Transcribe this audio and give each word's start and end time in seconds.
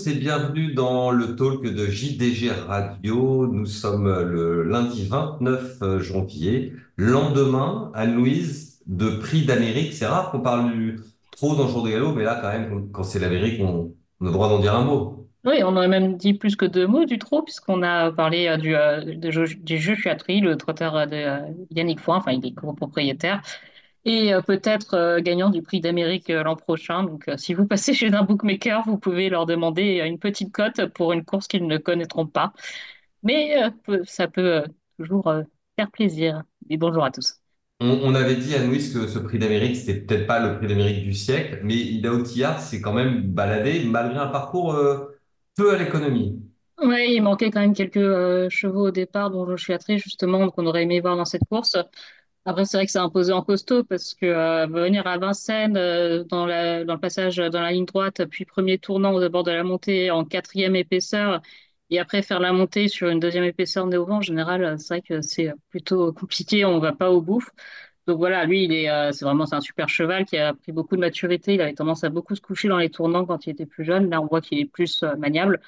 tous 0.00 0.08
et 0.08 0.14
bienvenue 0.14 0.72
dans 0.72 1.10
le 1.10 1.36
talk 1.36 1.62
de 1.62 1.86
JDG 1.86 2.50
Radio. 2.50 3.46
Nous 3.46 3.66
sommes 3.66 4.06
le 4.06 4.62
lundi 4.62 5.06
29 5.06 5.98
janvier, 5.98 6.72
lendemain, 6.96 7.90
Anne-Louise, 7.94 8.80
de 8.86 9.10
Prix 9.10 9.44
d'Amérique. 9.44 9.92
C'est 9.92 10.06
rare 10.06 10.30
qu'on 10.30 10.40
parle 10.40 10.96
trop 11.32 11.54
dans 11.54 11.64
le 11.64 11.70
jour 11.70 11.82
de 11.82 11.90
galop, 11.90 12.14
mais 12.14 12.24
là, 12.24 12.38
quand 12.40 12.48
même, 12.48 12.90
quand 12.92 13.02
c'est 13.02 13.18
l'Amérique, 13.18 13.60
on, 13.60 13.92
a 14.22 14.24
le 14.24 14.30
droit 14.30 14.48
d'en 14.48 14.60
dire 14.60 14.74
un 14.74 14.84
mot. 14.84 15.20
Oui, 15.44 15.62
on 15.64 15.76
a 15.76 15.88
même 15.88 16.16
dit 16.16 16.34
plus 16.34 16.54
que 16.54 16.66
deux 16.66 16.86
mots 16.86 17.06
du 17.06 17.18
trop, 17.18 17.42
puisqu'on 17.42 17.82
a 17.82 18.12
parlé 18.12 18.46
euh, 18.46 18.56
du, 18.58 18.74
euh, 18.76 19.02
jeu 19.30 19.94
Chatry, 19.96 20.40
le 20.40 20.56
trotteur 20.56 20.96
euh, 20.96 21.06
de 21.06 21.16
euh, 21.16 21.38
Yannick 21.70 22.00
Foin, 22.00 22.16
enfin 22.16 22.32
il 22.32 22.44
est 22.46 22.52
copropriétaire, 22.52 23.42
et 24.04 24.32
euh, 24.34 24.40
peut-être 24.40 24.94
euh, 24.94 25.20
gagnant 25.20 25.50
du 25.50 25.62
prix 25.62 25.80
d'Amérique 25.80 26.30
euh, 26.30 26.42
l'an 26.42 26.56
prochain. 26.56 27.04
Donc 27.04 27.30
si 27.36 27.54
vous 27.54 27.66
passez 27.66 27.94
chez 27.94 28.12
un 28.14 28.22
bookmaker, 28.22 28.82
vous 28.86 28.98
pouvez 28.98 29.28
leur 29.28 29.46
demander 29.46 30.02
une 30.06 30.18
petite 30.18 30.52
cote 30.52 30.86
pour 30.94 31.12
une 31.12 31.24
course 31.24 31.46
qu'ils 31.48 31.66
ne 31.66 31.78
connaîtront 31.78 32.26
pas. 32.26 32.52
Mais 33.22 33.54
ça 34.04 34.28
peut 34.28 34.64
toujours 34.98 35.30
faire 35.76 35.90
plaisir. 35.90 36.42
Et 36.70 36.78
bonjour 36.78 37.04
à 37.04 37.10
tous. 37.10 37.40
On, 37.82 38.14
avait 38.14 38.36
dit 38.36 38.54
à 38.54 38.62
Louis 38.62 38.92
que 38.92 39.06
ce 39.06 39.18
prix 39.18 39.38
d'Amérique, 39.38 39.74
c'était 39.74 39.98
peut-être 39.98 40.26
pas 40.26 40.38
le 40.38 40.58
prix 40.58 40.66
d'Amérique 40.66 41.02
du 41.02 41.14
siècle, 41.14 41.60
mais 41.62 41.76
Ida 41.76 42.10
Tillard 42.22 42.60
s'est 42.60 42.82
quand 42.82 42.92
même 42.92 43.22
baladé 43.22 43.84
malgré 43.84 44.18
un 44.18 44.26
parcours 44.26 44.74
euh, 44.74 45.18
peu 45.56 45.72
à 45.72 45.78
l'économie. 45.78 46.42
Oui, 46.82 47.14
il 47.14 47.22
manquait 47.22 47.50
quand 47.50 47.60
même 47.60 47.72
quelques 47.72 47.96
euh, 47.96 48.50
chevaux 48.50 48.88
au 48.88 48.90
départ, 48.90 49.30
dont 49.30 49.46
Joshua 49.46 49.78
Tree, 49.78 49.98
justement, 49.98 50.50
qu'on 50.50 50.66
aurait 50.66 50.82
aimé 50.82 51.00
voir 51.00 51.16
dans 51.16 51.24
cette 51.24 51.44
course. 51.48 51.78
Après, 52.46 52.64
c'est 52.64 52.78
vrai 52.78 52.86
que 52.86 52.92
c'est 52.92 52.98
imposé 52.98 53.32
en 53.32 53.42
costaud 53.42 53.84
parce 53.84 54.14
que 54.14 54.24
euh, 54.26 54.66
venir 54.66 55.06
à 55.06 55.18
Vincennes 55.18 55.76
euh, 55.76 56.24
dans 56.24 56.46
le 56.46 56.96
passage 56.96 57.36
dans 57.36 57.60
la 57.60 57.70
ligne 57.72 57.84
droite, 57.84 58.24
puis 58.26 58.44
premier 58.46 58.78
tournant 58.78 59.12
au 59.14 59.28
bord 59.28 59.44
de 59.44 59.50
la 59.52 59.62
montée 59.62 60.10
en 60.10 60.24
quatrième 60.24 60.74
épaisseur, 60.74 61.42
et 61.90 61.98
après 61.98 62.22
faire 62.22 62.40
la 62.40 62.52
montée 62.52 62.88
sur 62.88 63.08
une 63.08 63.20
deuxième 63.20 63.44
épaisseur 63.44 63.86
vent, 63.88 64.16
en 64.18 64.20
général, 64.22 64.64
euh, 64.64 64.76
c'est 64.78 64.94
vrai 64.94 65.02
que 65.02 65.20
c'est 65.20 65.52
plutôt 65.68 66.12
compliqué, 66.12 66.64
on 66.64 66.78
va 66.78 66.92
pas 66.92 67.10
au 67.10 67.20
bout. 67.20 67.44
Donc 68.06 68.18
voilà, 68.18 68.44
lui, 68.46 68.64
il 68.64 68.72
est, 68.72 69.12
c'est 69.12 69.24
vraiment 69.24 69.44
un 69.52 69.60
super 69.60 69.88
cheval 69.88 70.24
qui 70.24 70.36
a 70.38 70.54
pris 70.54 70.72
beaucoup 70.72 70.96
de 70.96 71.00
maturité. 71.00 71.54
Il 71.54 71.60
avait 71.60 71.74
tendance 71.74 72.02
à 72.02 72.08
beaucoup 72.08 72.34
se 72.34 72.40
coucher 72.40 72.66
dans 72.68 72.78
les 72.78 72.90
tournants 72.90 73.24
quand 73.26 73.46
il 73.46 73.50
était 73.50 73.66
plus 73.66 73.84
jeune. 73.84 74.10
Là, 74.10 74.20
on 74.20 74.26
voit 74.26 74.40
qu'il 74.40 74.58
est 74.58 74.64
plus 74.64 75.04
maniable. 75.18 75.60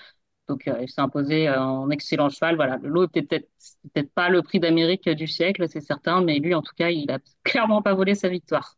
Donc, 0.52 0.68
euh, 0.68 0.78
il 0.82 0.88
s'est 0.90 1.00
imposé 1.00 1.48
euh, 1.48 1.58
en 1.62 1.88
excellent 1.90 2.28
cheval. 2.28 2.56
Voilà, 2.56 2.76
le 2.82 2.88
lot 2.90 3.04
était 3.06 3.22
peut-être 3.22 3.48
peut-être 3.94 4.12
pas 4.12 4.28
le 4.28 4.42
prix 4.42 4.60
d'Amérique 4.60 5.08
du 5.08 5.26
siècle, 5.26 5.66
c'est 5.68 5.80
certain, 5.80 6.22
mais 6.22 6.38
lui, 6.40 6.54
en 6.54 6.60
tout 6.62 6.74
cas, 6.76 6.90
il 6.90 7.10
a 7.10 7.18
clairement 7.44 7.80
pas 7.82 7.94
volé 7.94 8.14
sa 8.14 8.28
victoire. 8.28 8.76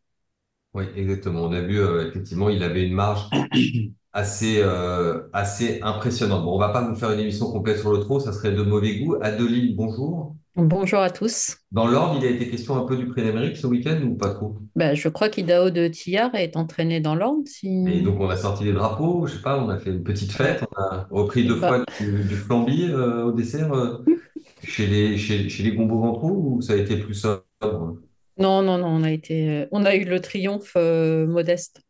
Oui, 0.75 0.84
exactement. 0.97 1.42
On 1.45 1.52
a 1.52 1.61
vu, 1.61 1.78
euh, 1.80 2.08
effectivement, 2.08 2.48
il 2.48 2.62
avait 2.62 2.86
une 2.86 2.95
marge 2.95 3.28
assez, 4.15 4.61
euh, 4.62 5.29
assez 5.34 5.81
impressionnante. 5.83 6.45
Bon, 6.45 6.55
on 6.55 6.59
va 6.59 6.70
pas 6.70 6.81
vous 6.83 6.95
faire 6.95 7.12
une 7.12 7.20
émission 7.20 7.53
complète 7.53 7.79
sur 7.81 7.93
le 7.93 8.01
trot, 8.01 8.20
ça 8.20 8.33
serait 8.33 8.53
de 8.53 8.62
mauvais 8.62 8.98
goût. 9.01 9.17
Adeline, 9.20 9.77
bonjour. 9.77 10.37
Bonjour 10.57 11.01
à 11.01 11.11
tous. 11.11 11.59
Dans 11.73 11.89
l'ordre, 11.89 12.17
il 12.23 12.27
a 12.27 12.31
été 12.31 12.48
question 12.48 12.77
un 12.77 12.87
peu 12.87 12.97
du 12.97 13.07
prix 13.09 13.23
d'Amérique 13.25 13.57
ce 13.57 13.67
week-end 13.67 14.01
ou 14.05 14.15
pas 14.17 14.31
trop? 14.33 14.57
Ben, 14.77 14.95
je 14.95 15.09
crois 15.09 15.29
qu'Idaho 15.29 15.70
de 15.70 15.89
Tillard 15.89 16.35
est 16.37 16.57
entraîné 16.57 17.01
dans 17.01 17.17
l'ordre. 17.17 17.42
Et 17.65 18.01
donc, 18.03 18.20
on 18.20 18.29
a 18.31 18.37
sorti 18.37 18.65
les 18.65 18.73
drapeaux, 18.73 19.27
je 19.27 19.35
sais 19.35 19.42
pas, 19.42 19.59
on 19.62 19.69
a 19.69 19.79
fait 19.79 19.91
une 19.91 20.05
petite 20.05 20.33
fête, 20.33 20.65
on 20.77 20.81
a 20.81 21.09
repris 21.11 21.47
deux 21.47 21.59
Bah, 21.61 21.69
fois 21.69 21.85
du, 22.01 22.25
du 22.25 22.37
flambi 22.37 22.85
euh, 22.85 23.25
au 23.25 23.33
dessert 23.33 23.73
euh, 23.73 24.05
chez 24.62 24.87
les, 24.87 25.19
chez, 25.19 25.48
chez 25.48 25.62
les 25.65 25.73
Gombo 25.73 26.19
ou 26.23 26.62
ça 26.62 26.75
a 26.75 26.77
été 26.77 26.97
plus 26.97 27.15
sobre? 27.15 27.42
non, 28.39 28.62
non, 28.62 28.79
non, 28.79 28.89
on 28.89 29.03
a 29.05 29.11
été, 29.12 29.67
on 29.70 29.85
a 29.85 29.95
eu 29.95 30.05
le 30.05 30.20
triomphe 30.20 30.73
euh, 30.77 31.27
modeste. 31.27 31.80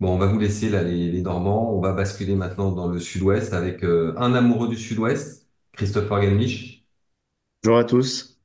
Bon, 0.00 0.14
on 0.14 0.18
va 0.18 0.26
vous 0.26 0.38
laisser 0.38 0.68
là, 0.70 0.82
les, 0.82 1.10
les 1.10 1.22
Normands. 1.22 1.72
On 1.74 1.80
va 1.80 1.92
basculer 1.92 2.34
maintenant 2.36 2.72
dans 2.72 2.88
le 2.88 2.98
sud-ouest 3.00 3.52
avec 3.52 3.82
euh, 3.84 4.14
un 4.18 4.34
amoureux 4.34 4.68
du 4.68 4.76
sud-ouest, 4.76 5.48
Christopher 5.72 6.22
Genlich, 6.22 6.84
Bonjour 7.64 7.78
à 7.78 7.84
tous. 7.84 8.38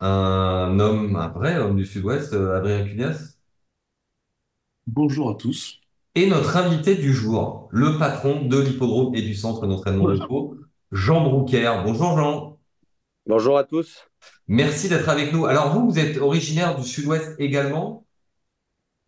un 0.00 0.78
homme, 0.78 1.16
un 1.16 1.28
vrai 1.28 1.56
homme 1.58 1.76
du 1.76 1.86
sud-ouest, 1.86 2.32
euh, 2.34 2.54
Adrien 2.58 2.84
Cunias, 2.86 3.38
Bonjour 4.86 5.30
à 5.30 5.34
tous. 5.36 5.80
et 6.14 6.28
notre 6.28 6.56
invité 6.56 6.94
du 6.94 7.12
jour, 7.12 7.68
le 7.72 7.98
patron 7.98 8.44
de 8.46 8.58
l'hippodrome 8.60 9.12
et 9.16 9.22
du 9.22 9.34
centre 9.34 9.66
d'entraînement 9.66 10.08
de 10.08 10.18
Pau, 10.18 10.56
Jean 10.92 11.22
Broucker. 11.28 11.82
Bonjour 11.84 12.16
Jean, 12.16 12.58
Bonjour 13.26 13.56
à 13.56 13.64
tous. 13.64 14.06
merci 14.48 14.88
d'être 14.88 15.08
avec 15.08 15.32
nous. 15.32 15.46
Alors 15.46 15.72
vous, 15.72 15.88
vous 15.90 15.98
êtes 15.98 16.18
originaire 16.18 16.76
du 16.76 16.84
sud-ouest 16.86 17.34
également, 17.38 18.06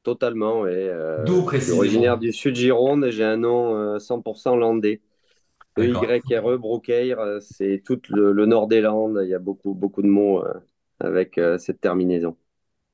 Totalement, 0.03 0.67
et 0.67 0.73
euh, 0.89 1.27
d'où 1.27 1.45
je 1.55 1.61
suis 1.63 1.71
précisément? 1.71 1.73
originaire 1.73 2.19
du 2.19 2.33
sud 2.33 2.57
Gironde 2.57 3.05
et 3.05 3.13
j'ai 3.13 3.23
un 3.25 3.37
nom 3.37 3.77
euh, 3.77 3.99
100% 4.01 4.57
landais. 4.57 5.01
D'accord. 5.77 6.17
E-Y-R-E, 6.21 6.57
Brocaire, 6.59 7.21
euh, 7.21 7.41
c'est 7.41 7.83
tout 7.87 8.01
le, 8.11 8.33
le 8.33 8.47
nord 8.47 8.69
des 8.69 8.81
Landes. 8.83 9.21
Il 9.25 9.31
y 9.31 9.35
a 9.35 9.39
beaucoup, 9.41 9.75
beaucoup 9.75 10.03
de 10.03 10.09
mots 10.09 10.45
euh, 10.47 10.55
avec 11.01 11.39
euh, 11.39 11.59
cette 11.59 11.81
terminaison. 11.81 12.37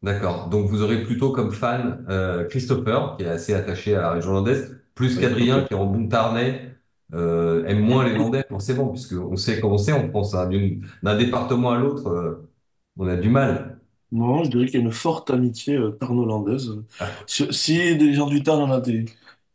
D'accord. 0.02 0.48
Donc 0.48 0.68
vous 0.68 0.82
aurez 0.82 1.02
plutôt 1.02 1.32
comme 1.32 1.50
fan 1.50 2.04
euh, 2.08 2.44
Christopher, 2.48 3.16
qui 3.16 3.24
est 3.24 3.26
assez 3.28 3.52
attaché 3.54 3.96
à 3.96 4.00
la 4.02 4.10
région 4.12 4.32
landaise, 4.32 4.80
plus 4.94 5.16
Oui, 5.16 5.18
qu'Adrien, 5.18 5.64
qui 5.64 5.74
complètement. 5.74 5.74
en 5.74 5.86
bon 5.86 6.06
tarnais 6.08 6.76
euh, 7.14 7.64
aime 7.66 7.80
moins 7.80 8.04
les 8.04 8.14
Landais, 8.14 8.44
forcément, 8.48 8.88
puisque 8.90 9.14
on 9.14 9.34
sait 9.36 9.60
comment 9.60 9.78
c'est 9.78 9.92
en 9.92 10.08
France, 10.10 10.34
hein, 10.34 10.46
d'une- 10.48 10.86
d'un 11.02 11.16
département 11.16 11.70
à 11.72 11.78
l'autre, 11.78 12.06
euh, 12.08 12.48
on 12.96 13.08
a 13.08 13.16
du 13.16 13.28
mal. 13.28 13.77
Non, 14.10 14.42
je 14.44 14.50
dirais 14.50 14.66
qu'il 14.66 14.74
y 14.80 14.82
a 14.82 14.86
une 14.86 14.92
forte 14.92 15.30
amitié 15.30 15.76
euh, 15.76 15.90
tarno-landaise. 15.92 16.82
Ah, 16.98 17.26
Si, 17.26 17.46
si 17.52 17.96
des 17.96 18.14
gens 18.14 18.26
du 18.28 18.42
Tarn, 18.42 18.60
on 18.62 18.70
a 18.72 18.80
des, 18.80 19.04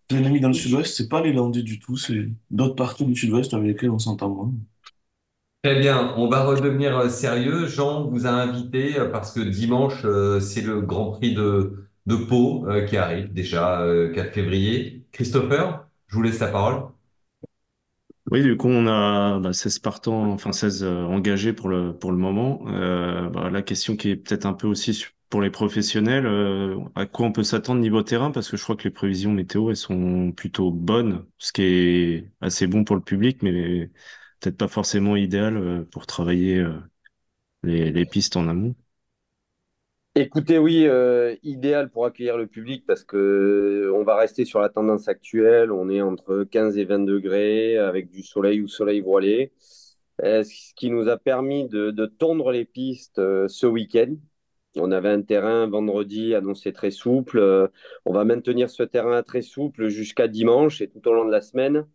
des 0.09 0.17
ennemis 0.17 0.39
dans 0.41 0.49
le 0.49 0.53
sud-ouest, 0.53 0.95
c'est 0.95 1.09
pas 1.09 1.21
les 1.23 1.33
Landais 1.33 1.63
du 1.63 1.79
tout, 1.79 1.97
c'est 1.97 2.29
d'autres 2.51 2.75
parties 2.75 3.05
du 3.05 3.15
sud-ouest 3.15 3.53
avec 3.53 3.67
lesquels 3.67 3.91
on 3.91 3.99
s'entend 3.99 4.29
moins. 4.29 4.53
Très 5.63 5.79
bien, 5.79 6.13
on 6.17 6.27
va 6.29 6.43
redevenir 6.43 6.97
euh, 6.97 7.09
sérieux. 7.09 7.67
Jean 7.67 8.07
vous 8.09 8.25
a 8.27 8.29
invité 8.31 8.99
euh, 8.99 9.09
parce 9.09 9.31
que 9.31 9.39
dimanche, 9.39 10.01
euh, 10.03 10.39
c'est 10.41 10.61
le 10.61 10.81
Grand 10.81 11.11
Prix 11.11 11.33
de, 11.33 11.87
de 12.05 12.15
Pau 12.17 12.67
euh, 12.67 12.85
qui 12.85 12.97
arrive 12.97 13.31
déjà, 13.33 13.81
euh, 13.81 14.11
4 14.13 14.33
février. 14.33 15.05
Christopher, 15.13 15.87
je 16.07 16.15
vous 16.15 16.21
laisse 16.21 16.39
la 16.39 16.47
parole. 16.49 16.83
Oui, 18.33 18.41
du 18.41 18.57
coup, 18.57 18.67
on 18.67 18.87
a 18.87 19.39
bah, 19.39 19.53
16 19.53 19.77
partants, 19.77 20.31
enfin 20.31 20.51
16 20.53 20.83
euh, 20.83 21.03
engagés 21.05 21.53
pour 21.53 21.69
le, 21.69 21.95
pour 21.95 22.11
le 22.11 22.17
moment. 22.17 22.63
Euh, 22.67 23.29
bah, 23.29 23.51
la 23.51 23.61
question 23.61 23.95
qui 23.95 24.09
est 24.09 24.15
peut-être 24.15 24.47
un 24.47 24.53
peu 24.53 24.65
aussi 24.67 25.05
pour 25.29 25.41
les 25.41 25.51
professionnels, 25.51 26.25
euh, 26.25 26.79
à 26.95 27.05
quoi 27.05 27.27
on 27.27 27.31
peut 27.31 27.43
s'attendre 27.43 27.79
niveau 27.81 28.01
terrain, 28.01 28.31
parce 28.31 28.49
que 28.49 28.57
je 28.57 28.63
crois 28.63 28.75
que 28.75 28.83
les 28.85 28.89
prévisions 28.91 29.31
météo, 29.31 29.69
elles 29.69 29.75
sont 29.77 30.31
plutôt 30.31 30.71
bonnes, 30.71 31.25
ce 31.37 31.53
qui 31.53 31.61
est 31.63 32.31
assez 32.41 32.65
bon 32.65 32.83
pour 32.83 32.95
le 32.95 33.03
public, 33.03 33.43
mais 33.43 33.91
peut-être 34.39 34.57
pas 34.57 34.67
forcément 34.67 35.15
idéal 35.15 35.55
euh, 35.57 35.83
pour 35.91 36.07
travailler 36.07 36.57
euh, 36.57 36.73
les, 37.63 37.91
les 37.91 38.05
pistes 38.05 38.37
en 38.37 38.47
amont. 38.49 38.75
Écoutez, 40.15 40.59
oui, 40.59 40.85
euh, 40.85 41.35
idéal 41.41 41.89
pour 41.89 42.05
accueillir 42.05 42.37
le 42.37 42.45
public 42.45 42.85
parce 42.85 43.03
que 43.03 43.17
euh, 43.17 43.93
on 43.95 44.03
va 44.03 44.15
rester 44.15 44.45
sur 44.45 44.59
la 44.59 44.69
tendance 44.69 45.07
actuelle. 45.07 45.71
On 45.71 45.89
est 45.89 46.01
entre 46.01 46.43
15 46.43 46.77
et 46.77 46.85
20 46.85 46.99
degrés 46.99 47.77
avec 47.79 48.11
du 48.11 48.21
soleil 48.21 48.61
ou 48.61 48.67
soleil 48.67 49.01
voilé. 49.01 49.51
Euh, 50.23 50.43
ce 50.43 50.73
qui 50.75 50.91
nous 50.91 51.09
a 51.09 51.17
permis 51.17 51.67
de, 51.67 51.89
de 51.91 52.05
tondre 52.05 52.51
les 52.51 52.63
pistes 52.65 53.17
euh, 53.19 53.47
ce 53.47 53.65
week-end. 53.65 54.15
On 54.75 54.91
avait 54.91 55.09
un 55.09 55.21
terrain 55.23 55.67
vendredi 55.67 56.35
annoncé 56.35 56.73
très 56.73 56.91
souple. 56.91 57.69
On 58.05 58.13
va 58.13 58.23
maintenir 58.25 58.69
ce 58.69 58.83
terrain 58.83 59.23
très 59.23 59.41
souple 59.43 59.87
jusqu'à 59.89 60.27
dimanche 60.27 60.81
et 60.81 60.89
tout 60.89 61.07
au 61.07 61.13
long 61.13 61.25
de 61.25 61.31
la 61.31 61.41
semaine 61.41 61.87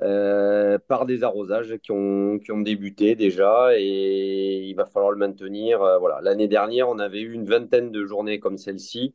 euh, 0.00 0.78
par 0.86 1.06
des 1.06 1.24
arrosages 1.24 1.76
qui 1.82 1.90
ont, 1.90 2.38
qui 2.38 2.52
ont 2.52 2.60
débuté 2.60 3.16
déjà 3.16 3.70
et 3.76 4.60
il 4.68 4.74
va 4.74 4.86
falloir 4.86 5.10
le 5.10 5.18
maintenir. 5.18 5.82
Euh, 5.82 5.98
voilà. 5.98 6.20
L'année 6.22 6.46
dernière, 6.46 6.88
on 6.88 7.00
avait 7.00 7.20
eu 7.20 7.32
une 7.32 7.46
vingtaine 7.46 7.90
de 7.90 8.04
journées 8.06 8.38
comme 8.38 8.58
celle-ci 8.58 9.14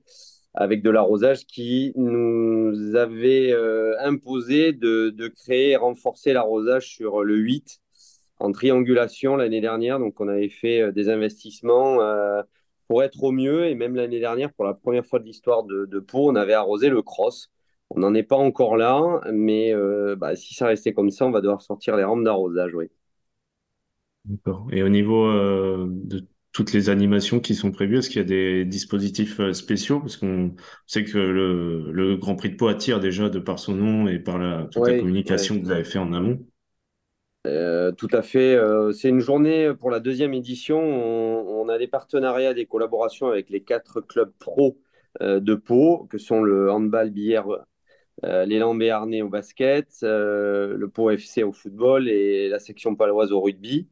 avec 0.55 0.83
de 0.83 0.89
l'arrosage 0.89 1.45
qui 1.45 1.93
nous 1.95 2.95
avait 2.95 3.51
euh, 3.53 3.95
imposé 4.01 4.73
de, 4.73 5.09
de 5.09 5.27
créer 5.29 5.71
et 5.71 5.75
renforcer 5.77 6.33
l'arrosage 6.33 6.87
sur 6.89 7.23
le 7.23 7.35
8 7.37 7.79
en 8.39 8.51
triangulation 8.51 9.37
l'année 9.37 9.61
dernière. 9.61 9.99
Donc, 9.99 10.19
on 10.19 10.27
avait 10.27 10.49
fait 10.49 10.91
des 10.91 11.09
investissements 11.09 11.99
pour 12.87 13.03
être 13.03 13.23
au 13.23 13.31
mieux. 13.31 13.67
Et 13.67 13.75
même 13.75 13.95
l'année 13.95 14.19
dernière, 14.19 14.51
pour 14.51 14.65
la 14.65 14.73
première 14.73 15.05
fois 15.05 15.19
de 15.19 15.25
l'histoire 15.25 15.63
de, 15.63 15.85
de 15.85 15.99
Pau, 15.99 16.29
on 16.29 16.35
avait 16.35 16.53
arrosé 16.53 16.89
le 16.89 17.01
cross. 17.01 17.49
On 17.93 17.99
n'en 18.01 18.13
est 18.13 18.23
pas 18.23 18.35
encore 18.35 18.75
là, 18.77 19.21
mais 19.31 19.73
euh, 19.73 20.15
bah, 20.15 20.35
si 20.35 20.53
ça 20.53 20.67
restait 20.67 20.93
comme 20.93 21.11
ça, 21.11 21.25
on 21.25 21.31
va 21.31 21.41
devoir 21.41 21.61
sortir 21.61 21.95
les 21.97 22.03
rampes 22.03 22.23
d'arrosage, 22.23 22.73
oui. 22.75 22.89
D'accord. 24.25 24.67
Et 24.71 24.83
au 24.83 24.89
niveau 24.89 25.25
euh, 25.25 25.87
de 25.89 26.25
toutes 26.53 26.71
les 26.73 26.89
animations 26.89 27.39
qui 27.41 27.55
sont 27.55 27.71
prévues, 27.71 27.97
est-ce 27.97 28.09
qu'il 28.09 28.19
y 28.19 28.21
a 28.21 28.23
des 28.23 28.63
dispositifs 28.65 29.39
euh, 29.41 29.53
spéciaux? 29.53 29.99
Parce 29.99 30.15
qu'on 30.17 30.55
sait 30.87 31.03
que 31.03 31.17
le, 31.17 31.91
le 31.91 32.15
Grand 32.17 32.35
Prix 32.35 32.51
de 32.51 32.55
Pau 32.55 32.67
attire 32.67 32.99
déjà 33.01 33.29
de 33.29 33.39
par 33.39 33.59
son 33.59 33.73
nom 33.75 34.07
et 34.07 34.19
par 34.19 34.37
la, 34.37 34.65
toute 34.71 34.87
la 34.87 34.93
communication 34.93 35.59
que 35.59 35.65
vous 35.65 35.71
avez 35.71 35.83
fait 35.83 35.99
en 35.99 36.13
amont. 36.13 36.45
Euh, 37.45 37.91
tout 37.91 38.07
à 38.13 38.21
fait. 38.21 38.55
Euh, 38.55 38.91
c'est 38.93 39.09
une 39.09 39.19
journée 39.19 39.73
pour 39.73 39.91
la 39.91 39.99
deuxième 39.99 40.33
édition. 40.33 40.79
On, 40.79 41.65
on 41.65 41.69
a 41.69 41.77
des 41.77 41.87
partenariats, 41.87 42.53
des 42.53 42.65
collaborations 42.65 43.27
avec 43.27 43.49
les 43.49 43.61
quatre 43.63 43.99
clubs 44.01 44.31
pro 44.39 44.77
euh, 45.21 45.39
de 45.41 45.55
Pau, 45.55 46.05
que 46.09 46.17
sont 46.17 46.41
le 46.43 46.71
handball, 46.71 47.11
billard, 47.11 47.47
euh, 48.23 48.45
l'élan 48.45 48.73
Béarnais 48.75 49.21
au 49.21 49.29
basket, 49.29 49.87
euh, 50.03 50.77
le 50.77 50.87
Pau 50.87 51.09
FC 51.09 51.43
au 51.43 51.51
football 51.51 52.07
et 52.07 52.47
la 52.47 52.59
section 52.59 52.95
paloise 52.95 53.31
au 53.31 53.41
rugby. 53.41 53.87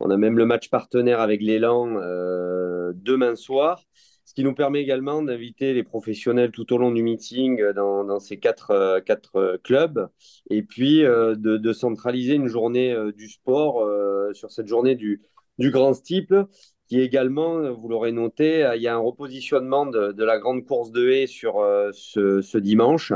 On 0.00 0.10
a 0.10 0.16
même 0.16 0.36
le 0.36 0.44
match 0.44 0.68
partenaire 0.68 1.20
avec 1.20 1.40
l'élan 1.40 1.96
euh, 1.96 2.92
demain 2.94 3.36
soir, 3.36 3.84
ce 4.24 4.34
qui 4.34 4.44
nous 4.44 4.54
permet 4.54 4.80
également 4.80 5.22
d'inviter 5.22 5.72
les 5.72 5.82
professionnels 5.82 6.50
tout 6.50 6.72
au 6.72 6.78
long 6.78 6.92
du 6.92 7.02
meeting 7.02 7.72
dans, 7.72 8.20
ces 8.20 8.38
quatre, 8.38 9.00
quatre 9.04 9.58
clubs 9.64 10.08
et 10.50 10.62
puis 10.62 11.00
de, 11.02 11.72
centraliser 11.72 12.34
une 12.34 12.46
journée 12.46 12.96
du 13.16 13.28
sport 13.28 13.84
sur 14.32 14.52
cette 14.52 14.68
journée 14.68 14.94
du, 14.94 15.20
grand 15.58 15.94
steeple 15.94 16.46
qui 16.86 17.00
également, 17.00 17.72
vous 17.72 17.88
l'aurez 17.88 18.12
noté, 18.12 18.70
il 18.76 18.82
y 18.82 18.86
a 18.86 18.94
un 18.94 18.98
repositionnement 18.98 19.86
de, 19.86 20.22
la 20.22 20.38
grande 20.38 20.64
course 20.64 20.92
de 20.92 21.08
haie 21.08 21.26
sur 21.26 21.54
ce 21.92 22.58
dimanche 22.58 23.12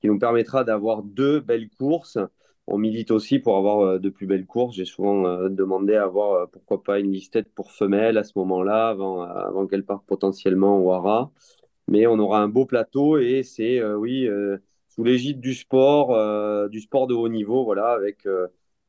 qui 0.00 0.08
nous 0.08 0.18
permettra 0.18 0.64
d'avoir 0.64 1.02
deux 1.02 1.40
belles 1.40 1.68
courses. 1.68 2.18
On 2.66 2.78
milite 2.78 3.10
aussi 3.10 3.40
pour 3.40 3.56
avoir 3.56 3.80
euh, 3.80 3.98
de 3.98 4.08
plus 4.10 4.26
belles 4.26 4.46
courses. 4.46 4.76
J'ai 4.76 4.84
souvent 4.84 5.26
euh, 5.26 5.48
demandé 5.48 5.96
à 5.96 6.04
avoir, 6.04 6.32
euh, 6.34 6.46
pourquoi 6.46 6.82
pas, 6.82 7.00
une 7.00 7.12
listette 7.12 7.52
pour 7.52 7.72
femelles 7.72 8.16
à 8.16 8.24
ce 8.24 8.32
moment-là, 8.36 8.88
avant, 8.88 9.22
avant 9.22 9.66
qu'elle 9.66 9.84
parte 9.84 10.06
potentiellement 10.06 10.78
au 10.78 10.92
Hara. 10.92 11.32
Mais 11.88 12.06
on 12.06 12.18
aura 12.18 12.40
un 12.40 12.48
beau 12.48 12.66
plateau 12.66 13.18
et 13.18 13.42
c'est, 13.42 13.82
oui, 13.94 14.28
sous 14.88 15.02
l'égide 15.02 15.40
du 15.40 15.54
sport, 15.54 16.68
du 16.68 16.80
sport 16.80 17.08
de 17.08 17.14
haut 17.14 17.28
niveau, 17.28 17.64
voilà, 17.64 17.88
avec 17.88 18.28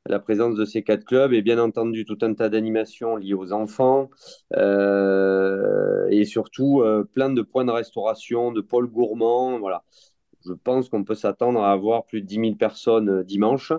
la 0.05 0.19
présence 0.19 0.55
de 0.55 0.65
ces 0.65 0.83
quatre 0.83 1.03
clubs 1.03 1.33
et 1.33 1.41
bien 1.41 1.57
entendu 1.57 2.05
tout 2.05 2.17
un 2.21 2.35
tas 2.35 2.49
d'animations 2.49 3.15
liées 3.15 3.33
aux 3.33 3.53
enfants 3.53 4.11
et 4.55 6.25
surtout 6.25 6.83
plein 7.11 7.31
de 7.31 7.41
points 7.41 7.65
de 7.65 7.71
restauration, 7.71 8.51
de 8.51 8.61
pôles 8.61 8.87
gourmands. 8.87 9.57
Voilà 9.57 9.83
je 10.45 10.53
pense 10.53 10.89
qu'on 10.89 11.03
peut 11.03 11.15
s'attendre 11.15 11.61
à 11.61 11.71
avoir 11.71 12.05
plus 12.05 12.21
de 12.21 12.27
10 12.27 12.35
000 12.35 12.55
personnes 12.55 13.09
euh, 13.09 13.23
dimanche. 13.23 13.73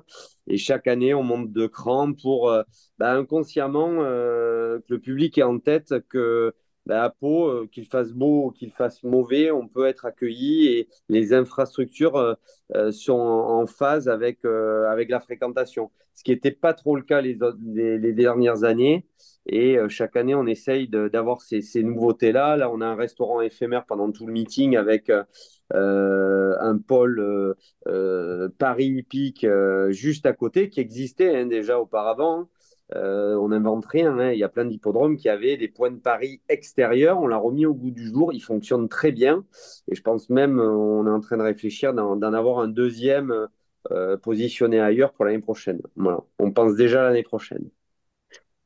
Et 0.46 0.56
chaque 0.56 0.86
année, 0.86 1.14
on 1.14 1.22
monte 1.22 1.52
de 1.52 1.66
cran 1.66 2.12
pour 2.12 2.50
euh, 2.50 2.62
bah, 2.98 3.12
inconsciemment 3.14 3.98
euh, 4.00 4.78
que 4.80 4.94
le 4.94 4.98
public 5.00 5.38
ait 5.38 5.42
en 5.42 5.58
tête 5.58 5.94
que 6.08 6.54
bah, 6.86 7.04
à 7.04 7.10
Pau, 7.10 7.66
qu'il 7.70 7.86
fasse 7.86 8.12
beau 8.12 8.46
ou 8.46 8.50
qu'il 8.50 8.72
fasse 8.72 9.04
mauvais, 9.04 9.50
on 9.52 9.68
peut 9.68 9.86
être 9.86 10.04
accueilli 10.04 10.66
et 10.66 10.88
les 11.08 11.32
infrastructures 11.32 12.36
sont 12.90 13.12
en, 13.12 13.66
phase 13.68 14.08
avec, 14.08 14.44
avec 14.44 15.08
la 15.08 15.20
fréquentation. 15.20 15.92
Ce 16.14 16.24
qui 16.24 16.32
n'était 16.32 16.50
pas 16.50 16.74
trop 16.74 16.96
le 16.96 17.02
cas 17.02 17.20
les, 17.20 17.36
dernières 18.12 18.64
années. 18.64 19.06
Et 19.46 19.78
chaque 19.88 20.16
année, 20.16 20.34
on 20.34 20.46
essaye 20.48 20.88
d'avoir 20.88 21.40
ces, 21.40 21.62
ces 21.62 21.84
nouveautés-là. 21.84 22.56
Là, 22.56 22.68
on 22.68 22.80
a 22.80 22.86
un 22.86 22.96
restaurant 22.96 23.40
éphémère 23.40 23.86
pendant 23.86 24.10
tout 24.10 24.26
le 24.26 24.32
meeting 24.32 24.76
avec 24.76 25.08
un 25.74 26.78
pôle 26.78 27.20
euh, 27.20 27.54
euh, 27.88 28.48
Paris 28.58 28.86
hippique 28.86 29.46
juste 29.90 30.26
à 30.26 30.32
côté 30.32 30.68
qui 30.68 30.80
existait 30.80 31.36
hein, 31.36 31.46
déjà 31.46 31.80
auparavant. 31.80 32.48
on 32.94 33.48
n'invente 33.48 33.86
rien. 33.86 34.18
Hein. 34.18 34.32
Il 34.32 34.38
y 34.38 34.44
a 34.44 34.48
plein 34.48 34.64
d'hippodromes 34.64 35.16
qui 35.16 35.28
avaient 35.28 35.56
des 35.56 35.68
points 35.68 35.90
de 35.90 36.00
Paris 36.00 36.40
extérieurs. 36.48 37.20
On 37.20 37.26
l'a 37.26 37.38
remis 37.38 37.66
au 37.66 37.74
goût 37.74 37.90
du 37.90 38.06
jour. 38.06 38.32
Il 38.32 38.40
fonctionne 38.40 38.88
très 38.88 39.12
bien. 39.12 39.44
Et 39.88 39.94
je 39.94 40.02
pense 40.02 40.30
même, 40.30 40.60
on 40.60 41.06
est 41.06 41.10
en 41.10 41.20
train 41.20 41.36
de 41.36 41.42
réfléchir 41.42 41.94
d'en 41.94 42.32
avoir 42.32 42.58
un 42.60 42.68
deuxième 42.68 43.48
positionné 44.22 44.80
ailleurs 44.80 45.12
pour 45.12 45.24
l'année 45.24 45.40
prochaine. 45.40 45.80
Voilà. 45.96 46.20
On 46.38 46.52
pense 46.52 46.76
déjà 46.76 47.02
l'année 47.02 47.24
prochaine. 47.24 47.70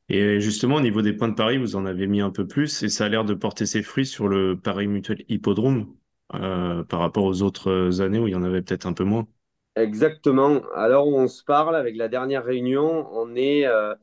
Et 0.08 0.38
justement, 0.40 0.76
au 0.76 0.80
niveau 0.80 1.02
des 1.02 1.12
points 1.12 1.28
de 1.28 1.34
Paris, 1.34 1.58
vous 1.58 1.74
en 1.74 1.84
avez 1.84 2.06
mis 2.06 2.20
un 2.20 2.30
peu 2.30 2.46
plus 2.46 2.82
et 2.84 2.88
ça 2.88 3.06
a 3.06 3.08
l'air 3.08 3.24
de 3.24 3.34
porter 3.34 3.66
ses 3.66 3.82
fruits 3.82 4.06
sur 4.06 4.28
le 4.28 4.56
Paris 4.56 4.86
Mutuel 4.86 5.24
Hippodrome. 5.28 5.86
Euh, 6.34 6.82
par 6.82 7.00
rapport 7.00 7.24
aux 7.24 7.42
autres 7.42 8.00
années 8.00 8.18
où 8.18 8.26
il 8.26 8.32
y 8.32 8.34
en 8.34 8.42
avait 8.42 8.60
peut-être 8.60 8.86
un 8.86 8.92
peu 8.92 9.04
moins. 9.04 9.28
Exactement. 9.76 10.60
Alors, 10.74 11.06
on 11.06 11.28
se 11.28 11.44
parle 11.44 11.76
avec 11.76 11.96
la 11.96 12.08
dernière 12.08 12.44
réunion, 12.44 13.06
on 13.12 13.36
est 13.36 13.64
euh, 13.66 13.94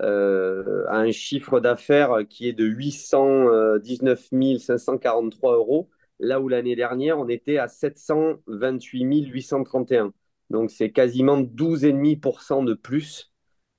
euh, 0.00 0.84
à 0.88 0.98
un 0.98 1.10
chiffre 1.10 1.58
d'affaires 1.58 2.18
qui 2.28 2.46
est 2.46 2.52
de 2.52 2.64
819 2.64 4.58
543 4.58 5.56
euros, 5.56 5.90
là 6.20 6.40
où 6.40 6.48
l'année 6.48 6.76
dernière, 6.76 7.18
on 7.18 7.28
était 7.28 7.58
à 7.58 7.66
728 7.66 9.26
831. 9.26 10.12
Donc, 10.50 10.70
c'est 10.70 10.92
quasiment 10.92 11.40
12,5% 11.40 12.64
de 12.64 12.74
plus. 12.74 13.32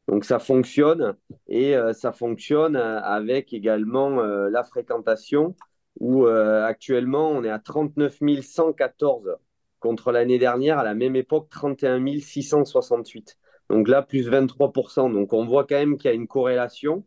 Donc, 0.10 0.26
ça 0.26 0.40
fonctionne 0.40 1.16
et 1.48 1.76
ça 1.94 2.12
fonctionne 2.12 2.76
avec 2.76 3.54
également 3.54 4.22
la 4.22 4.64
fréquentation 4.66 5.56
où 6.00 6.26
euh, 6.26 6.66
actuellement 6.66 7.30
on 7.30 7.44
est 7.44 7.50
à 7.50 7.60
39 7.60 8.20
114 8.42 9.38
contre 9.80 10.12
l'année 10.12 10.40
dernière, 10.40 10.80
à 10.80 10.84
la 10.84 10.94
même 10.94 11.16
époque, 11.16 11.50
31 11.50 12.20
668. 12.20 13.38
Donc 13.70 13.88
là, 13.88 14.02
plus 14.02 14.30
23%. 14.30 15.12
Donc 15.12 15.34
on 15.34 15.46
voit 15.46 15.66
quand 15.66 15.76
même 15.76 15.98
qu'il 15.98 16.10
y 16.10 16.12
a 16.12 16.16
une 16.16 16.28
corrélation. 16.28 17.06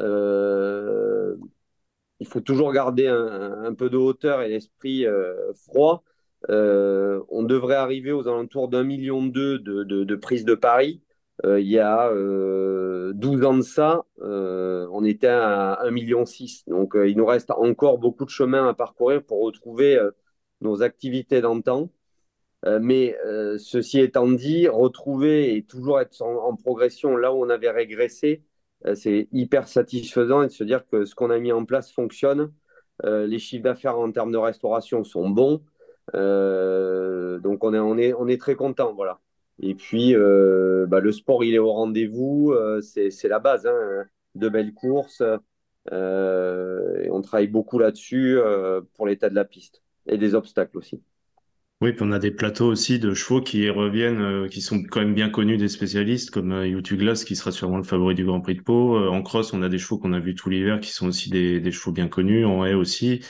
Euh, 0.00 1.36
il 2.18 2.26
faut 2.26 2.40
toujours 2.40 2.72
garder 2.72 3.06
un, 3.08 3.74
peu 3.74 3.90
de 3.90 3.96
hauteur 3.96 4.42
et 4.42 4.48
l'esprit 4.48 5.06
euh, 5.06 5.52
froid. 5.54 6.04
on 6.48 7.42
devrait 7.42 7.76
arriver 7.76 8.12
aux 8.12 8.28
alentours 8.28 8.68
d'un 8.68 8.84
million 8.84 9.24
deux 9.24 9.58
de, 9.58 9.84
de, 9.84 10.04
de 10.04 10.16
prises 10.16 10.44
de 10.44 10.54
Paris. 10.54 11.02
Euh, 11.44 11.60
il 11.60 11.68
y 11.68 11.78
a 11.78 12.08
12 12.10 12.16
euh, 12.16 13.44
ans 13.44 13.56
de 13.56 13.62
ça, 13.62 14.04
euh, 14.20 14.86
on 14.92 15.04
était 15.04 15.26
à 15.26 15.80
1,6 15.84 15.90
million. 15.92 16.24
Donc, 16.68 16.94
il 16.94 17.16
nous 17.16 17.26
reste 17.26 17.50
encore 17.50 17.98
beaucoup 17.98 18.24
de 18.24 18.30
chemin 18.30 18.68
à 18.68 18.74
parcourir 18.74 19.24
pour 19.24 19.42
retrouver 19.42 19.98
nos 20.60 20.82
activités 20.82 21.40
d'antan. 21.40 21.90
mais 22.80 23.16
ceci 23.58 24.00
étant 24.00 24.28
dit, 24.30 24.68
retrouver 24.68 25.56
et 25.56 25.64
toujours 25.64 26.00
être 26.00 26.22
en, 26.22 26.56
progression 26.56 27.16
là 27.16 27.32
où 27.32 27.44
on 27.44 27.50
avait 27.50 27.70
régressé, 27.70 28.42
c'est 28.94 29.28
hyper 29.32 29.68
satisfaisant 29.68 30.42
et 30.42 30.46
de 30.48 30.52
se 30.52 30.64
dire 30.64 30.86
que 30.86 31.04
ce 31.04 31.14
qu'on 31.14 31.30
a 31.30 31.38
mis 31.38 31.52
en 31.52 31.64
place 31.64 31.92
fonctionne. 31.92 32.52
les 33.04 33.38
chiffres 33.38 33.64
d'affaires 33.64 33.98
en 33.98 34.12
termes 34.12 34.32
de 34.32 34.38
restauration 34.38 35.04
sont 35.04 35.28
bons. 35.30 35.62
donc 36.14 37.64
on 37.64 37.98
est, 37.98 38.12
on 38.14 38.28
est 38.28 38.40
très 38.40 38.54
content. 38.54 38.94
Voilà. 38.94 39.20
Et 39.60 39.74
puis, 39.74 40.14
euh, 40.14 40.86
bah, 40.88 41.00
le 41.00 41.12
sport, 41.12 41.44
il 41.44 41.54
est 41.54 41.58
au 41.58 41.72
rendez-vous. 41.72 42.52
Euh, 42.52 42.80
c'est 42.80 43.28
la 43.28 43.38
base. 43.38 43.66
Hein. 43.66 44.04
De 44.34 44.48
belles 44.48 44.72
courses. 44.72 45.22
Euh, 45.90 47.08
on 47.10 47.20
travaille 47.22 47.48
beaucoup 47.48 47.78
là-dessus 47.78 48.38
pour 48.94 49.06
l'état 49.06 49.28
de 49.28 49.34
la 49.34 49.44
piste 49.44 49.82
et 50.06 50.16
des 50.16 50.34
obstacles 50.34 50.78
aussi. 50.78 51.02
Oui, 51.82 51.92
puis 51.92 52.04
on 52.04 52.12
a 52.12 52.20
des 52.20 52.30
plateaux 52.30 52.66
aussi 52.66 53.00
de 53.00 53.12
chevaux 53.12 53.40
qui 53.40 53.68
reviennent, 53.68 54.48
qui 54.48 54.60
sont 54.60 54.84
quand 54.84 55.00
même 55.00 55.14
bien 55.14 55.28
connus 55.28 55.56
des 55.56 55.68
spécialistes, 55.68 56.30
comme 56.30 56.52
euh, 56.52 56.80
Glass, 56.80 57.24
qui 57.24 57.34
sera 57.34 57.50
sûrement 57.50 57.76
le 57.76 57.82
favori 57.82 58.14
du 58.14 58.24
Grand 58.24 58.40
Prix 58.40 58.54
de 58.54 58.62
Pau. 58.62 58.96
en 58.96 59.20
cross, 59.22 59.52
on 59.52 59.62
a 59.62 59.68
des 59.68 59.78
chevaux 59.78 59.98
qu'on 59.98 60.12
a 60.12 60.20
vus 60.20 60.36
tout 60.36 60.48
l'hiver, 60.48 60.78
qui 60.80 60.92
sont 60.92 61.08
aussi 61.08 61.28
des, 61.28 61.72
chevaux 61.72 61.92
bien 61.92 62.08
connus, 62.08 62.44
en 62.44 62.64
haie 62.64 62.74
aussi. 62.74 63.20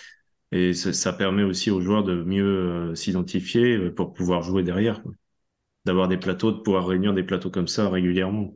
Et 0.53 0.75
ça 0.75 1.15
permet 1.15 1.43
aussi 1.43 1.71
aux 1.71 1.81
joueurs 1.81 2.05
de 2.05 2.23
mieux 2.23 2.95
s'identifier 2.95 3.91
pour 3.91 4.13
pouvoir 4.13 4.43
jouer 4.43 4.63
derrière 4.63 5.03
d'avoir 5.85 6.09
des 6.09 6.17
plateaux, 6.17 6.53
de 6.53 6.61
pouvoir 6.61 6.87
réunir 6.87 7.15
des 7.15 7.25
plateaux 7.25 7.51
comme 7.51 7.69
ça 7.69 7.89
régulièrement. 7.89 8.55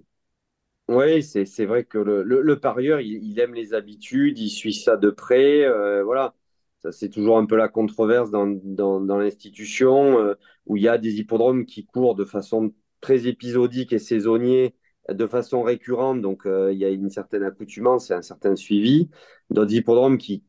Oui, 0.88 1.22
c'est 1.24 1.64
vrai 1.66 1.84
que 1.84 1.98
le, 1.98 2.22
le, 2.22 2.60
parieur, 2.60 3.00
il, 3.00 3.40
aime 3.40 3.54
les 3.54 3.74
habitudes, 3.74 4.38
il 4.38 4.48
suit 4.50 4.72
ça 4.72 4.96
de 4.96 5.10
près. 5.10 5.64
Euh, 5.64 6.04
voilà, 6.04 6.34
ça 6.80 6.92
c'est 6.92 7.08
toujours 7.08 7.38
un 7.38 7.46
peu 7.46 7.56
la 7.56 7.68
controverse 7.68 8.30
dans, 8.30 8.46
dans, 8.46 9.18
l'institution, 9.18 10.18
euh, 10.20 10.34
où 10.66 10.76
il 10.76 10.84
y 10.84 10.88
a 10.88 10.96
des 10.96 11.18
hippodromes 11.18 11.66
qui 11.66 11.86
courent 11.86 12.14
de 12.14 12.24
façon 12.24 12.72
très 13.00 13.26
épisodique 13.26 13.92
et 13.92 13.98
saisonnier, 13.98 14.76
de 15.08 15.26
façon 15.26 15.62
récurrente, 15.62 16.20
donc 16.20 16.46
euh, 16.46 16.72
il 16.72 16.78
y 16.78 16.84
a 16.84 16.90
une 16.90 17.10
certaine 17.10 17.42
accoutumance 17.42 18.10
et 18.12 18.14
un 18.14 18.22
certain 18.22 18.54
suivi. 18.54 19.10
D'autres 19.50 19.74
hippodromes 19.74 20.18
qui 20.18 20.44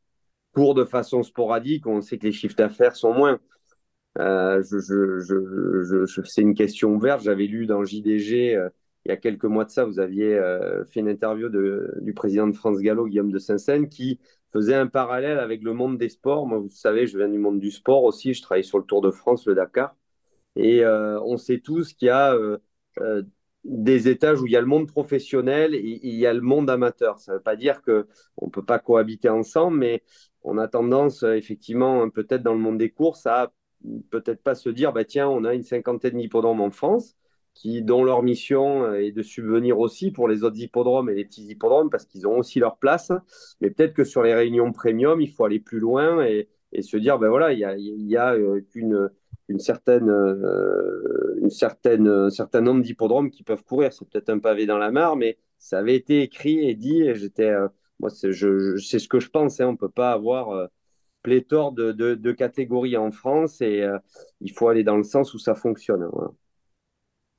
courent 0.54 0.76
de 0.76 0.86
façon 0.86 1.24
sporadique, 1.24 1.88
on 1.88 2.02
sait 2.02 2.20
que 2.20 2.28
les 2.28 2.32
chiffres 2.32 2.56
d'affaires 2.56 2.96
sont 2.96 3.14
moins. 3.14 3.40
Euh, 4.20 4.64
c'est 6.26 6.42
une 6.42 6.56
question 6.56 6.90
ouverte. 6.96 7.22
J'avais 7.22 7.46
lu 7.46 7.66
dans 7.66 7.84
JDG 7.84 8.56
euh, 8.56 8.70
il 9.06 9.10
y 9.10 9.12
a 9.12 9.18
quelques 9.18 9.46
mois 9.46 9.64
de 9.64 9.70
ça, 9.70 9.86
vous 9.86 10.00
aviez 10.00 10.36
euh, 10.36 10.84
fait 10.86 11.00
une 11.00 11.08
interview 11.08 11.48
du 12.02 12.14
président 12.14 12.46
de 12.46 12.56
France 12.56 12.80
Gallo, 12.80 13.06
Guillaume 13.08 13.32
de 13.32 13.40
Saint-Seine, 13.40 13.88
qui 13.88 14.20
faisait 14.52 14.76
un 14.76 14.88
parallèle 14.88 15.40
avec 15.40 15.64
le 15.64 15.74
monde 15.74 15.98
des 15.98 16.10
sports. 16.10 16.46
Moi, 16.46 16.60
vous 16.60 16.70
savez, 16.70 17.08
je 17.08 17.18
viens 17.18 17.30
du 17.30 17.38
monde 17.38 17.60
du 17.62 17.72
sport 17.72 18.04
aussi. 18.04 18.34
Je 18.34 18.42
travaille 18.42 18.66
sur 18.66 18.80
le 18.80 18.84
Tour 18.84 19.02
de 19.02 19.12
France, 19.12 19.46
le 19.46 19.56
Dakar. 19.56 19.96
Et 20.58 20.86
on 20.86 21.38
sait 21.38 21.60
tous 21.60 21.94
qu'il 21.94 22.08
y 22.08 22.12
a 22.12 22.36
des 23.64 24.08
étages 24.10 24.42
où 24.42 24.48
il 24.48 24.52
y 24.52 24.58
a 24.58 24.62
le 24.62 24.68
monde 24.68 24.88
professionnel 24.88 25.74
et, 25.74 26.00
il 26.04 26.16
y 26.16 26.26
a 26.26 26.34
le 26.34 26.42
monde 26.42 26.70
amateur. 26.70 27.20
Ça 27.20 27.32
ne 27.32 27.38
veut 27.38 27.44
pas 27.44 27.56
dire 27.56 27.82
qu'on 27.84 28.04
ne 28.42 28.52
peut 28.52 28.66
pas 28.66 28.80
cohabiter 28.80 29.30
ensemble, 29.30 29.78
mais 29.78 30.04
on 30.44 30.58
a 30.58 30.68
tendance, 30.68 31.24
effectivement, 31.24 32.10
peut-être 32.10 32.44
dans 32.44 32.54
le 32.54 32.60
monde 32.60 32.78
des 32.78 32.90
courses, 32.90 33.26
à 33.26 33.54
peut-être 34.10 34.42
pas 34.42 34.56
se 34.56 34.70
dire, 34.70 34.94
bah, 34.94 35.06
tiens, 35.06 35.28
on 35.28 35.44
a 35.44 35.54
une 35.54 35.64
cinquantaine 35.64 36.18
d'hippodromes 36.18 36.62
en 36.62 36.72
France, 36.72 37.16
qui, 37.54 37.82
dont 37.82 38.04
leur 38.04 38.22
mission 38.24 38.94
est 38.94 39.12
de 39.12 39.24
subvenir 39.24 39.80
aussi 39.80 40.12
pour 40.12 40.28
les 40.28 40.44
autres 40.44 40.60
hippodromes 40.60 41.10
et 41.10 41.16
les 41.16 41.26
petits 41.26 41.46
hippodromes, 41.48 41.90
parce 41.90 42.06
qu'ils 42.06 42.28
ont 42.28 42.38
aussi 42.38 42.60
leur 42.60 42.78
place. 42.78 43.12
Mais 43.62 43.72
peut-être 43.72 43.94
que 43.94 44.04
sur 44.04 44.22
les 44.22 44.36
réunions 44.36 44.72
premium, 44.72 45.22
il 45.22 45.30
faut 45.32 45.46
aller 45.46 45.60
plus 45.60 45.80
loin 45.80 46.24
et, 46.26 46.50
se 46.82 46.98
dire, 46.98 47.18
ben 47.18 47.30
voilà, 47.30 47.54
il 47.54 47.60
y 47.60 48.16
a, 48.16 48.28
a 48.28 48.36
euh, 48.36 48.62
qu'une 48.70 49.10
une 49.50 49.60
certaine, 49.60 50.10
euh, 50.10 51.50
certaine, 51.50 52.08
un 52.08 52.30
certain 52.30 52.62
nombre 52.62 52.82
d'hippodromes 52.82 53.32
qui 53.32 53.44
peuvent 53.44 53.64
courir. 53.64 53.94
C'est 53.94 54.08
peut-être 54.08 54.30
un 54.30 54.40
pavé 54.40 54.66
dans 54.66 54.78
la 54.78 54.92
mare, 54.92 55.16
mais 55.16 55.38
ça 55.58 55.80
avait 55.80 55.96
été 55.96 56.22
écrit 56.22 56.70
et 56.70 56.76
dit. 56.76 57.04
J'étais, 57.16 57.50
euh, 57.50 57.68
moi, 58.00 58.10
c'est 58.10 58.32
je, 58.32 58.78
ce 58.78 59.08
que 59.08 59.20
je 59.20 59.30
pense. 59.30 59.60
Hein, 59.60 59.68
on 59.68 59.76
peut 59.78 59.90
pas 59.90 60.12
avoir 60.12 60.70
pléthore 61.28 61.74
de, 61.74 61.92
de, 61.92 62.16
de, 62.16 62.32
catégories 62.32 62.96
en 62.96 63.12
France 63.12 63.60
et 63.60 63.82
euh, 63.82 63.98
il 64.40 64.54
faut 64.54 64.70
aller 64.70 64.86
dans 64.86 64.96
le 64.96 65.04
sens 65.04 65.34
où 65.34 65.40
ça 65.40 65.56
fonctionne. 65.56 66.08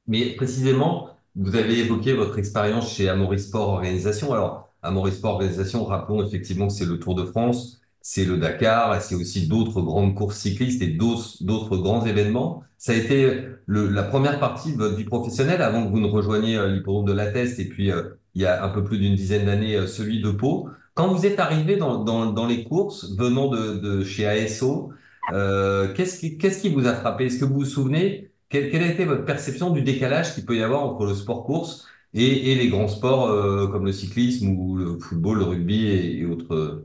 Mais 0.06 0.36
précisément, 0.36 1.08
vous 1.34 1.56
avez 1.56 1.78
évoqué 1.78 2.12
votre 2.12 2.38
expérience 2.38 2.92
chez 2.92 3.08
Amaury 3.08 3.40
Sport 3.40 3.70
Organisation. 3.70 4.34
Alors, 4.34 4.68
Amaury 4.82 5.12
Sport 5.12 5.36
Organisation, 5.36 5.86
rappelons 5.86 6.22
effectivement 6.22 6.66
que 6.66 6.74
c'est 6.74 6.84
le 6.84 6.98
Tour 6.98 7.14
de 7.14 7.24
France, 7.24 7.80
c'est 8.02 8.26
le 8.26 8.36
Dakar, 8.36 9.00
c'est 9.00 9.14
aussi 9.14 9.48
d'autres 9.48 9.80
grandes 9.80 10.14
courses 10.14 10.36
cyclistes 10.36 10.82
et 10.82 10.88
d'autres 10.88 11.78
grands 11.78 12.04
événements. 12.04 12.64
Ça 12.76 12.92
a 12.92 12.94
été 12.94 13.42
la 13.68 14.02
première 14.02 14.38
partie 14.38 14.74
de 14.74 14.76
votre 14.76 14.96
vie 14.96 15.04
professionnelle 15.04 15.62
avant 15.62 15.86
que 15.86 15.90
vous 15.90 16.00
ne 16.00 16.08
rejoigniez 16.08 16.58
euh, 16.58 16.68
l'hippodrome 16.68 17.06
de 17.06 17.12
La 17.14 17.28
Teste 17.32 17.58
et 17.58 17.64
puis 17.70 17.90
euh, 17.90 18.02
il 18.34 18.42
y 18.42 18.44
a 18.44 18.62
un 18.62 18.68
peu 18.68 18.84
plus 18.84 18.98
d'une 18.98 19.14
dizaine 19.14 19.46
d'années 19.46 19.86
celui 19.86 20.20
de 20.20 20.30
Pau. 20.30 20.68
Quand 20.98 21.14
vous 21.14 21.26
êtes 21.26 21.38
arrivé 21.38 21.76
dans, 21.76 22.46
les 22.48 22.64
courses 22.64 23.16
venant 23.16 23.46
de, 23.46 24.02
chez 24.02 24.26
ASO, 24.26 24.92
euh, 25.32 25.94
qu'est-ce 25.94 26.18
qui, 26.18 26.68
vous 26.70 26.88
a 26.88 26.94
frappé? 26.94 27.26
Est-ce 27.26 27.38
que 27.38 27.44
vous 27.44 27.60
vous 27.60 27.64
souvenez 27.64 28.32
quelle, 28.48 28.68
quelle, 28.72 28.82
a 28.82 28.88
été 28.88 29.04
votre 29.04 29.24
perception 29.24 29.70
du 29.70 29.82
décalage 29.82 30.34
qu'il 30.34 30.44
peut 30.44 30.56
y 30.56 30.62
avoir 30.64 30.82
entre 30.82 31.06
le 31.06 31.14
sport 31.14 31.44
course 31.44 31.86
et, 32.14 32.52
les 32.56 32.68
grands 32.68 32.88
sports 32.88 33.28
euh, 33.28 33.68
comme 33.68 33.86
le 33.86 33.92
cyclisme 33.92 34.48
ou 34.48 34.76
le 34.76 34.98
football, 34.98 35.38
le 35.38 35.44
rugby 35.44 35.86
et, 35.86 36.26
autres? 36.26 36.82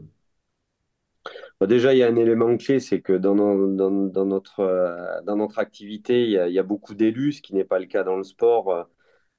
Déjà, 1.68 1.96
il 1.96 1.98
y 1.98 2.04
a 2.04 2.08
un 2.08 2.16
élément 2.16 2.56
clé, 2.56 2.80
c'est 2.80 3.02
que 3.02 3.14
dans, 3.14 3.36
euh, 3.36 5.22
notre 5.26 5.58
activité, 5.58 6.22
il 6.26 6.54
y 6.54 6.60
a 6.60 6.64
beaucoup 6.64 6.94
d'élus, 6.94 7.34
ce 7.34 7.42
qui 7.42 7.56
n'est 7.56 7.64
pas 7.64 7.80
le 7.80 7.88
cas 7.88 8.04
dans 8.04 8.18
le 8.18 8.24
sport 8.24 8.88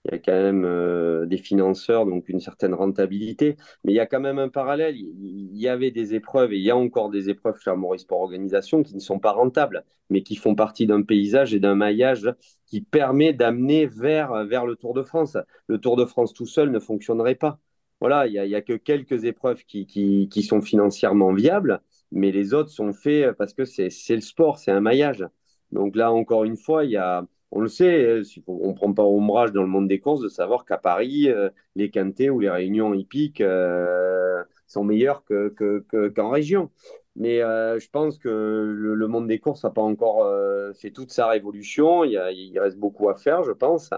il 0.04 0.12
y 0.12 0.14
a 0.14 0.18
quand 0.18 0.32
même 0.32 0.64
euh, 0.64 1.24
des 1.26 1.38
financeurs, 1.38 2.04
donc 2.04 2.28
une 2.28 2.40
certaine 2.40 2.74
rentabilité. 2.74 3.56
Mais 3.84 3.92
il 3.92 3.96
y 3.96 4.00
a 4.00 4.06
quand 4.06 4.20
même 4.20 4.38
un 4.38 4.50
parallèle. 4.50 4.96
Il 4.96 5.56
y 5.56 5.68
avait 5.68 5.90
des 5.90 6.14
épreuves, 6.14 6.52
et 6.52 6.58
il 6.58 6.62
y 6.62 6.70
a 6.70 6.76
encore 6.76 7.10
des 7.10 7.30
épreuves 7.30 7.58
chez 7.58 7.70
Amaury 7.70 7.98
Sport 7.98 8.20
Organisation 8.20 8.82
qui 8.82 8.94
ne 8.94 9.00
sont 9.00 9.18
pas 9.18 9.32
rentables, 9.32 9.84
mais 10.10 10.22
qui 10.22 10.36
font 10.36 10.54
partie 10.54 10.86
d'un 10.86 11.02
paysage 11.02 11.54
et 11.54 11.60
d'un 11.60 11.74
maillage 11.74 12.34
qui 12.66 12.82
permet 12.82 13.32
d'amener 13.32 13.86
vers, 13.86 14.44
vers 14.44 14.66
le 14.66 14.76
Tour 14.76 14.92
de 14.94 15.02
France. 15.02 15.38
Le 15.68 15.78
Tour 15.78 15.96
de 15.96 16.04
France 16.04 16.34
tout 16.34 16.46
seul 16.46 16.70
ne 16.70 16.80
fonctionnerait 16.80 17.34
pas. 17.34 17.58
Voilà, 18.00 18.26
il 18.26 18.32
n'y 18.32 18.54
a, 18.54 18.60
que 18.60 18.74
quelques 18.74 19.24
épreuves 19.24 19.64
qui, 19.64 19.86
qui, 19.86 20.28
qui 20.28 20.42
sont 20.42 20.60
financièrement 20.60 21.32
viables, 21.32 21.80
mais 22.12 22.32
les 22.32 22.52
autres 22.52 22.68
sont 22.70 22.92
faits 22.92 23.32
parce 23.38 23.54
que 23.54 23.64
c'est 23.64 23.88
le 24.10 24.20
sport, 24.20 24.58
c'est 24.58 24.72
un 24.72 24.80
maillage. 24.80 25.24
Donc 25.72 25.96
là, 25.96 26.12
encore 26.12 26.44
une 26.44 26.56
fois, 26.56 26.84
il 26.84 26.90
y 26.90 26.96
a 26.96 27.26
on 27.54 27.60
le 27.60 27.68
sait, 27.68 28.04
euh, 28.04 28.22
on 28.48 28.68
ne 28.68 28.72
prend 28.74 28.92
pas 28.92 29.04
ombrage 29.04 29.52
dans 29.52 29.62
le 29.62 29.68
monde 29.68 29.86
des 29.86 30.00
courses 30.00 30.20
de 30.20 30.28
savoir 30.28 30.64
qu'à 30.64 30.76
Paris, 30.76 31.28
euh, 31.28 31.50
les 31.76 31.88
quintés 31.88 32.28
ou 32.28 32.40
les 32.40 32.50
réunions 32.50 32.92
hippiques 32.94 33.40
euh, 33.40 34.42
sont 34.66 34.82
meilleurs 34.82 35.24
qu'en 35.24 35.48
que, 35.56 35.84
que, 35.88 36.08
qu 36.08 36.20
région. 36.20 36.70
Mais 37.14 37.42
euh, 37.42 37.78
je 37.78 37.88
pense 37.88 38.18
que 38.18 38.28
le, 38.28 39.06
monde 39.06 39.28
des 39.28 39.38
courses 39.38 39.62
n'a 39.62 39.70
pas 39.70 39.82
encore 39.82 40.28
fait 40.74 40.90
toute 40.90 41.12
sa 41.12 41.28
révolution. 41.28 42.02
Il, 42.02 42.58
reste 42.58 42.76
beaucoup 42.76 43.08
à 43.08 43.14
faire, 43.14 43.44
je 43.44 43.52
pense. 43.52 43.90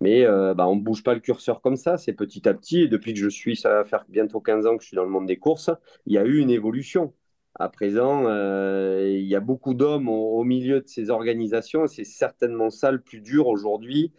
Mais 0.00 0.24
bah, 0.54 0.66
on 0.66 0.76
ne 0.76 0.80
bouge 0.80 1.02
pas 1.02 1.12
le 1.12 1.20
curseur 1.20 1.60
comme 1.60 1.76
ça. 1.76 1.98
C'est 1.98 2.14
petit 2.14 2.48
à 2.48 2.54
petit. 2.54 2.82
Et 2.82 2.88
depuis 2.88 3.12
que 3.12 3.20
je 3.20 3.28
suis, 3.28 3.56
ça 3.56 3.68
va 3.68 3.84
faire 3.84 4.06
bientôt 4.08 4.40
15 4.40 4.66
ans 4.66 4.78
que 4.78 4.82
je 4.82 4.88
suis 4.88 4.96
dans 4.96 5.04
le 5.04 5.10
monde 5.10 5.26
des 5.26 5.36
courses, 5.36 5.70
il 6.06 6.14
y 6.14 6.18
a 6.18 6.24
eu 6.24 6.38
une 6.38 6.50
évolution. 6.50 7.12
À 7.54 7.68
présent, 7.68 8.24
euh, 8.26 9.06
il 9.10 9.26
y 9.26 9.34
a 9.34 9.40
beaucoup 9.40 9.74
d'hommes 9.74 10.08
au, 10.08 10.42
milieu 10.44 10.80
de 10.80 10.88
ces 10.88 11.10
organisations. 11.10 11.86
C'est 11.86 12.04
certainement 12.04 12.70
ça 12.70 12.90
le 12.90 13.00
plus 13.00 13.20
dur 13.20 13.48
aujourd'hui 13.48 14.12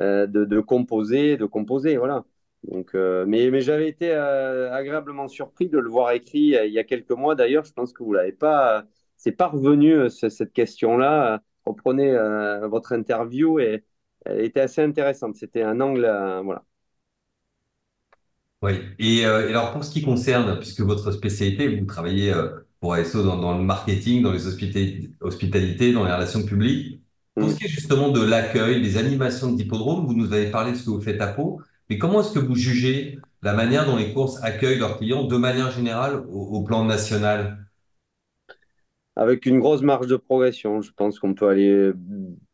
euh, 0.00 0.26
de, 0.26 0.60
composer, 0.60 1.36
de 1.36 1.46
composer, 1.46 1.96
voilà. 1.96 2.24
Donc, 2.64 2.94
euh, 2.94 3.24
mais, 3.26 3.60
j'avais 3.60 3.88
été 3.88 4.12
agréablement 4.12 5.28
surpris 5.28 5.68
de 5.68 5.78
le 5.78 5.88
voir 5.88 6.10
écrit 6.12 6.56
il 6.66 6.72
y 6.72 6.78
a 6.78 6.84
quelques 6.84 7.12
mois. 7.12 7.34
D'ailleurs, 7.34 7.64
je 7.64 7.72
pense 7.72 7.92
que 7.92 8.02
vous 8.02 8.12
l'avez 8.12 8.32
pas, 8.32 8.84
c'est 9.16 9.32
pas 9.32 9.46
revenu 9.48 10.10
cette 10.10 10.52
question-là. 10.52 11.42
Reprenez 11.64 12.12
votre 12.68 12.92
interview 12.92 13.60
et 13.60 13.84
elle 14.26 14.40
était 14.40 14.60
assez 14.60 14.82
intéressante. 14.82 15.36
C'était 15.36 15.62
un 15.62 15.80
angle, 15.80 16.02
voilà. 16.44 16.64
Oui. 18.62 18.72
Et, 18.98 19.24
alors 19.24 19.72
pour 19.72 19.84
ce 19.84 19.90
qui 19.90 20.02
concerne, 20.02 20.58
puisque 20.58 20.80
votre 20.80 21.12
spécialité, 21.12 21.68
vous 21.76 21.86
travaillez 21.86 22.34
pour 22.80 22.94
ASO 22.94 23.22
dans, 23.22 23.36
dans, 23.36 23.56
le 23.56 23.62
marketing, 23.62 24.22
dans 24.22 24.32
les 24.32 24.46
hospitalités, 24.46 25.92
dans 25.92 26.04
les 26.04 26.12
relations 26.12 26.42
publiques. 26.42 27.02
Pour 27.34 27.50
ce 27.50 27.56
qui 27.56 27.64
est 27.66 27.68
justement 27.68 28.08
de 28.10 28.22
l'accueil, 28.22 28.82
des 28.82 28.96
animations 28.96 29.52
d'hippodrome, 29.52 30.06
vous 30.06 30.14
nous 30.14 30.32
avez 30.32 30.50
parlé 30.50 30.72
de 30.72 30.76
ce 30.76 30.84
que 30.84 30.90
vous 30.90 31.00
faites 31.00 31.20
à 31.20 31.28
Pau, 31.28 31.60
mais 31.88 31.98
comment 31.98 32.20
est-ce 32.20 32.32
que 32.32 32.38
vous 32.38 32.56
jugez 32.56 33.18
la 33.42 33.52
manière 33.52 33.86
dont 33.86 33.96
les 33.96 34.12
courses 34.12 34.42
accueillent 34.42 34.78
leurs 34.78 34.98
clients 34.98 35.24
de 35.24 35.36
manière 35.36 35.70
générale 35.70 36.24
au, 36.30 36.40
au 36.40 36.62
plan 36.62 36.84
national? 36.84 37.66
Avec 39.16 39.44
une 39.46 39.60
grosse 39.60 39.82
marge 39.82 40.06
de 40.06 40.16
progression, 40.16 40.80
je 40.80 40.92
pense 40.92 41.18
qu'on 41.18 41.34
peut 41.34 41.48
aller, 41.48 41.92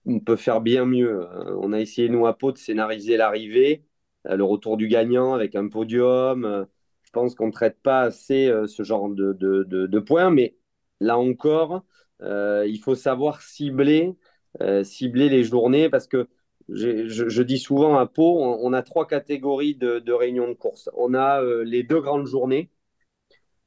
on 0.05 0.21
peut 0.21 0.37
faire 0.37 0.61
bien 0.61 0.85
mieux. 0.85 1.27
On 1.61 1.73
a 1.73 1.81
essayé 1.81 2.09
nous 2.09 2.27
à 2.27 2.37
Pau 2.37 2.51
de 2.51 2.59
scénariser 2.59 3.17
l'arrivée, 3.17 3.85
le 4.25 4.43
retour 4.43 4.77
du 4.77 4.89
gagnant 4.89 5.35
avec 5.35 5.55
un 5.55 5.69
podium 5.69 6.67
je 7.07 7.13
pense 7.13 7.35
qu'on 7.35 7.47
ne 7.47 7.53
traite 7.53 7.81
pas 7.83 8.03
assez 8.03 8.49
euh, 8.49 8.67
ce 8.67 8.83
genre 8.83 9.09
de, 9.09 9.33
de, 9.33 9.63
de, 9.65 9.99
points, 10.01 10.31
mais 10.31 10.57
là 11.01 11.19
encore, 11.19 11.85
euh, 12.21 12.67
il 12.69 12.79
faut 12.79 12.95
savoir 12.95 13.41
cibler, 13.43 14.15
euh, 14.61 14.83
cibler 14.85 15.29
les 15.29 15.45
journées 15.45 15.89
parce 15.89 16.09
que 16.09 16.29
je, 16.69 17.07
je, 17.07 17.43
dis 17.43 17.59
souvent 17.59 17.97
à 17.97 18.07
Pau, 18.07 18.41
on, 18.41 18.73
a 18.73 18.83
trois 18.83 19.07
catégories 19.07 19.77
de, 19.77 20.13
réunions 20.13 20.49
de 20.49 20.55
course. 20.55 20.91
On 20.95 21.15
a 21.15 21.41
les 21.63 21.85
deux 21.85 22.01
grandes 22.01 22.27
journées, 22.27 22.71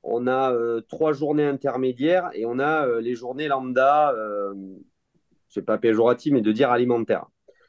on 0.03 0.27
a 0.27 0.53
trois 0.89 1.13
journées 1.13 1.46
intermédiaires 1.46 2.29
et 2.34 2.46
on 2.46 2.60
a 2.60 3.00
les 3.00 3.15
journées 3.15 3.48
lambda, 3.48 4.13
c'est 5.48 5.62
pas 5.62 5.77
péjoratif, 5.77 6.34
mais 6.34 6.41
de 6.41 6.51
dire 6.51 6.72
alimentaire. 6.72 7.27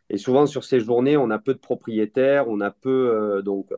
Et 0.09 0.19
souvent 0.19 0.47
sur 0.47 0.65
ces 0.65 0.81
journées, 0.81 1.17
on 1.17 1.31
a 1.31 1.39
peu 1.39 1.55
de 1.55 1.61
propriétaires, 1.61 2.49
on 2.49 2.61
a 2.61 2.73
peu 2.73 3.41
donc. 3.45 3.73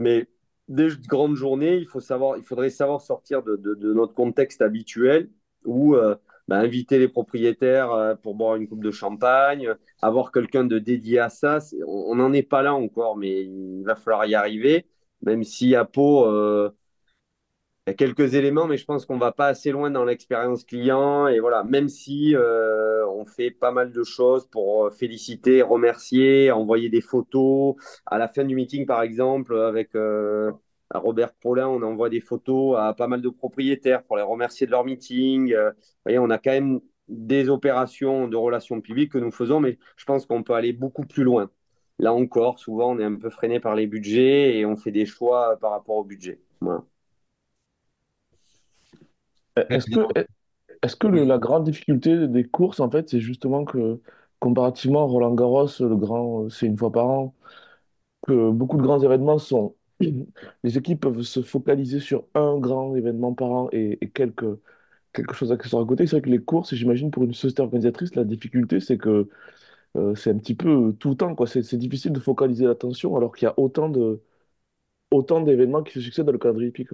Mais 0.00 0.26
des 0.68 0.88
grandes 1.06 1.36
journées, 1.36 1.76
il, 1.76 1.86
faut 1.86 2.00
savoir, 2.00 2.36
il 2.38 2.44
faudrait 2.44 2.70
savoir 2.70 3.00
sortir 3.00 3.42
de, 3.42 3.56
notre 3.92 4.14
contexte 4.14 4.62
habituel 4.62 5.30
où 5.64 5.94
euh, 5.94 6.14
bah, 6.48 6.58
inviter 6.58 6.98
les 6.98 7.08
propriétaires 7.08 7.90
euh, 7.92 8.14
pour 8.14 8.34
boire 8.34 8.56
une 8.56 8.68
coupe 8.68 8.82
de 8.82 8.90
champagne, 8.90 9.68
avoir 10.02 10.32
quelqu'un 10.32 10.64
de 10.64 10.78
dédié 10.78 11.18
à 11.18 11.28
ça, 11.28 11.58
on 11.86 12.14
n'en 12.16 12.32
est 12.32 12.42
pas 12.42 12.62
là 12.62 12.74
encore, 12.74 13.16
mais 13.16 13.42
il 13.44 13.82
va 13.84 13.94
falloir 13.94 14.26
y 14.26 14.34
arriver, 14.34 14.86
même 15.22 15.44
si 15.44 15.74
à 15.74 15.84
Pau, 15.84 16.26
euh, 16.26 16.70
y 17.86 17.90
a 17.90 17.94
quelques 17.94 18.34
éléments, 18.34 18.66
mais 18.66 18.78
je 18.78 18.84
pense 18.86 19.04
qu'on 19.04 19.18
va 19.18 19.32
pas 19.32 19.48
assez 19.48 19.70
loin 19.70 19.90
dans 19.90 20.04
l'expérience 20.04 20.64
client. 20.64 21.26
Et 21.28 21.38
voilà, 21.40 21.64
même 21.64 21.88
si 21.88 22.34
euh, 22.34 23.06
on 23.08 23.26
fait 23.26 23.50
pas 23.50 23.72
mal 23.72 23.92
de 23.92 24.02
choses 24.04 24.46
pour 24.46 24.90
féliciter, 24.92 25.62
remercier, 25.62 26.50
envoyer 26.50 26.88
des 26.88 27.02
photos. 27.02 27.76
À 28.06 28.18
la 28.18 28.28
fin 28.28 28.44
du 28.44 28.54
meeting, 28.54 28.86
par 28.86 29.02
exemple, 29.02 29.58
avec 29.58 29.94
euh, 29.96 30.50
Robert 30.94 31.34
Paulin, 31.34 31.68
on 31.68 31.82
envoie 31.82 32.08
des 32.08 32.20
photos 32.20 32.78
à 32.78 32.94
pas 32.94 33.06
mal 33.06 33.20
de 33.20 33.28
propriétaires 33.28 34.02
pour 34.04 34.16
les 34.16 34.22
remercier 34.22 34.66
de 34.66 34.70
leur 34.70 34.84
meeting. 34.84 35.52
Euh, 35.52 35.70
vous 35.70 35.82
voyez, 36.06 36.18
on 36.18 36.30
a 36.30 36.38
quand 36.38 36.52
même 36.52 36.80
des 37.08 37.50
opérations 37.50 38.28
de 38.28 38.36
relations 38.36 38.80
publiques 38.80 39.12
que 39.12 39.18
nous 39.18 39.30
faisons, 39.30 39.60
mais 39.60 39.78
je 39.96 40.04
pense 40.06 40.24
qu'on 40.26 40.42
peut 40.42 40.54
aller 40.54 40.72
beaucoup 40.72 41.04
plus 41.04 41.22
loin. 41.24 41.50
Là 41.98 42.14
encore, 42.14 42.58
souvent, 42.58 42.92
on 42.96 42.98
est 42.98 43.04
un 43.04 43.16
peu 43.16 43.30
freiné 43.30 43.60
par 43.60 43.74
les 43.74 43.86
budgets 43.86 44.56
et 44.56 44.66
on 44.66 44.76
fait 44.76 44.90
des 44.90 45.06
choix 45.06 45.58
par 45.60 45.70
rapport 45.72 45.96
au 45.96 46.04
budget. 46.04 46.40
Voilà. 46.60 46.84
Est-ce 49.56 49.86
que, 49.90 50.00
est 50.82 50.98
que 50.98 51.06
le, 51.08 51.24
la 51.24 51.38
grande 51.38 51.64
difficulté 51.64 52.28
des 52.28 52.44
courses, 52.44 52.80
en 52.80 52.90
fait, 52.90 53.10
c'est 53.10 53.20
justement 53.20 53.64
que, 53.64 54.00
comparativement 54.40 55.02
à 55.02 55.06
Roland 55.06 55.34
Garros, 55.34 55.68
le 55.80 55.96
grand, 55.96 56.48
c'est 56.50 56.66
une 56.66 56.78
fois 56.78 56.92
par 56.92 57.06
an, 57.08 57.34
que 58.26 58.50
beaucoup 58.50 58.76
de 58.78 58.82
grands 58.82 59.00
événements 59.02 59.38
sont. 59.38 59.76
Les 60.64 60.78
équipes 60.78 61.00
peuvent 61.02 61.22
se 61.22 61.42
focaliser 61.42 62.00
sur 62.00 62.26
un 62.34 62.58
grand 62.58 62.94
événement 62.96 63.34
par 63.34 63.50
an 63.52 63.68
et, 63.72 63.98
et 64.04 64.10
quelques, 64.10 64.46
quelque 65.14 65.34
chose 65.34 65.52
à 65.52 65.56
côté. 65.58 66.06
C'est 66.06 66.16
vrai 66.18 66.22
que 66.22 66.30
les 66.30 66.40
courses, 66.44 66.74
j'imagine, 66.74 67.10
pour 67.10 67.24
une 67.24 67.34
société 67.34 67.62
organisatrice, 67.62 68.14
la 68.16 68.24
difficulté, 68.24 68.80
c'est 68.80 68.98
que 68.98 69.28
euh, 69.96 70.14
c'est 70.16 70.30
un 70.32 70.38
petit 70.38 70.54
peu 70.56 70.94
tout 71.00 71.10
le 71.10 71.16
temps, 71.16 71.34
quoi. 71.36 71.46
C'est 71.48 71.76
difficile 71.78 72.12
de 72.12 72.20
focaliser 72.20 72.66
l'attention 72.66 73.16
alors 73.16 73.34
qu'il 73.36 73.46
y 73.46 73.48
a 73.50 73.58
autant 73.58 73.88
de, 73.90 74.22
autant 75.12 75.40
d'événements 75.42 75.82
qui 75.84 75.94
se 75.94 76.00
succèdent 76.02 76.26
dans 76.26 76.32
le 76.32 76.38
calendrier 76.38 76.70
hippique. 76.70 76.90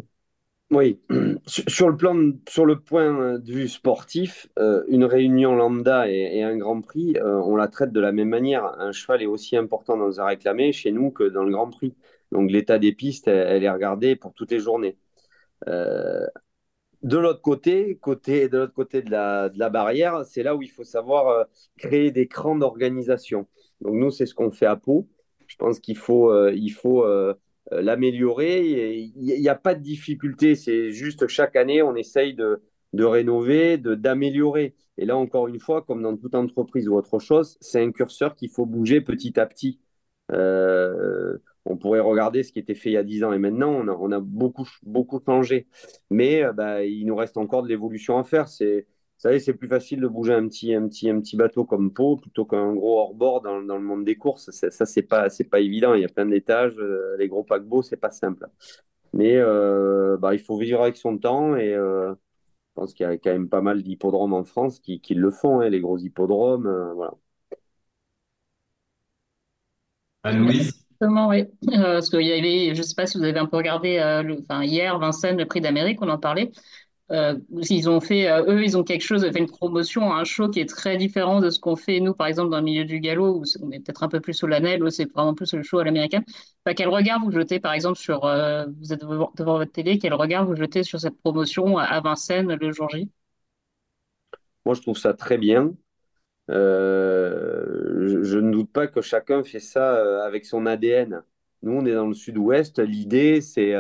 Oui, 0.71 1.01
sur 1.47 1.89
le 1.89 1.97
plan, 1.97 2.31
sur 2.49 2.65
le 2.65 2.79
point 2.79 3.39
de 3.41 3.53
vue 3.53 3.69
sportif, 3.69 4.49
euh, 4.59 4.85
une 4.87 5.05
réunion 5.05 5.57
lambda 5.57 6.09
et, 6.09 6.45
un 6.45 6.57
Grand 6.57 6.81
Prix, 6.81 7.17
euh, 7.17 7.41
on 7.45 7.57
la 7.57 7.67
traite 7.67 7.91
de 7.93 7.99
la 7.99 8.13
même 8.13 8.29
manière. 8.29 8.65
Un 8.79 8.93
cheval 8.93 9.21
est 9.23 9.27
aussi 9.27 9.57
important 9.57 9.97
dans 9.97 10.21
un 10.21 10.27
réclamé 10.27 10.71
chez 10.73 10.93
nous 10.93 11.11
que 11.11 11.25
dans 11.25 11.43
le 11.43 11.51
Grand 11.51 11.71
Prix. 11.71 11.97
Donc 12.31 12.53
l'état 12.53 12.79
des 12.79 12.93
pistes, 12.93 13.27
elle, 13.27 13.65
est 13.65 13.71
regardée 13.71 14.15
pour 14.15 14.33
toutes 14.33 14.53
les 14.53 14.61
journées. 14.61 14.97
Euh, 15.69 16.25
de 17.03 17.19
l'autre 17.19 17.43
côté, 17.43 17.97
côté, 17.97 18.49
de 18.49 18.59
l'autre 18.59 18.75
côté 18.75 19.03
de 19.03 19.11
la, 19.11 19.49
de 19.49 19.59
la 19.59 19.71
barrière, 19.71 20.25
c'est 20.25 20.45
là 20.45 20.55
où 20.55 20.63
il 20.63 20.71
faut 20.71 20.85
savoir 20.85 21.47
créer 21.79 22.13
des 22.13 22.29
crans 22.29 22.57
d'organisation. 22.57 23.49
Donc 23.81 23.95
nous, 23.95 24.11
c'est 24.13 24.27
ce 24.27 24.35
qu'on 24.35 24.53
fait 24.53 24.67
à 24.67 24.77
Pau. 24.77 25.09
Je 25.49 25.57
pense 25.57 25.81
qu'il 25.81 25.97
faut, 25.97 26.49
il 26.51 26.71
faut 26.71 27.05
l'améliorer. 27.71 28.99
Il 28.99 29.41
n'y 29.41 29.49
a 29.49 29.55
pas 29.55 29.75
de 29.75 29.83
difficulté. 29.83 30.55
C'est 30.55 30.93
juste 30.93 31.27
chaque 31.29 31.57
année, 31.57 31.83
on 31.83 31.95
essaye 31.97 32.35
de, 32.35 32.63
de 32.93 33.05
rénover, 33.05 33.79
de, 33.79 33.95
d'améliorer. 33.95 34.75
Et 34.99 35.07
là, 35.07 35.17
encore 35.17 35.49
une 35.49 35.61
fois, 35.61 35.83
comme 35.83 36.03
dans 36.03 36.17
toute 36.17 36.35
entreprise 36.35 36.89
ou 36.89 36.95
autre 36.97 37.19
chose, 37.19 37.57
c'est 37.61 37.83
un 37.83 37.93
curseur 37.93 38.35
qu'il 38.37 38.51
faut 38.51 38.67
bouger 38.67 39.01
petit 39.01 39.39
à 39.41 39.47
petit. 39.47 39.81
Euh, 40.33 41.39
on 41.65 41.77
pourrait 41.77 42.01
regarder 42.01 42.43
ce 42.43 42.53
qui 42.53 42.59
était 42.59 42.75
fait 42.75 42.91
il 42.91 42.93
y 42.95 42.97
a 42.97 43.03
10 43.03 43.25
ans 43.25 43.33
et 43.33 43.39
maintenant, 43.39 43.71
on 43.71 43.89
a, 43.89 43.93
on 43.93 44.13
a 44.13 44.21
beaucoup, 44.21 44.69
beaucoup 44.83 45.21
changé. 45.25 45.69
Mais 46.11 46.43
euh, 46.45 46.53
bah, 46.53 46.85
il 46.85 47.07
nous 47.07 47.17
reste 47.17 47.37
encore 47.37 47.63
de 47.63 47.69
l'évolution 47.69 48.19
à 48.19 48.25
faire. 48.25 48.49
C'est, 48.49 48.87
savez, 49.21 49.39
c'est 49.41 49.55
plus 49.55 49.69
facile 49.69 50.01
de 50.01 50.09
bouger 50.09 50.35
un 50.35 50.47
petit, 50.49 50.75
un 50.75 50.89
petit, 50.89 51.11
un 51.11 51.21
petit 51.21 51.37
bateau 51.37 51.65
comme 51.65 51.93
Pau 51.93 52.17
plutôt 52.17 52.45
qu'un 52.47 52.75
gros 52.75 52.99
hors-bord 53.01 53.43
dans, 53.43 53.63
dans 53.63 53.77
le 53.77 53.83
monde 53.85 54.05
des 54.05 54.17
courses. 54.17 54.51
Ça, 54.51 54.71
ça 54.71 54.87
c'est 54.87 55.03
pas, 55.03 55.31
c'est 55.31 55.45
pas 55.45 55.61
évident. 55.61 55.95
Il 55.95 56.03
y 56.03 56.05
a 56.05 56.09
plein 56.09 56.27
d'étages. 56.27 56.77
euh, 56.79 57.17
les 57.19 57.29
gros 57.29 57.45
paquebots, 57.45 57.83
c'est 57.83 57.97
pas 57.99 58.11
simple. 58.11 58.47
Mais 59.13 59.37
euh, 59.37 60.17
bah, 60.19 60.35
il 60.35 60.41
faut 60.41 60.59
vivre 60.59 60.83
avec 60.83 60.97
son 60.97 61.19
temps 61.19 61.57
et 61.57 61.75
euh, 61.75 62.13
je 62.15 62.75
pense 62.75 62.95
qu'il 62.95 63.05
y 63.07 63.09
a 63.11 63.19
quand 63.19 63.33
même 63.33 63.49
pas 63.51 63.63
mal 63.63 63.83
d'hippodromes 63.83 64.35
en 64.35 64.45
France 64.45 64.81
qui, 64.81 65.01
qui 65.01 65.15
le 65.15 65.31
font, 65.31 65.61
hein, 65.61 65.69
les 65.71 65.81
gros 65.81 65.99
hippodromes. 65.99 66.67
euh, 66.69 66.95
voilà. 66.95 67.13
Anne-Louise? 70.25 70.73
Exactement, 71.01 71.29
oui. 71.29 71.45
Parce 71.67 72.11
qu'il 72.11 72.23
y 72.23 72.33
avait, 72.33 72.75
je 72.75 72.81
ne 72.81 72.83
sais 72.87 72.95
pas 72.95 73.07
si 73.07 73.19
vous 73.19 73.25
avez 73.25 73.39
un 73.39 73.47
peu 73.47 73.57
regardé, 73.57 73.99
euh, 73.99 74.23
le, 74.23 74.39
enfin, 74.43 74.63
hier, 74.65 74.99
Vincennes, 74.99 75.39
le 75.39 75.47
prix 75.47 75.61
d'Amérique, 75.61 76.01
on 76.03 76.09
en 76.09 76.19
parlait. 76.19 76.51
Euh, 77.13 77.37
ils 77.69 77.91
ont 77.91 78.01
fait, 78.01 78.31
euh, 78.31 78.45
eux, 78.47 78.63
ils 78.63 78.77
ont 78.77 78.85
quelque 78.85 79.03
chose, 79.03 79.23
fait 79.23 79.39
une 79.39 79.49
promotion, 79.49 80.13
un 80.15 80.23
show 80.23 80.49
qui 80.49 80.61
est 80.61 80.69
très 80.69 80.97
différent 80.97 81.41
de 81.41 81.51
ce 81.51 81.59
qu'on 81.59 81.75
fait, 81.75 81.99
nous, 81.99 82.15
par 82.15 82.29
exemple, 82.29 82.51
dans 82.51 82.59
le 82.59 82.63
milieu 82.63 82.85
du 82.85 83.01
galop, 83.01 83.41
où 83.41 83.45
on 83.63 83.71
est 83.73 83.81
peut-être 83.81 84.05
un 84.05 84.09
peu 84.09 84.21
plus 84.21 84.35
solennel, 84.35 84.81
eux, 84.85 84.91
c'est 84.91 85.11
vraiment 85.11 85.35
plus 85.35 85.53
le 85.55 85.65
show 85.65 85.81
à 85.81 85.85
l'américaine. 85.85 86.23
Enfin, 86.65 86.75
quel 86.75 86.89
regard 86.89 87.21
vous 87.21 87.33
jetez, 87.33 87.59
par 87.59 87.73
exemple, 87.73 87.99
sur, 87.99 88.25
euh, 88.27 88.65
vous 88.79 88.93
êtes 88.93 89.01
devant, 89.01 89.33
votre 89.37 89.73
télé, 89.73 89.99
quel 89.99 90.15
regard 90.15 90.47
vous 90.47 90.55
jetez 90.55 90.85
sur 90.85 91.01
cette 91.01 91.19
promotion 91.19 91.79
à 91.79 92.01
Vincennes 92.01 92.55
le 92.55 92.73
jour 92.73 92.89
J? 92.91 93.11
Moi, 94.65 94.77
je 94.77 94.83
trouve 94.83 94.99
ça 94.99 95.13
très 95.13 95.37
bien. 95.37 95.75
Euh, 96.49 98.23
je, 98.23 98.39
ne 98.39 98.53
doute 98.53 98.71
pas 98.71 98.87
que 98.87 99.01
chacun 99.01 99.43
fait 99.43 99.61
ça 99.61 100.25
avec 100.25 100.45
son 100.45 100.65
ADN. 100.67 101.23
Nous, 101.63 101.73
on 101.73 101.85
est 101.87 101.95
dans 101.95 102.07
le 102.07 102.15
sud-ouest. 102.15 102.79
L'idée, 102.79 103.41
c'est, 103.41 103.75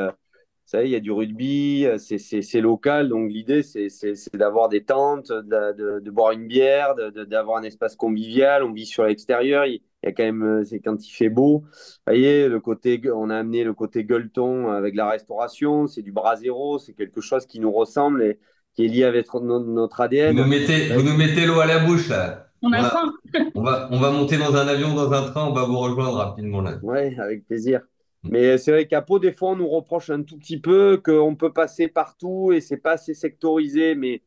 vous 0.72 0.76
savez, 0.76 0.88
il 0.88 0.92
y 0.92 0.96
a 0.96 1.00
du 1.00 1.10
rugby, 1.10 1.84
euh, 1.84 1.98
c'est 1.98 2.60
local. 2.60 3.08
Donc, 3.08 3.28
l'idée, 3.28 3.64
c'est 3.64 3.88
d'avoir 4.34 4.68
des 4.68 4.84
tentes, 4.84 5.32
de, 5.32 5.72
de- 5.76 5.98
de 5.98 6.10
boire 6.12 6.30
une 6.30 6.46
bière, 6.46 6.94
d'avoir 7.26 7.56
un 7.58 7.64
espace 7.64 7.96
convivial. 7.96 8.62
On 8.62 8.72
vit 8.72 8.86
sur 8.86 9.02
l'extérieur. 9.04 9.66
Il 9.66 9.80
il 10.02 10.06
y 10.06 10.08
a 10.08 10.12
quand 10.12 10.22
même, 10.22 10.42
euh, 10.42 10.64
c'est 10.64 10.78
quand 10.80 11.04
il 11.04 11.10
fait 11.10 11.28
beau. 11.28 11.58
Vous 11.58 11.66
voyez, 12.06 12.48
le 12.48 12.58
côté, 12.60 13.02
on 13.12 13.28
a 13.30 13.36
amené 13.36 13.64
le 13.64 13.74
côté 13.74 14.04
gueuleton 14.04 14.70
avec 14.70 14.94
la 14.94 15.10
restauration. 15.10 15.88
C'est 15.88 16.02
du 16.02 16.12
brasero. 16.12 16.78
C'est 16.78 16.94
quelque 16.94 17.20
chose 17.20 17.44
qui 17.46 17.58
nous 17.60 17.72
ressemble 17.72 18.22
et 18.22 18.38
qui 18.74 18.84
est 18.84 18.88
lié 18.88 19.02
avec 19.04 19.26
notre, 19.34 19.66
Vous 19.96 20.02
ADN. 20.02 20.36
nous 20.36 20.46
mettez, 20.46 20.88
vous 20.94 21.02
nous 21.02 21.16
mettez 21.16 21.44
l'eau 21.46 21.58
à 21.60 21.66
la 21.66 21.80
bouche, 21.80 22.08
là. 22.08 22.46
On 22.62 22.72
a 22.72 22.78
Voilà. 22.78 22.90
faim. 22.90 23.12
On 23.56 23.62
va, 23.62 23.88
on 23.90 23.98
va 23.98 24.10
monter 24.12 24.36
dans 24.38 24.54
un 24.54 24.68
avion, 24.68 24.94
dans 24.94 25.12
un 25.12 25.22
train, 25.30 25.46
on 25.46 25.52
va 25.52 25.64
vous 25.64 25.78
rejoindre 25.78 26.14
rapidement 26.16 26.60
là. 26.62 26.78
Ouais, 26.82 27.14
avec 27.18 27.46
plaisir. 27.46 27.80
Mais 28.24 28.58
c'est 28.58 28.70
vrai 28.72 28.86
qu'à 28.86 29.02
Pau, 29.02 29.18
des 29.18 29.32
fois, 29.32 29.50
on 29.50 29.56
nous 29.56 29.68
reproche 29.68 30.10
un 30.10 30.22
tout 30.22 30.38
petit 30.38 30.60
peu 30.60 31.00
qu'on 31.02 31.36
peut 31.36 31.52
passer 31.52 31.88
partout 31.88 32.52
et 32.52 32.60
c'est 32.60 32.76
pas 32.76 32.92
assez 32.92 33.14
sectorisé. 33.14 33.94
Mais 33.94 34.22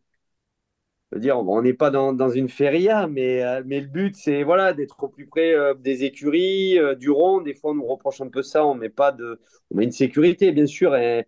je 1.11 1.17
veux 1.17 1.21
dire, 1.21 1.37
on 1.37 1.61
n'est 1.61 1.73
pas 1.75 1.91
dans, 1.91 2.11
dans 2.11 2.29
une 2.31 2.49
feria, 2.49 3.05
mais, 3.07 3.43
euh, 3.43 3.61
mais 3.67 3.79
le 3.81 3.85
but, 3.87 4.15
c'est 4.15 4.41
voilà, 4.43 4.73
d'être 4.73 5.03
au 5.03 5.09
plus 5.09 5.27
près 5.27 5.53
euh, 5.53 5.75
des 5.75 6.05
écuries, 6.05 6.79
euh, 6.79 6.95
du 6.95 7.11
rond. 7.11 7.39
Des 7.41 7.53
fois, 7.53 7.71
on 7.71 7.75
nous 7.75 7.85
reproche 7.85 8.19
un 8.21 8.29
peu 8.29 8.41
ça. 8.41 8.65
On 8.65 8.73
met 8.73 8.89
pas 8.89 9.11
de, 9.11 9.39
on 9.71 9.77
met 9.77 9.83
une 9.83 9.91
sécurité, 9.91 10.51
bien 10.51 10.65
sûr. 10.65 10.95
et- 10.95 11.25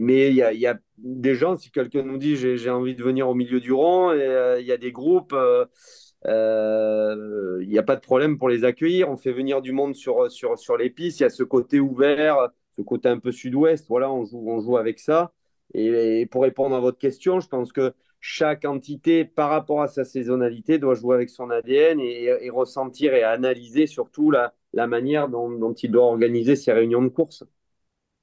mais 0.00 0.28
il 0.30 0.34
y 0.36 0.42
a, 0.42 0.52
y 0.54 0.66
a 0.66 0.78
des 0.96 1.34
gens, 1.34 1.56
si 1.56 1.70
quelqu'un 1.70 2.02
nous 2.02 2.16
dit 2.18 2.36
j'ai 2.36 2.70
envie 2.70 2.94
de 2.94 3.02
venir 3.02 3.28
au 3.28 3.34
milieu 3.34 3.60
du 3.60 3.72
rond, 3.72 4.12
il 4.12 4.64
y 4.66 4.72
a 4.72 4.76
des 4.78 4.90
groupes. 4.92 5.34
Euh, 6.26 7.58
Il 7.62 7.68
n'y 7.68 7.78
a 7.78 7.82
pas 7.82 7.96
de 7.96 8.00
problème 8.00 8.38
pour 8.38 8.48
les 8.48 8.64
accueillir. 8.64 9.10
On 9.10 9.16
fait 9.16 9.32
venir 9.32 9.62
du 9.62 9.72
monde 9.72 9.94
sur, 9.94 10.30
sur, 10.30 10.58
sur 10.58 10.76
les 10.76 10.90
pistes. 10.90 11.20
Il 11.20 11.24
y 11.24 11.26
a 11.26 11.30
ce 11.30 11.42
côté 11.42 11.80
ouvert, 11.80 12.48
ce 12.76 12.82
côté 12.82 13.08
un 13.08 13.18
peu 13.18 13.32
sud-ouest. 13.32 13.86
Voilà, 13.88 14.10
on 14.10 14.24
joue, 14.24 14.44
on 14.48 14.60
joue 14.60 14.76
avec 14.76 14.98
ça. 14.98 15.32
Et, 15.74 16.26
pour 16.30 16.42
répondre 16.42 16.76
à 16.76 16.80
votre 16.80 16.98
question, 16.98 17.40
je 17.40 17.48
pense 17.48 17.72
que 17.72 17.92
chaque 18.20 18.64
entité, 18.64 19.24
par 19.24 19.50
rapport 19.50 19.82
à 19.82 19.88
sa 19.88 20.04
saisonnalité, 20.04 20.78
doit 20.78 20.94
jouer 20.94 21.14
avec 21.16 21.30
son 21.30 21.50
ADN 21.50 22.00
et, 22.00 22.50
ressentir 22.50 23.14
et 23.14 23.22
analyser 23.22 23.86
surtout 23.86 24.30
la, 24.30 24.52
manière 24.86 25.28
dont 25.28 25.74
il 25.74 25.90
doit 25.90 26.04
organiser 26.04 26.56
ses 26.56 26.72
réunions 26.72 27.02
de 27.02 27.08
course. 27.08 27.44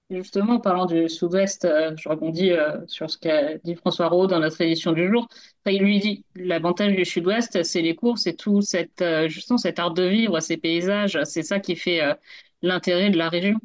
Justement, 0.10 0.56
en 0.56 0.60
parlant 0.60 0.86
du 0.86 1.10
Sud-Ouest, 1.10 1.66
euh, 1.66 1.96
je 1.98 2.08
rebondis 2.08 2.52
euh, 2.52 2.86
sur 2.88 3.10
ce 3.10 3.18
qu'a 3.18 3.58
dit 3.60 3.74
François 3.76 4.08
Rowe 4.10 4.28
dans 4.28 4.40
notre 4.40 4.62
édition 4.62 4.92
du 4.92 5.10
jour. 5.10 5.28
Il 5.66 5.82
lui 5.82 6.00
dit 6.00 6.26
l'avantage 6.36 6.94
du 6.96 7.04
Sud-Ouest, 7.06 7.64
c'est 7.64 7.82
les 7.82 7.96
courses 7.96 8.28
et 8.28 8.36
tout 8.36 8.60
euh, 9.02 9.28
justement 9.28 9.58
cet 9.58 9.80
art 9.80 9.94
de 9.94 10.04
vivre, 10.04 10.40
ces 10.40 10.58
paysages, 10.58 11.18
c'est 11.24 11.42
ça 11.42 11.60
qui 11.60 11.76
fait 11.76 12.02
l'intérêt 12.62 13.10
de 13.10 13.18
la 13.18 13.30
région. 13.30 13.60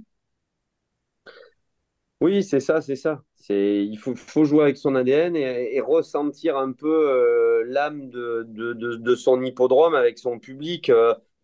Oui, 2.20 2.42
c'est 2.42 2.58
ça, 2.60 2.80
c'est 2.80 2.96
ça. 2.96 3.22
C'est, 3.36 3.84
il 3.86 3.96
faut, 3.96 4.16
faut 4.16 4.44
jouer 4.44 4.62
avec 4.64 4.76
son 4.76 4.96
ADN 4.96 5.36
et, 5.36 5.80
ressentir 5.80 6.56
un 6.58 6.72
peu 6.72 7.62
l'âme 7.68 8.10
de, 8.10 8.44
de, 8.48 8.72
de, 8.72 8.96
de 8.96 9.14
son 9.14 9.40
hippodrome 9.42 9.94
avec 9.94 10.18
son 10.18 10.38
public. 10.40 10.90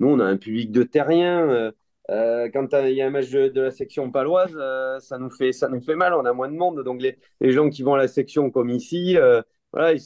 Nous, 0.01 0.09
on 0.09 0.19
a 0.19 0.25
un 0.25 0.37
public 0.37 0.73
de 0.73 0.83
terriens. 0.83 1.73
Euh, 2.11 2.51
quand 2.53 2.69
il 2.73 2.95
y 2.95 3.03
a 3.03 3.07
un 3.07 3.11
match 3.11 3.31
de, 3.31 3.61
la 3.61 3.71
section 3.71 4.11
paloise, 4.11 4.55
euh, 4.57 4.99
ça 5.01 5.19
nous 5.19 5.31
fait, 5.31 5.53
ça 5.53 5.69
nous 5.69 5.81
fait 5.81 5.95
mal. 5.95 6.15
On 6.15 6.25
a 6.25 6.33
moins 6.33 6.49
de 6.49 6.57
monde. 6.57 6.83
Donc, 6.85 7.01
les, 7.01 7.19
les 7.41 7.53
gens 7.53 7.71
qui 7.71 7.83
vont 7.83 7.95
à 7.95 7.99
la 7.99 8.09
section 8.09 8.51
comme 8.51 8.71
ici, 8.71 9.17
euh, 9.17 9.43
voilà, 9.73 9.95
vous 9.95 9.99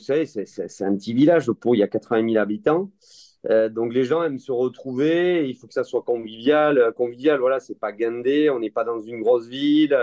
savez, 0.00 0.26
c'est 0.26 0.84
un 0.84 0.96
petit 0.96 1.14
village. 1.14 1.50
Pour 1.52 1.74
il 1.74 1.78
y 1.78 1.82
a 1.82 1.88
80 1.88 2.28
000 2.28 2.42
habitants. 2.42 2.90
Donc 3.72 3.92
les 3.92 4.04
gens 4.04 4.22
aiment 4.22 4.38
se 4.38 4.52
retrouver, 4.52 5.46
il 5.46 5.54
faut 5.54 5.66
que 5.66 5.74
ça 5.74 5.84
soit 5.84 6.02
convivial. 6.02 6.94
Convivial, 6.96 7.38
voilà, 7.40 7.60
c'est 7.60 7.78
pas 7.78 7.92
guindé, 7.92 8.48
on 8.48 8.58
n'est 8.58 8.70
pas 8.70 8.84
dans 8.84 9.00
une 9.02 9.20
grosse 9.20 9.48
ville. 9.48 9.94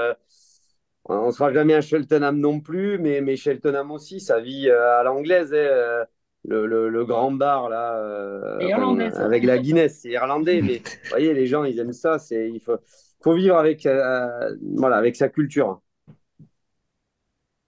on 1.05 1.27
ne 1.27 1.31
sera 1.31 1.51
jamais 1.51 1.73
à 1.73 1.81
Cheltenham 1.81 2.39
non 2.39 2.59
plus, 2.59 2.99
mais, 2.99 3.21
mais 3.21 3.35
Cheltenham 3.35 3.91
aussi, 3.91 4.19
ça 4.19 4.39
vit 4.39 4.69
à 4.69 5.01
l'anglaise. 5.03 5.53
hein, 5.53 6.05
le, 6.45 6.65
le- 6.67 6.89
le 6.89 7.05
grand 7.05 7.31
bar 7.31 7.69
là, 7.69 7.97
euh, 7.97 9.25
avec 9.25 9.43
la 9.43 9.59
Guinness, 9.59 10.01
c'est 10.01 10.09
irlandais, 10.09 10.61
mais 10.63 10.79
vous 10.79 10.85
voyez, 11.09 11.33
les 11.33 11.47
gens 11.47 11.63
ils 11.63 11.79
aiment 11.79 11.93
ça. 11.93 12.19
C'est, 12.19 12.49
il 12.49 12.59
faut, 12.61 12.77
faut 13.21 13.33
vivre 13.35 13.57
avec, 13.57 13.85
euh, 13.85 14.55
voilà, 14.75 14.97
avec 14.97 15.15
sa 15.15 15.29
culture. 15.29 15.81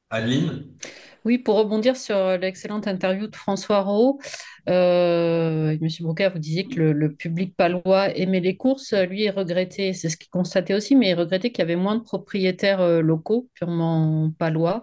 Adeline? 0.09 0.79
Oui, 1.25 1.38
pour 1.38 1.55
rebondir 1.57 1.95
sur 1.95 2.38
l'excellente 2.38 2.88
interview 2.88 3.27
de 3.27 3.36
François 3.36 3.81
Rowe, 3.81 4.19
euh, 4.69 5.78
Monsieur 5.82 6.04
Brouquet, 6.04 6.30
vous 6.30 6.39
disiez 6.39 6.65
que 6.65 6.80
le, 6.80 7.13
public 7.13 7.56
palois 7.56 8.15
aimait 8.17 8.39
les 8.39 8.56
courses. 8.56 8.93
Lui, 8.93 9.23
il 9.23 9.30
regrettait, 9.30 9.93
c'est 9.93 10.10
ce 10.10 10.17
qu'il 10.17 10.30
constatait 10.30 10.73
aussi, 10.73 10.95
mais 10.95 11.10
il 11.10 11.13
regrettait 11.15 11.52
qu'il 11.52 11.60
y 11.60 11.63
avait 11.63 11.76
moins 11.76 11.95
de 11.95 12.04
propriétaires 12.04 12.82
euh, 12.82 13.02
locaux, 13.02 13.49
purement 13.54 14.32
palois. 14.38 14.82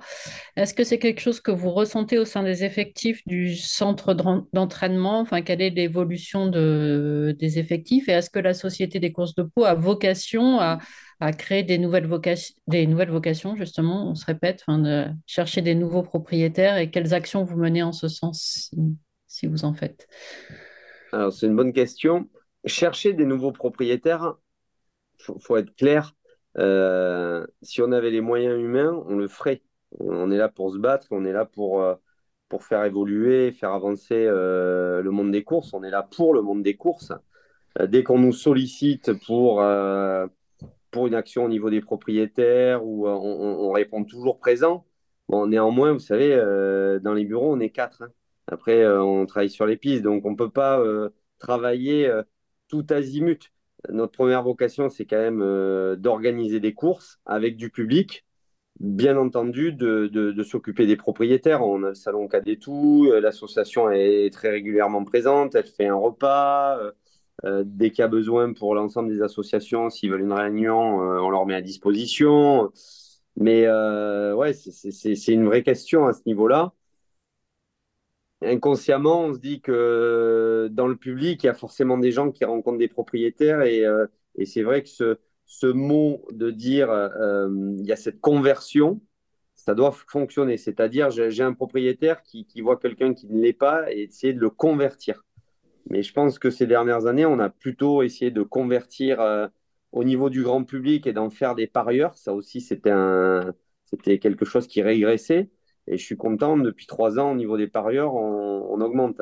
Est-ce 0.56 0.74
que 0.74 0.84
c'est 0.84 0.98
quelque 0.98 1.20
chose 1.20 1.40
que 1.40 1.50
vous 1.50 1.70
ressentez 1.70 2.18
au 2.18 2.24
sein 2.24 2.42
des 2.42 2.64
effectifs 2.64 3.22
du 3.26 3.56
centre 3.56 4.14
d'en- 4.14 4.46
d'entraînement? 4.52 5.20
Enfin, 5.20 5.40
quelle 5.42 5.62
est 5.62 5.70
l'évolution 5.70 6.46
de, 6.46 7.34
des 7.38 7.58
effectifs? 7.58 8.08
Et 8.08 8.12
est-ce 8.12 8.30
que 8.30 8.38
la 8.38 8.54
Société 8.54 9.00
des 9.00 9.12
courses 9.12 9.34
de 9.34 9.42
Pau 9.42 9.64
a 9.64 9.74
vocation 9.74 10.60
à, 10.60 10.78
créer 11.36 11.62
des 11.62 11.76
nouvelles 11.76 12.06
vocations, 12.06 12.54
des 12.66 12.86
nouvelles 12.86 13.10
vocations, 13.10 13.54
justement, 13.54 14.10
on 14.10 14.14
se 14.14 14.24
répète, 14.24 14.64
de 14.68 15.06
chercher 15.26 15.60
des 15.62 15.74
nouveaux 15.74 16.02
propriétaires? 16.02 16.78
Et 16.78 16.90
quelles 16.90 17.12
actions 17.12 17.44
vous 17.44 17.58
menez 17.58 17.82
en 17.82 17.92
ce 17.92 18.08
sens, 18.08 18.70
vous 19.46 19.64
en 19.64 19.74
faites? 19.74 20.08
Alors, 21.12 21.32
c'est 21.32 21.46
une 21.46 21.56
bonne 21.56 21.72
question. 21.72 22.28
Chercher 22.64 23.12
des 23.12 23.24
nouveaux 23.24 23.52
propriétaires, 23.52 24.36
faut, 25.18 25.38
faut 25.38 25.56
être 25.56 25.74
clair. 25.76 26.14
euh, 26.58 27.46
si 27.62 27.82
on 27.82 27.92
avait 27.92 28.10
les 28.10 28.20
moyens 28.20 28.60
humains, 28.60 29.02
on 29.06 29.16
le 29.16 29.28
ferait. 29.28 29.62
On 29.98 30.30
est 30.30 30.36
là 30.36 30.48
pour 30.48 30.72
se 30.72 30.78
battre, 30.78 31.06
on 31.10 31.24
est 31.24 31.32
là 31.32 31.44
pour, 31.44 31.82
euh, 31.82 31.94
pour 32.48 32.64
faire 32.64 32.84
évoluer, 32.84 33.52
faire 33.52 33.72
avancer 33.72 34.26
euh, 34.26 35.02
le 35.02 35.10
monde 35.10 35.32
des 35.32 35.42
courses. 35.44 35.72
On 35.72 35.82
est 35.82 35.90
là 35.90 36.02
pour 36.02 36.34
le 36.34 36.42
monde 36.42 36.62
des 36.62 36.76
courses. 36.76 37.12
Dès 37.88 38.02
qu'on 38.02 38.18
nous 38.18 38.32
sollicite 38.32 39.12
pour, 39.26 39.62
pour 40.90 41.06
une 41.06 41.14
action 41.14 41.44
au 41.44 41.48
niveau 41.48 41.70
des 41.70 41.80
propriétaires, 41.80 42.84
on, 42.84 43.06
on 43.06 43.70
répond 43.70 44.02
toujours 44.02 44.40
présent. 44.40 44.84
Néanmoins, 45.28 45.92
vous 45.92 46.00
savez, 46.00 46.34
dans 47.00 47.14
les 47.14 47.24
bureaux, 47.24 47.54
on 47.54 47.60
est 47.60 47.70
quatre. 47.70 48.02
hein. 48.02 48.10
Après, 48.50 48.82
euh, 48.82 49.02
on 49.02 49.26
travaille 49.26 49.50
sur 49.50 49.66
les 49.66 49.76
pistes, 49.76 50.02
donc 50.02 50.26
on 50.26 50.32
ne 50.32 50.36
peut 50.36 50.50
pas 50.50 50.80
euh, 50.80 51.10
travailler 51.38 52.06
euh, 52.08 52.22
tout 52.68 52.86
azimut. 52.90 53.52
Notre 53.88 54.12
première 54.12 54.42
vocation, 54.42 54.88
c'est 54.90 55.06
quand 55.06 55.18
même 55.18 55.40
euh, 55.42 55.96
d'organiser 55.96 56.60
des 56.60 56.74
courses 56.74 57.20
avec 57.26 57.56
du 57.56 57.70
public. 57.70 58.26
bien 58.80 59.16
entendu, 59.16 59.72
de, 59.72 60.42
s'occuper 60.42 60.86
des 60.86 60.96
propriétaires. 60.96 61.62
On 61.62 61.82
a 61.84 61.90
le 61.90 61.94
salon 61.94 62.28
Cadet 62.28 62.56
Tout, 62.56 63.10
l'association 63.22 63.90
est 63.90 64.32
très 64.32 64.50
régulièrement 64.50 65.04
présente, 65.04 65.54
elle 65.54 65.66
fait 65.66 65.86
un 65.88 65.94
repas. 65.94 66.78
dès 67.64 67.90
qu'il 67.90 68.00
y 68.00 68.04
a 68.04 68.08
besoin 68.08 68.52
pour 68.54 68.74
l'ensemble 68.74 69.10
des 69.10 69.22
associations, 69.22 69.90
s'ils 69.90 70.10
veulent 70.10 70.22
une 70.22 70.32
réunion, 70.32 70.98
on 70.98 71.30
leur 71.30 71.46
met 71.46 71.54
à 71.54 71.62
disposition. 71.62 72.72
Mais 73.36 73.66
ouais, 73.68 74.52
c'est 74.54 75.32
une 75.32 75.46
vraie 75.46 75.62
question 75.62 76.06
à 76.06 76.12
ce 76.12 76.22
niveau-là 76.26 76.74
inconsciemment, 78.42 79.24
on 79.24 79.34
se 79.34 79.38
dit 79.38 79.60
que 79.60 80.68
dans 80.72 80.86
le 80.86 80.96
public, 80.96 81.42
il 81.42 81.46
y 81.46 81.50
a 81.50 81.54
forcément 81.54 81.98
des 81.98 82.12
gens 82.12 82.30
qui 82.30 82.44
rencontrent 82.44 82.78
des 82.78 82.88
propriétaires 82.88 83.62
et, 83.62 83.84
euh, 83.84 84.06
c'est 84.44 84.62
vrai 84.62 84.82
que 84.82 84.88
ce, 84.88 85.66
mot 85.66 86.24
de 86.30 86.50
dire 86.50 86.90
euh, 86.90 87.48
il 87.78 87.84
y 87.86 87.92
a 87.92 87.96
cette 87.96 88.20
conversion, 88.20 89.00
ça 89.56 89.74
doit 89.74 89.92
fonctionner. 89.92 90.56
C'est-à-dire, 90.56 91.10
j'ai 91.10 91.42
un 91.42 91.52
propriétaire 91.52 92.22
qui, 92.22 92.46
voit 92.60 92.78
quelqu'un 92.78 93.14
qui 93.14 93.26
ne 93.28 93.40
l'est 93.40 93.52
pas 93.52 93.92
et 93.92 94.02
essayer 94.04 94.32
de 94.32 94.40
le 94.40 94.50
convertir. 94.50 95.24
Mais 95.90 96.02
je 96.02 96.12
pense 96.12 96.38
que 96.38 96.50
ces 96.50 96.66
dernières 96.66 97.06
années, 97.06 97.26
on 97.26 97.38
a 97.40 97.50
plutôt 97.50 98.02
essayé 98.02 98.30
de 98.30 98.42
convertir 98.42 99.20
euh, 99.20 99.48
au 99.92 100.04
niveau 100.04 100.30
du 100.30 100.42
grand 100.42 100.64
public 100.64 101.06
et 101.06 101.12
d'en 101.12 101.30
faire 101.30 101.54
des 101.54 101.66
parieurs. 101.66 102.16
Ça 102.16 102.32
aussi, 102.32 102.60
c'était 102.60 102.92
quelque 104.18 104.44
chose 104.44 104.66
qui 104.66 104.82
régressait. 104.82 105.50
Et 105.90 105.98
je 105.98 106.04
suis 106.04 106.16
content, 106.16 106.56
depuis 106.56 106.86
trois 106.86 107.18
ans, 107.18 107.32
au 107.32 107.34
niveau 107.34 107.56
des 107.56 107.66
parieurs, 107.66 108.14
on, 108.14 108.80
augmente. 108.80 109.20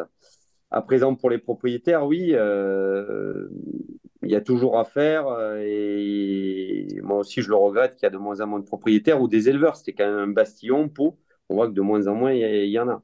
À 0.70 0.82
présent, 0.82 1.14
pour 1.14 1.30
les 1.30 1.38
propriétaires, 1.38 2.06
oui, 2.06 2.32
euh, 2.34 3.48
il 4.22 4.30
y 4.30 4.36
a 4.36 4.42
toujours 4.42 4.78
à 4.78 4.84
faire. 4.84 5.26
Et 5.64 6.86
moi 7.02 7.20
aussi, 7.20 7.40
je 7.40 7.48
le 7.48 7.56
regrette 7.56 7.94
qu'il 7.94 8.02
y 8.02 8.06
a 8.06 8.10
de 8.10 8.18
moins 8.18 8.42
en 8.42 8.46
moins 8.46 8.60
de 8.60 8.66
propriétaires 8.66 9.22
ou 9.22 9.28
des 9.28 9.48
éleveurs. 9.48 9.76
C'était 9.76 9.94
quand 9.94 10.06
même 10.06 10.18
un 10.18 10.28
bastillon, 10.28 10.90
pour. 10.90 11.16
On 11.48 11.54
voit 11.54 11.68
que 11.68 11.72
de 11.72 11.80
moins 11.80 12.06
en 12.06 12.14
moins, 12.14 12.34
il 12.34 12.68
y, 12.68 12.78
en 12.78 12.88
a. 12.90 13.02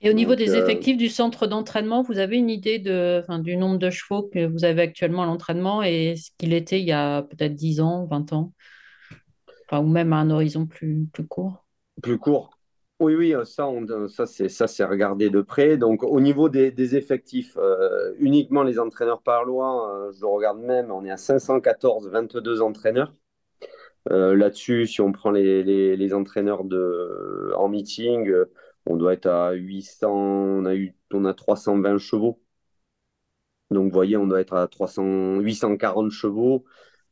Et 0.00 0.08
au 0.08 0.14
niveau 0.14 0.34
des 0.34 0.54
euh, 0.54 0.62
effectifs 0.62 0.96
du 0.96 1.10
centre 1.10 1.46
d'entraînement, 1.46 2.00
vous 2.00 2.18
avez 2.18 2.38
une 2.38 2.48
idée 2.48 2.78
de, 2.78 3.22
du 3.42 3.58
nombre 3.58 3.76
de 3.76 3.90
chevaux 3.90 4.22
que 4.22 4.46
vous 4.46 4.64
avez 4.64 4.80
actuellement 4.80 5.24
à 5.24 5.26
l'entraînement 5.26 5.82
et 5.82 6.16
ce 6.16 6.30
qu'il 6.38 6.54
était 6.54 6.80
il 6.80 6.86
y 6.86 6.92
a 6.92 7.20
peut-être 7.20 7.54
10 7.54 7.82
ans, 7.82 8.06
20 8.06 8.32
ans? 8.32 8.54
Ou 9.72 9.82
même 9.82 10.14
à 10.14 10.16
un 10.16 10.30
horizon 10.30 10.64
plus, 10.64 11.06
plus 11.12 11.26
court? 11.26 11.65
Plus 12.02 12.18
court. 12.18 12.56
Oui, 12.98 13.14
oui, 13.14 13.34
euh, 13.34 13.44
ça, 13.44 13.68
euh, 13.68 14.08
ça 14.08 14.26
c'est 14.26 14.48
ça, 14.48 14.66
regardé 14.86 15.28
de 15.28 15.42
près. 15.42 15.76
Donc, 15.76 16.02
au 16.02 16.18
niveau 16.20 16.48
des, 16.48 16.96
effectifs, 16.96 17.56
euh, 17.58 18.14
uniquement 18.18 18.62
les 18.62 18.78
entraîneurs 18.78 19.22
par 19.22 19.44
loi, 19.44 20.10
je 20.18 20.24
regarde 20.24 20.58
même, 20.60 20.90
on 20.90 21.04
est 21.04 21.10
à 21.10 21.18
514, 21.18 22.08
22 22.08 22.62
entraîneurs. 22.62 23.12
Là-dessus, 24.08 24.86
si 24.86 25.00
on 25.00 25.12
prend 25.12 25.30
les, 25.30 26.14
entraîneurs 26.14 26.64
de, 26.64 27.52
en 27.56 27.68
meeting, 27.68 28.32
on 28.86 28.96
doit 28.96 29.12
être 29.14 29.26
à 29.26 29.52
800, 29.52 30.10
on 30.12 30.64
a, 30.64 30.74
eu, 30.74 30.94
on 31.12 31.24
a 31.24 31.34
320 31.34 31.98
chevaux. 31.98 32.40
Donc, 33.70 33.84
vous 33.88 33.94
voyez, 33.94 34.16
on 34.16 34.26
doit 34.26 34.40
être 34.40 34.54
à 34.54 34.68
300, 34.68 35.40
840 35.40 36.10
chevaux. 36.10 36.64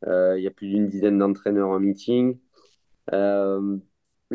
Il 0.06 0.40
y 0.40 0.46
a 0.46 0.50
plus 0.50 0.68
d'une 0.68 0.88
dizaine 0.88 1.18
d'entraîneurs 1.18 1.70
en 1.70 1.80
meeting 1.80 2.38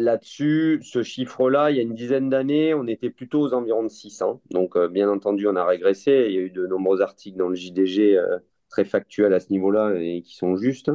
là-dessus, 0.04 0.80
ce 0.84 1.04
chiffre-là, 1.04 1.72
il 1.72 1.78
y 1.78 1.80
a 1.80 1.84
une 1.84 1.96
dizaine 1.96 2.30
d'années, 2.30 2.74
on 2.74 2.88
était 2.88 3.10
plutôt 3.10 3.42
aux 3.42 3.54
environs 3.54 3.84
de 3.84 3.90
600. 3.90 4.42
Donc, 4.52 4.76
euh, 4.76 4.88
bien 4.88 5.10
entendu, 5.10 5.48
on 5.48 5.56
a 5.56 5.66
régressé. 5.66 6.26
Il 6.30 6.34
y 6.34 6.38
a 6.38 6.42
eu 6.42 6.50
de 6.50 6.68
nombreux 6.68 7.02
articles 7.02 7.38
dans 7.38 7.50
le 7.50 7.56
JDG 7.56 8.18
euh, 8.18 8.40
très 8.70 8.86
factuels 8.86 9.34
à 9.34 9.40
ce 9.40 9.52
niveau-là 9.52 9.96
et 9.96 10.22
qui 10.22 10.36
sont 10.36 10.56
justes. 10.58 10.92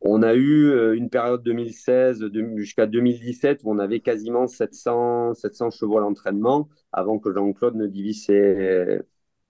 On 0.00 0.22
a 0.22 0.34
eu 0.34 0.70
euh, 0.70 0.96
une 0.96 1.10
période 1.10 1.42
2016 1.42 2.24
jusqu'à 2.56 2.86
2017 2.86 3.62
où 3.64 3.72
on 3.72 3.78
avait 3.78 4.00
quasiment 4.00 4.46
700, 4.46 5.34
700 5.34 5.70
chevaux 5.70 5.98
à 5.98 6.00
l'entraînement 6.00 6.68
avant 6.92 7.18
que 7.18 7.32
Jean-Claude 7.32 7.74
ne 7.76 7.86
divise 7.86 8.26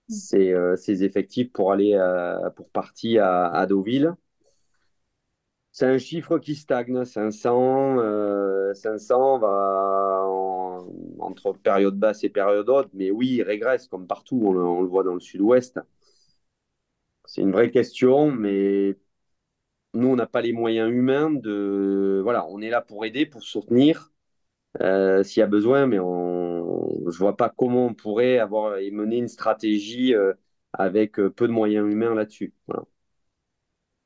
ses, 0.07 1.03
effectifs 1.03 1.51
pour 1.51 1.71
aller 1.71 1.95
pour 2.55 2.69
partir 2.71 3.23
à, 3.23 3.55
à 3.55 3.65
Deauville. 3.67 4.15
C'est 5.79 5.85
un 5.85 5.97
chiffre 5.97 6.39
qui 6.39 6.55
stagne, 6.55 7.05
500, 7.05 7.99
euh, 7.99 8.73
500 8.73 9.39
va 9.39 10.27
entre 11.19 11.53
période 11.53 11.97
basse 11.97 12.25
et 12.25 12.29
période 12.29 12.67
haute, 12.67 12.89
mais 12.93 13.11
oui, 13.11 13.35
il 13.35 13.43
régresse 13.43 13.87
comme 13.87 14.05
partout, 14.05 14.41
on, 14.43 14.81
le 14.81 14.89
voit 14.89 15.05
dans 15.05 15.13
le 15.13 15.21
sud-ouest. 15.21 15.79
C'est 17.25 17.41
une 17.41 17.51
vraie 17.53 17.71
question, 17.71 18.29
mais 18.31 18.97
nous, 19.93 20.09
on 20.09 20.15
n'a 20.17 20.27
pas 20.27 20.41
les 20.41 20.53
moyens 20.53 20.91
humains 20.91 21.31
de... 21.31 22.21
Voilà, 22.23 22.45
on 22.49 22.61
est 22.61 22.69
là 22.69 22.81
pour 22.81 23.05
aider, 23.05 23.25
pour 23.25 23.43
soutenir 23.43 24.11
euh, 24.81 25.23
s'il 25.23 25.41
y 25.41 25.43
a 25.43 25.47
besoin, 25.47 25.87
mais 25.87 25.99
on... 25.99 26.89
je 27.03 27.07
ne 27.07 27.19
vois 27.19 27.37
pas 27.37 27.49
comment 27.49 27.87
on 27.87 27.93
pourrait 27.95 28.39
avoir 28.39 28.77
et 28.77 28.91
mener 28.91 29.17
une 29.17 29.29
stratégie 29.29 30.15
euh, 30.15 30.33
avec 30.73 31.13
peu 31.15 31.47
de 31.47 31.53
moyens 31.53 31.91
humains 31.91 32.15
là-dessus. 32.15 32.53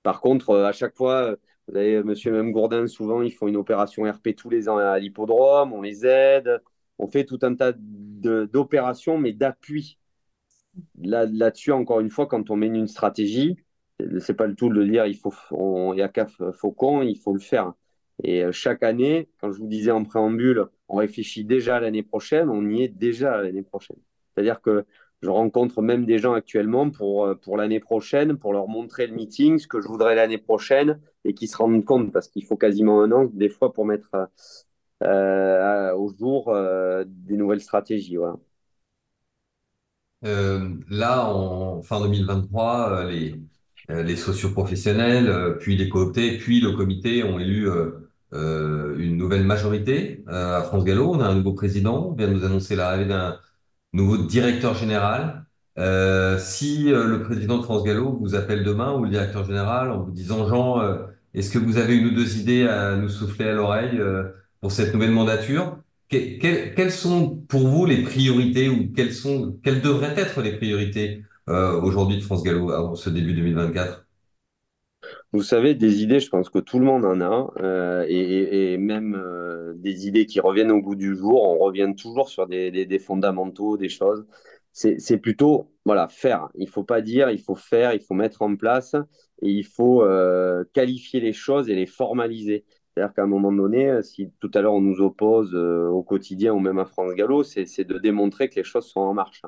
Par 0.04 0.22
contre, 0.22 0.52
euh, 0.52 0.66
à 0.66 0.72
chaque 0.74 0.96
fois, 0.96 1.36
avez 1.70 2.04
monsieur 2.04 2.38
et 2.38 2.52
Gourdin, 2.52 2.88
souvent, 2.88 3.22
ils 3.22 3.32
font 3.32 3.48
une 3.48 3.58
opération 3.58 4.04
RP 4.04 4.36
tous 4.36 4.50
les 4.50 4.70
ans 4.70 4.78
à 4.78 5.00
l'hippodrome, 5.00 5.74
on 5.74 5.82
les 5.82 6.06
aide, 6.06 6.62
on 7.00 7.08
fait 7.08 7.26
tout 7.26 7.40
un 7.44 7.56
tas 7.56 7.74
d'opérations, 7.76 9.18
mais 9.18 9.34
d'appui. 9.34 9.98
Là, 11.02 11.26
là-dessus, 11.26 11.72
encore 11.72 12.00
une 12.00 12.10
fois, 12.10 12.28
quand 12.28 12.50
on 12.50 12.56
mène 12.56 12.76
une 12.76 12.88
stratégie, 12.88 13.58
c'est 14.20 14.34
pas 14.34 14.48
le 14.48 14.56
tout 14.56 14.70
de 14.70 14.84
dire 14.84 15.06
il 15.06 15.18
faut, 15.18 15.34
a 16.00 16.08
qu'à 16.10 16.28
Faucon, 16.54 17.02
il 17.04 17.18
faut 17.18 17.34
le 17.34 17.40
faire. 17.40 17.74
Et 18.24 18.44
euh, 18.44 18.52
chaque 18.52 18.84
année, 18.84 19.30
quand 19.40 19.52
je 19.52 19.60
vous 19.60 19.68
disais 19.68 19.92
en 19.92 20.04
préambule, 20.04 20.66
on 20.88 20.98
réfléchit 20.98 21.46
déjà 21.46 21.78
à 21.78 21.80
l'année 21.80 22.04
prochaine, 22.04 22.50
on 22.50 22.68
y 22.70 22.84
est 22.84 22.88
déjà 22.88 23.42
l'année 23.42 23.64
prochaine. 23.64 23.98
C'est-à-dire 24.34 24.62
que 24.62 24.86
je 25.24 25.30
rencontre 25.30 25.82
même 25.82 26.06
des 26.06 26.20
gens 26.20 26.34
actuellement 26.34 26.90
pour, 26.90 27.26
euh, 27.26 27.36
pour 27.36 27.58
l'année 27.58 27.80
prochaine, 27.80 28.38
pour 28.38 28.54
leur 28.54 28.68
montrer 28.68 29.08
le 29.08 29.16
meeting, 29.16 29.58
ce 29.58 29.68
que 29.68 29.82
je 29.82 29.88
voudrais 29.88 30.16
l'année 30.16 30.38
prochaine, 30.38 31.00
et 31.26 31.34
qui 31.34 31.48
se 31.48 31.58
rendent 31.58 31.86
compte, 31.86 32.12
parce 32.12 32.28
qu'il 32.28 32.46
faut 32.46 32.58
quasiment 32.58 33.02
un 33.02 33.12
an, 33.12 33.26
des 33.34 33.50
fois, 33.50 33.74
pour 33.74 33.86
mettre 33.86 34.10
euh, 35.04 35.94
au 35.96 36.14
jour 36.18 36.50
euh, 36.50 37.04
des 37.08 37.38
nouvelles 37.38 37.62
stratégies. 37.62 38.18
Là, 40.22 41.26
en 41.30 41.82
fin 41.82 42.00
2023, 42.02 43.06
les, 43.12 43.36
les 43.90 44.16
socioprofessionnels, 44.16 45.58
puis 45.60 45.76
les 45.76 45.90
cooptés, 45.90 46.38
puis 46.38 46.62
le 46.62 46.72
comité 46.72 47.24
ont 47.24 47.40
élu 47.40 47.68
une 48.32 49.18
nouvelle 49.18 49.44
majorité 49.46 50.24
à 50.28 50.64
France 50.64 50.84
Gallo. 50.86 51.12
On 51.14 51.20
a 51.22 51.28
un 51.28 51.36
nouveau 51.36 51.54
président, 51.54 52.08
on 52.10 52.14
vient 52.14 52.28
de 52.28 52.34
nous 52.34 52.46
annoncer 52.46 52.76
l'arrivée 52.76 53.06
d'un 53.06 53.38
nouveau 53.94 54.18
directeur 54.18 54.76
général. 54.76 55.46
Euh, 55.80 56.38
si 56.38 56.92
euh, 56.92 57.06
le 57.06 57.24
président 57.24 57.58
de 57.58 57.64
France 57.64 57.84
Gallo 57.84 58.18
vous 58.20 58.36
appelle 58.36 58.64
demain 58.64 58.94
ou 58.94 59.04
le 59.04 59.10
directeur 59.10 59.46
général 59.46 59.92
en 59.92 60.04
vous 60.04 60.12
disant 60.12 60.48
Jean, 60.48 60.82
euh, 60.82 60.98
est-ce 61.34 61.50
que 61.50 61.58
vous 61.58 61.78
avez 61.78 61.96
une 61.96 62.08
ou 62.08 62.12
deux 62.12 62.38
idées 62.38 62.68
à 62.68 62.96
nous 62.96 63.10
souffler 63.10 63.48
à 63.48 63.54
l'oreille 63.54 64.00
pour 64.62 64.72
cette 64.72 64.94
nouvelle 64.94 65.12
mandature? 65.12 65.80
Quelles 66.10 66.92
sont 66.92 67.38
pour 67.48 67.68
vous 67.68 67.88
les 67.88 68.04
priorités 68.04 68.70
ou 68.70 68.92
quelles 68.96 69.14
sont 69.14 69.58
quelles 69.64 69.82
devraient 69.82 70.14
être 70.16 70.42
les 70.44 70.56
priorités 70.58 71.24
aujourd'hui 71.48 72.18
de 72.18 72.22
France 72.22 72.44
Gallo 72.44 72.70
avant 72.70 72.94
ce 72.94 73.10
début 73.10 73.34
2024 73.34 74.03
vous 75.34 75.42
savez, 75.42 75.74
des 75.74 76.04
idées, 76.04 76.20
je 76.20 76.30
pense 76.30 76.50
que 76.50 76.60
tout 76.60 76.78
le 76.78 76.86
monde 76.86 77.06
en 77.06 77.20
a, 77.20 77.52
euh, 77.60 78.06
et, 78.08 78.78
même 78.78 79.16
euh, 79.16 79.74
des 79.76 80.08
idées 80.08 80.28
qui 80.28 80.40
reviennent 80.40 80.72
au 80.72 80.82
bout 80.82 80.96
du 80.96 81.16
jour. 81.16 81.42
On 81.42 81.58
revient 81.58 81.92
toujours 81.98 82.30
sur 82.30 82.46
des, 82.48 83.00
fondamentaux, 83.00 83.76
des 83.76 83.90
choses. 83.90 84.26
C'est 84.74 85.18
plutôt, 85.18 85.72
voilà, 85.86 86.08
faire. 86.08 86.50
Il 86.56 86.70
faut 86.70 86.84
pas 86.84 87.02
dire, 87.02 87.32
il 87.32 87.42
faut 87.42 87.56
faire, 87.56 87.94
il 87.94 88.02
faut 88.02 88.14
mettre 88.14 88.44
en 88.44 88.56
place, 88.56 88.96
et 89.42 89.50
il 89.50 89.66
faut 89.66 90.04
euh, 90.04 90.64
qualifier 90.74 91.20
les 91.20 91.34
choses 91.34 91.68
et 91.68 91.76
les 91.76 91.88
formaliser. 91.88 92.64
C'est-à-dire 92.94 93.14
qu'à 93.16 93.24
un 93.24 93.28
moment 93.28 93.52
donné, 93.52 94.04
si 94.04 94.30
tout 94.40 94.52
à 94.54 94.62
l'heure 94.62 94.74
on 94.74 94.82
nous 94.82 95.02
oppose 95.02 95.56
au 95.56 96.04
quotidien 96.04 96.54
ou 96.54 96.60
même 96.60 96.78
à 96.78 96.86
France 96.86 97.14
Gallo, 97.16 97.42
c'est 97.44 97.84
de 97.84 97.98
démontrer 97.98 98.50
que 98.50 98.56
les 98.56 98.64
choses 98.64 98.86
sont 98.86 99.02
en 99.02 99.16
marche. 99.16 99.42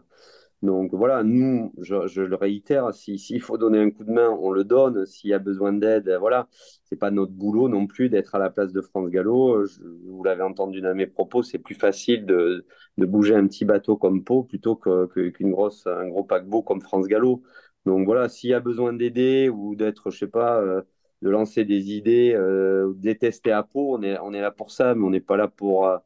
Donc 0.65 0.93
voilà, 0.93 1.23
nous, 1.23 1.73
je, 1.79 2.21
le 2.21 2.35
réitère, 2.35 2.93
s'il 2.93 3.41
faut 3.41 3.57
donner 3.57 3.79
un 3.79 3.91
coup 3.91 4.03
de 4.03 4.11
main, 4.11 4.29
on 4.29 4.51
le 4.51 4.63
donne. 4.63 5.05
S'il 5.05 5.29
y 5.29 5.33
a 5.33 5.39
besoin 5.39 5.73
d'aide, 5.73 6.09
voilà, 6.19 6.47
c'est 6.85 6.95
pas 6.95 7.11
notre 7.11 7.31
boulot 7.33 7.69
non 7.69 7.87
plus 7.87 8.09
d'être 8.09 8.35
à 8.35 8.39
la 8.39 8.49
place 8.49 8.73
de 8.73 8.81
France 8.81 9.09
Gallo. 9.09 9.63
vous 10.05 10.23
l'avez 10.23 10.41
entendu 10.43 10.81
dans 10.81 10.95
mes 10.95 11.07
propos, 11.07 11.43
c'est 11.43 11.59
plus 11.59 11.75
facile 11.75 12.25
de, 12.25 12.65
bouger 12.97 13.35
un 13.35 13.47
petit 13.47 13.65
bateau 13.65 13.95
comme 13.97 14.23
Pau 14.23 14.43
plutôt 14.43 14.75
qu'une 14.75 15.51
grosse, 15.51 15.85
un 15.87 16.07
gros 16.07 16.23
paquebot 16.23 16.63
comme 16.63 16.81
France 16.81 17.07
Gallo. 17.07 17.43
Donc 17.85 18.05
voilà, 18.05 18.29
s'il 18.29 18.49
y 18.49 18.53
a 18.53 18.59
besoin 18.59 18.93
d'aider 18.93 19.49
ou 19.49 19.75
d'être, 19.75 20.09
je 20.09 20.17
sais 20.17 20.27
pas, 20.27 20.59
euh, 20.61 20.81
de 21.21 21.29
lancer 21.29 21.65
des 21.65 21.91
idées, 21.93 22.33
euh, 22.35 22.93
de 22.95 23.05
les 23.05 23.17
tester 23.17 23.51
à 23.51 23.63
Pau, 23.63 23.95
on 23.97 24.01
est, 24.01 24.17
on 24.19 24.33
est 24.33 24.41
là 24.41 24.51
pour 24.51 24.71
ça, 24.71 24.95
mais 24.95 25.05
on 25.05 25.11
n'est 25.11 25.19
pas 25.21 25.37
là 25.37 25.47
pour. 25.47 25.87
Euh, 25.87 25.97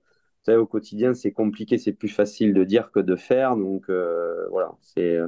au 0.48 0.66
quotidien, 0.66 1.14
c'est 1.14 1.32
compliqué, 1.32 1.78
c'est 1.78 1.94
plus 1.94 2.10
facile 2.10 2.54
de 2.54 2.64
dire 2.64 2.92
que 2.92 3.00
de 3.00 3.16
faire. 3.16 3.56
Donc 3.56 3.90
euh, 3.90 4.48
voilà, 4.50 4.72
c'est. 4.82 5.18
Euh, 5.18 5.28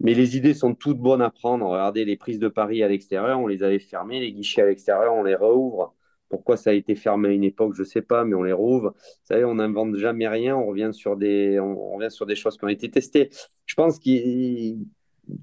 mais 0.00 0.14
les 0.14 0.36
idées 0.36 0.54
sont 0.54 0.74
toutes 0.74 0.98
bonnes 0.98 1.22
à 1.22 1.30
prendre. 1.30 1.66
Regardez 1.66 2.04
les 2.04 2.16
prises 2.16 2.38
de 2.38 2.48
Paris 2.48 2.82
à 2.82 2.88
l'extérieur, 2.88 3.38
on 3.40 3.46
les 3.46 3.62
avait 3.62 3.78
fermées, 3.78 4.20
les 4.20 4.32
guichets 4.32 4.62
à 4.62 4.66
l'extérieur, 4.66 5.14
on 5.14 5.24
les 5.24 5.34
rouvre. 5.34 5.94
Pourquoi 6.30 6.56
ça 6.56 6.70
a 6.70 6.72
été 6.72 6.94
fermé 6.94 7.28
à 7.28 7.32
une 7.32 7.44
époque, 7.44 7.74
je 7.74 7.82
ne 7.82 7.86
sais 7.86 8.02
pas, 8.02 8.24
mais 8.24 8.34
on 8.34 8.42
les 8.42 8.52
rouvre. 8.52 8.94
Vous 8.96 9.24
savez, 9.24 9.44
on 9.44 9.56
n'invente 9.56 9.96
jamais 9.96 10.28
rien, 10.28 10.56
on 10.56 10.66
revient 10.66 10.90
sur 10.92 11.16
des, 11.16 11.58
on, 11.60 11.96
revient 11.96 12.10
sur 12.10 12.24
des 12.24 12.36
choses 12.36 12.56
qui 12.56 12.64
ont 12.64 12.68
été 12.68 12.90
testées. 12.90 13.30
Je 13.66 13.74
pense 13.74 13.98
qu'il 13.98 14.86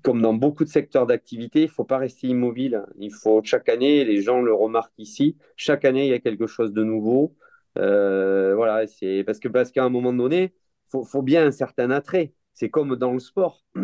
comme 0.04 0.22
dans 0.22 0.34
beaucoup 0.34 0.64
de 0.64 0.70
secteurs 0.70 1.06
d'activité, 1.06 1.62
il 1.62 1.66
ne 1.66 1.72
faut 1.72 1.84
pas 1.84 1.98
rester 1.98 2.28
immobile. 2.28 2.86
Il 2.98 3.14
faut 3.14 3.42
chaque 3.44 3.70
année, 3.70 4.04
les 4.06 4.22
gens 4.22 4.42
le 4.42 4.54
remarquent 4.54 4.98
ici, 4.98 5.38
chaque 5.56 5.86
année, 5.86 6.06
il 6.08 6.10
y 6.10 6.14
a 6.14 6.20
quelque 6.20 6.48
chose 6.48 6.74
de 6.74 6.84
nouveau. 6.84 7.36
Euh, 7.78 8.56
voilà, 8.56 8.88
c'est 8.88 9.24
parce 9.26 9.40
que 9.40 9.48
parce 9.48 9.72
qu'à 9.72 9.84
un 9.84 9.90
moment 9.90 10.14
donné, 10.14 10.54
faut, 10.90 11.04
faut 11.04 11.22
bien 11.22 11.46
un 11.48 11.52
certain 11.52 11.92
attrait. 11.92 12.34
C'est 12.54 12.70
comme 12.70 12.96
dans 12.96 13.14
le 13.14 13.20
sport. 13.20 13.64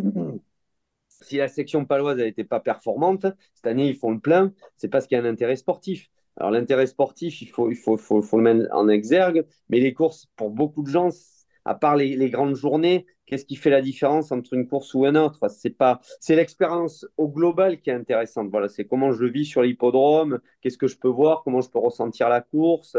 si 1.09 1.37
la 1.37 1.47
section 1.47 1.85
paloise 1.85 2.17
n'était 2.17 2.43
pas 2.43 2.59
performante, 2.59 3.25
cette 3.53 3.67
année 3.67 3.87
ils 3.89 3.95
font 3.95 4.11
le 4.11 4.19
plein, 4.19 4.53
c'est 4.77 4.89
parce 4.89 5.07
qu'il 5.07 5.17
y 5.17 5.21
a 5.21 5.23
un 5.23 5.29
intérêt 5.29 5.55
sportif. 5.55 6.09
Alors 6.37 6.51
l'intérêt 6.51 6.87
sportif, 6.87 7.41
il 7.41 7.49
faut, 7.49 7.69
il 7.69 7.75
faut, 7.75 7.97
faut, 7.97 8.21
faut, 8.21 8.37
le 8.37 8.43
mettre 8.43 8.73
en 8.73 8.89
exergue, 8.89 9.45
mais 9.69 9.79
les 9.79 9.93
courses, 9.93 10.27
pour 10.35 10.49
beaucoup 10.49 10.81
de 10.83 10.89
gens, 10.89 11.09
à 11.65 11.75
part 11.75 11.95
les, 11.95 12.15
les 12.15 12.29
grandes 12.29 12.55
journées, 12.55 13.05
qu'est-ce 13.25 13.45
qui 13.45 13.55
fait 13.55 13.69
la 13.69 13.81
différence 13.81 14.31
entre 14.31 14.53
une 14.53 14.67
course 14.67 14.93
ou 14.95 15.05
une 15.05 15.17
autre? 15.17 15.47
C'est 15.49 15.69
pas, 15.77 16.01
c'est 16.19 16.35
l'expérience 16.35 17.05
au 17.17 17.29
global 17.29 17.79
qui 17.79 17.91
est 17.91 17.93
intéressante. 17.93 18.49
Voilà, 18.49 18.67
c'est 18.67 18.85
comment 18.85 19.11
je 19.11 19.25
vis 19.25 19.45
sur 19.45 19.61
l'hippodrome, 19.61 20.39
qu'est-ce 20.61 20.77
que 20.77 20.87
je 20.87 20.97
peux 20.97 21.07
voir, 21.07 21.43
comment 21.43 21.61
je 21.61 21.69
peux 21.69 21.79
ressentir 21.79 22.29
la 22.29 22.41
course. 22.41 22.97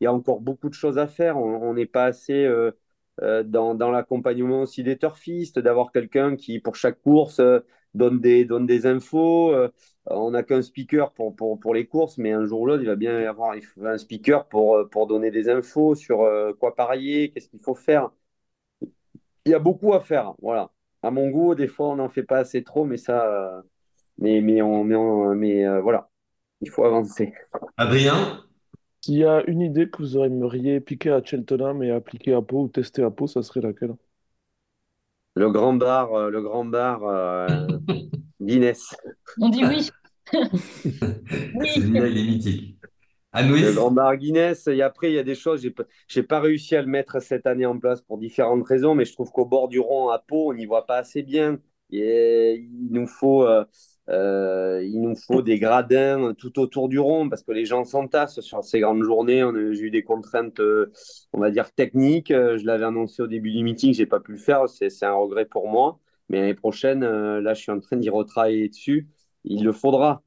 Il 0.00 0.04
y 0.04 0.06
a 0.06 0.12
encore 0.12 0.40
beaucoup 0.40 0.68
de 0.68 0.74
choses 0.74 0.98
à 0.98 1.06
faire. 1.06 1.36
On 1.36 1.74
n'est 1.74 1.86
pas 1.86 2.04
assez 2.06 2.32
euh, 2.32 2.72
euh, 3.22 3.42
dans, 3.42 3.90
l'accompagnement 3.90 4.62
aussi 4.62 4.82
des 4.82 4.96
turfistes, 4.98 5.58
d'avoir 5.58 5.92
quelqu'un 5.92 6.36
qui, 6.36 6.58
pour 6.58 6.74
chaque 6.76 7.00
course, 7.02 7.40
euh, 7.40 7.60
donne, 7.94 8.20
des, 8.20 8.86
infos. 8.86 9.54
On 10.06 10.30
n'a 10.30 10.42
qu'un 10.42 10.62
speaker 10.62 11.12
pour, 11.12 11.74
les 11.74 11.86
courses, 11.86 12.18
mais 12.18 12.32
un 12.32 12.46
jour 12.46 12.62
ou 12.62 12.66
l'autre, 12.66 12.82
il 12.82 12.86
va 12.88 12.96
bien 12.96 13.20
y 13.20 13.26
avoir 13.26 13.54
un 13.82 13.98
speaker 13.98 14.48
pour, 14.48 15.06
donner 15.06 15.30
des 15.30 15.48
infos 15.50 15.94
sur 15.94 16.26
quoi 16.58 16.74
parier, 16.74 17.30
qu'est-ce 17.30 17.48
qu'il 17.48 17.60
faut 17.60 17.74
faire. 17.74 18.10
Il 19.44 19.52
y 19.52 19.54
a 19.54 19.58
beaucoup 19.58 19.94
à 19.94 20.00
faire. 20.00 20.34
Voilà. 20.40 20.70
À 21.02 21.10
mon 21.10 21.28
goût, 21.30 21.54
des 21.54 21.66
fois, 21.66 21.88
on 21.88 21.96
n'en 21.96 22.08
fait 22.08 22.22
pas 22.22 22.38
assez 22.38 22.62
trop, 22.64 22.84
mais 22.84 22.96
ça. 22.96 23.62
mais, 24.18 24.40
mais 24.40 24.60
voilà, 25.80 26.10
il 26.60 26.70
faut 26.70 26.84
avancer. 26.84 27.34
Adrien? 27.76 28.44
S'il 29.02 29.18
y 29.18 29.24
a 29.24 29.42
une 29.46 29.60
idée 29.60 29.90
que 29.90 29.98
vous 30.02 30.16
aimeriez 30.18 30.80
piquer 30.80 31.10
à 31.10 31.22
Cheltenham 31.22 31.82
et 31.82 31.90
appliquer 31.90 32.32
à 32.34 32.40
Pau 32.42 32.62
ou 32.64 32.68
tester 32.68 33.02
à 33.02 33.10
Pau, 33.10 33.26
ça 33.26 33.42
serait 33.42 33.60
laquelle? 33.60 33.94
Le 35.34 35.50
grand 35.50 35.74
bar, 35.74 36.12
euh, 36.14 36.30
le 36.30 36.42
grand 36.42 36.64
bar 36.64 37.04
euh, 37.04 37.66
Guinness. 38.40 38.94
On 39.40 39.48
dit 39.48 39.64
oui. 39.64 39.90
Oui. 41.54 41.68
Celui-là, 41.74 42.06
il 42.08 42.18
est 42.18 42.24
mythique. 42.24 42.76
Le 43.34 43.72
grand 43.74 43.90
bar 43.90 44.16
Guinness. 44.16 44.66
Et 44.66 44.82
après, 44.82 45.10
il 45.10 45.14
y 45.14 45.18
a 45.18 45.22
des 45.22 45.34
choses, 45.34 45.62
j'ai 45.62 45.70
pas, 45.70 45.84
j'ai 46.08 46.22
pas 46.22 46.40
réussi 46.40 46.76
à 46.76 46.82
le 46.82 46.88
mettre 46.88 47.20
cette 47.20 47.46
année 47.46 47.66
en 47.66 47.78
place 47.78 48.00
pour 48.02 48.18
différentes 48.18 48.66
raisons, 48.66 48.94
mais 48.94 49.04
je 49.04 49.12
trouve 49.12 49.30
qu'au 49.30 49.46
bord 49.46 49.68
du 49.68 49.78
Rhône, 49.80 50.12
à 50.12 50.18
Pau, 50.18 50.50
on 50.50 50.54
n'y 50.54 50.66
voit 50.66 50.86
pas 50.86 50.98
assez 50.98 51.22
bien. 51.22 51.58
Et 51.90 52.54
il 52.56 52.88
nous 52.92 53.06
faut, 53.06 53.44
euh, 53.46 53.64
euh, 54.10 54.82
il 54.84 55.00
nous 55.00 55.14
faut 55.14 55.42
des 55.42 55.58
gradins 55.58 56.34
tout 56.34 56.58
autour 56.58 56.88
du 56.88 56.98
rond 56.98 57.28
parce 57.28 57.42
que 57.42 57.52
les 57.52 57.64
gens 57.64 57.84
s'entassent 57.84 58.40
sur 58.40 58.64
ces 58.64 58.80
grandes 58.80 59.02
journées. 59.02 59.44
On 59.44 59.54
a 59.54 59.58
eu 59.58 59.90
des 59.90 60.02
contraintes, 60.02 60.60
euh, 60.60 60.92
on 61.32 61.40
va 61.40 61.50
dire, 61.50 61.72
techniques. 61.72 62.30
Euh, 62.30 62.58
je 62.58 62.66
l'avais 62.66 62.84
annoncé 62.84 63.22
au 63.22 63.26
début 63.26 63.52
du 63.52 63.62
meeting, 63.62 63.94
j'ai 63.94 64.06
pas 64.06 64.20
pu 64.20 64.32
le 64.32 64.38
faire. 64.38 64.68
C'est 64.68 65.04
un 65.04 65.14
regret 65.14 65.44
pour 65.44 65.68
moi. 65.68 65.98
Mais 66.28 66.40
l'année 66.40 66.54
prochaine, 66.54 67.00
là, 67.00 67.54
je 67.54 67.60
suis 67.60 67.72
en 67.72 67.80
train 67.80 67.96
d'y 67.96 68.08
retravailler 68.10 68.68
dessus. 68.68 69.08
Il 69.44 69.64
le 69.64 69.72
faudra. 69.72 70.22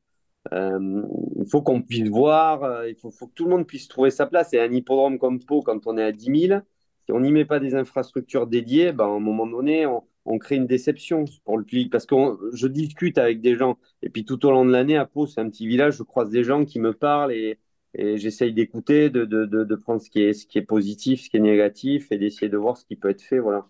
il 0.51 1.45
faut 1.49 1.61
qu'on 1.61 1.81
puisse 1.81 2.09
voir, 2.09 2.85
il 2.87 2.95
faut, 2.95 3.09
que 3.11 3.33
tout 3.33 3.45
le 3.45 3.51
monde 3.51 3.67
puisse 3.67 3.87
trouver 3.87 4.11
sa 4.11 4.25
place. 4.25 4.53
Et 4.53 4.59
un 4.59 4.71
hippodrome 4.71 5.17
comme 5.17 5.39
Pau, 5.43 5.61
quand 5.61 5.87
on 5.87 5.97
est 5.97 6.03
à 6.03 6.11
10 6.11 6.47
000, 6.47 6.61
si 7.05 7.11
on 7.13 7.21
n'y 7.21 7.31
met 7.31 7.45
pas 7.45 7.59
des 7.59 7.75
infrastructures 7.75 8.47
dédiées, 8.47 8.91
ben, 8.91 9.05
à 9.05 9.07
un 9.07 9.19
moment 9.19 9.47
donné, 9.47 9.85
on, 9.85 10.03
on 10.25 10.37
crée 10.37 10.55
une 10.55 10.67
déception 10.67 11.25
pour 11.45 11.57
le 11.57 11.63
public. 11.63 11.91
Parce 11.91 12.05
que 12.05 12.15
je 12.53 12.67
discute 12.67 13.17
avec 13.17 13.41
des 13.41 13.55
gens, 13.55 13.77
et 14.01 14.09
puis 14.09 14.25
tout 14.25 14.45
au 14.45 14.51
long 14.51 14.65
de 14.65 14.71
l'année, 14.71 14.97
à 14.97 15.05
Pau, 15.05 15.27
c'est 15.27 15.41
un 15.41 15.49
petit 15.49 15.67
village, 15.67 15.97
je 15.97 16.03
croise 16.03 16.29
des 16.29 16.43
gens 16.43 16.65
qui 16.65 16.79
me 16.79 16.93
parlent 16.93 17.33
et, 17.33 17.59
j'essaye 17.95 18.53
d'écouter, 18.53 19.09
de, 19.11 19.75
prendre 19.75 20.01
ce 20.01 20.09
qui, 20.09 20.21
est, 20.21 20.61
positif, 20.63 21.23
ce 21.23 21.29
qui 21.29 21.37
est 21.37 21.39
négatif, 21.39 22.11
et 22.11 22.17
d'essayer 22.17 22.49
de 22.49 22.57
voir 22.57 22.77
ce 22.77 22.85
qui 22.85 22.95
peut 22.95 23.09
être 23.09 23.21
fait. 23.21 23.39
Voilà. 23.39 23.67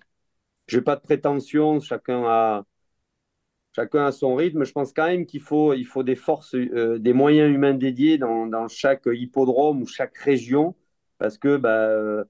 Je 0.67 0.77
n'ai 0.77 0.83
pas 0.83 0.95
de 0.95 1.01
prétention, 1.01 1.79
chacun 1.81 2.23
a, 2.25 2.65
chacun 3.75 4.05
a 4.05 4.11
son 4.11 4.35
rythme. 4.35 4.63
Je 4.63 4.71
pense 4.71 4.93
quand 4.93 5.07
même 5.07 5.25
qu'il 5.25 5.41
faut, 5.41 5.73
il 5.73 5.85
faut 5.85 6.03
des 6.03 6.15
forces, 6.15 6.55
euh, 6.55 6.99
des 6.99 7.13
moyens 7.13 7.53
humains 7.53 7.73
dédiés 7.73 8.17
dans, 8.17 8.67
chaque 8.69 9.07
hippodrome 9.07 9.81
ou 9.81 9.87
chaque 9.87 10.17
région, 10.17 10.75
parce 11.17 11.37
que 11.37 11.57
bah, 11.57 12.25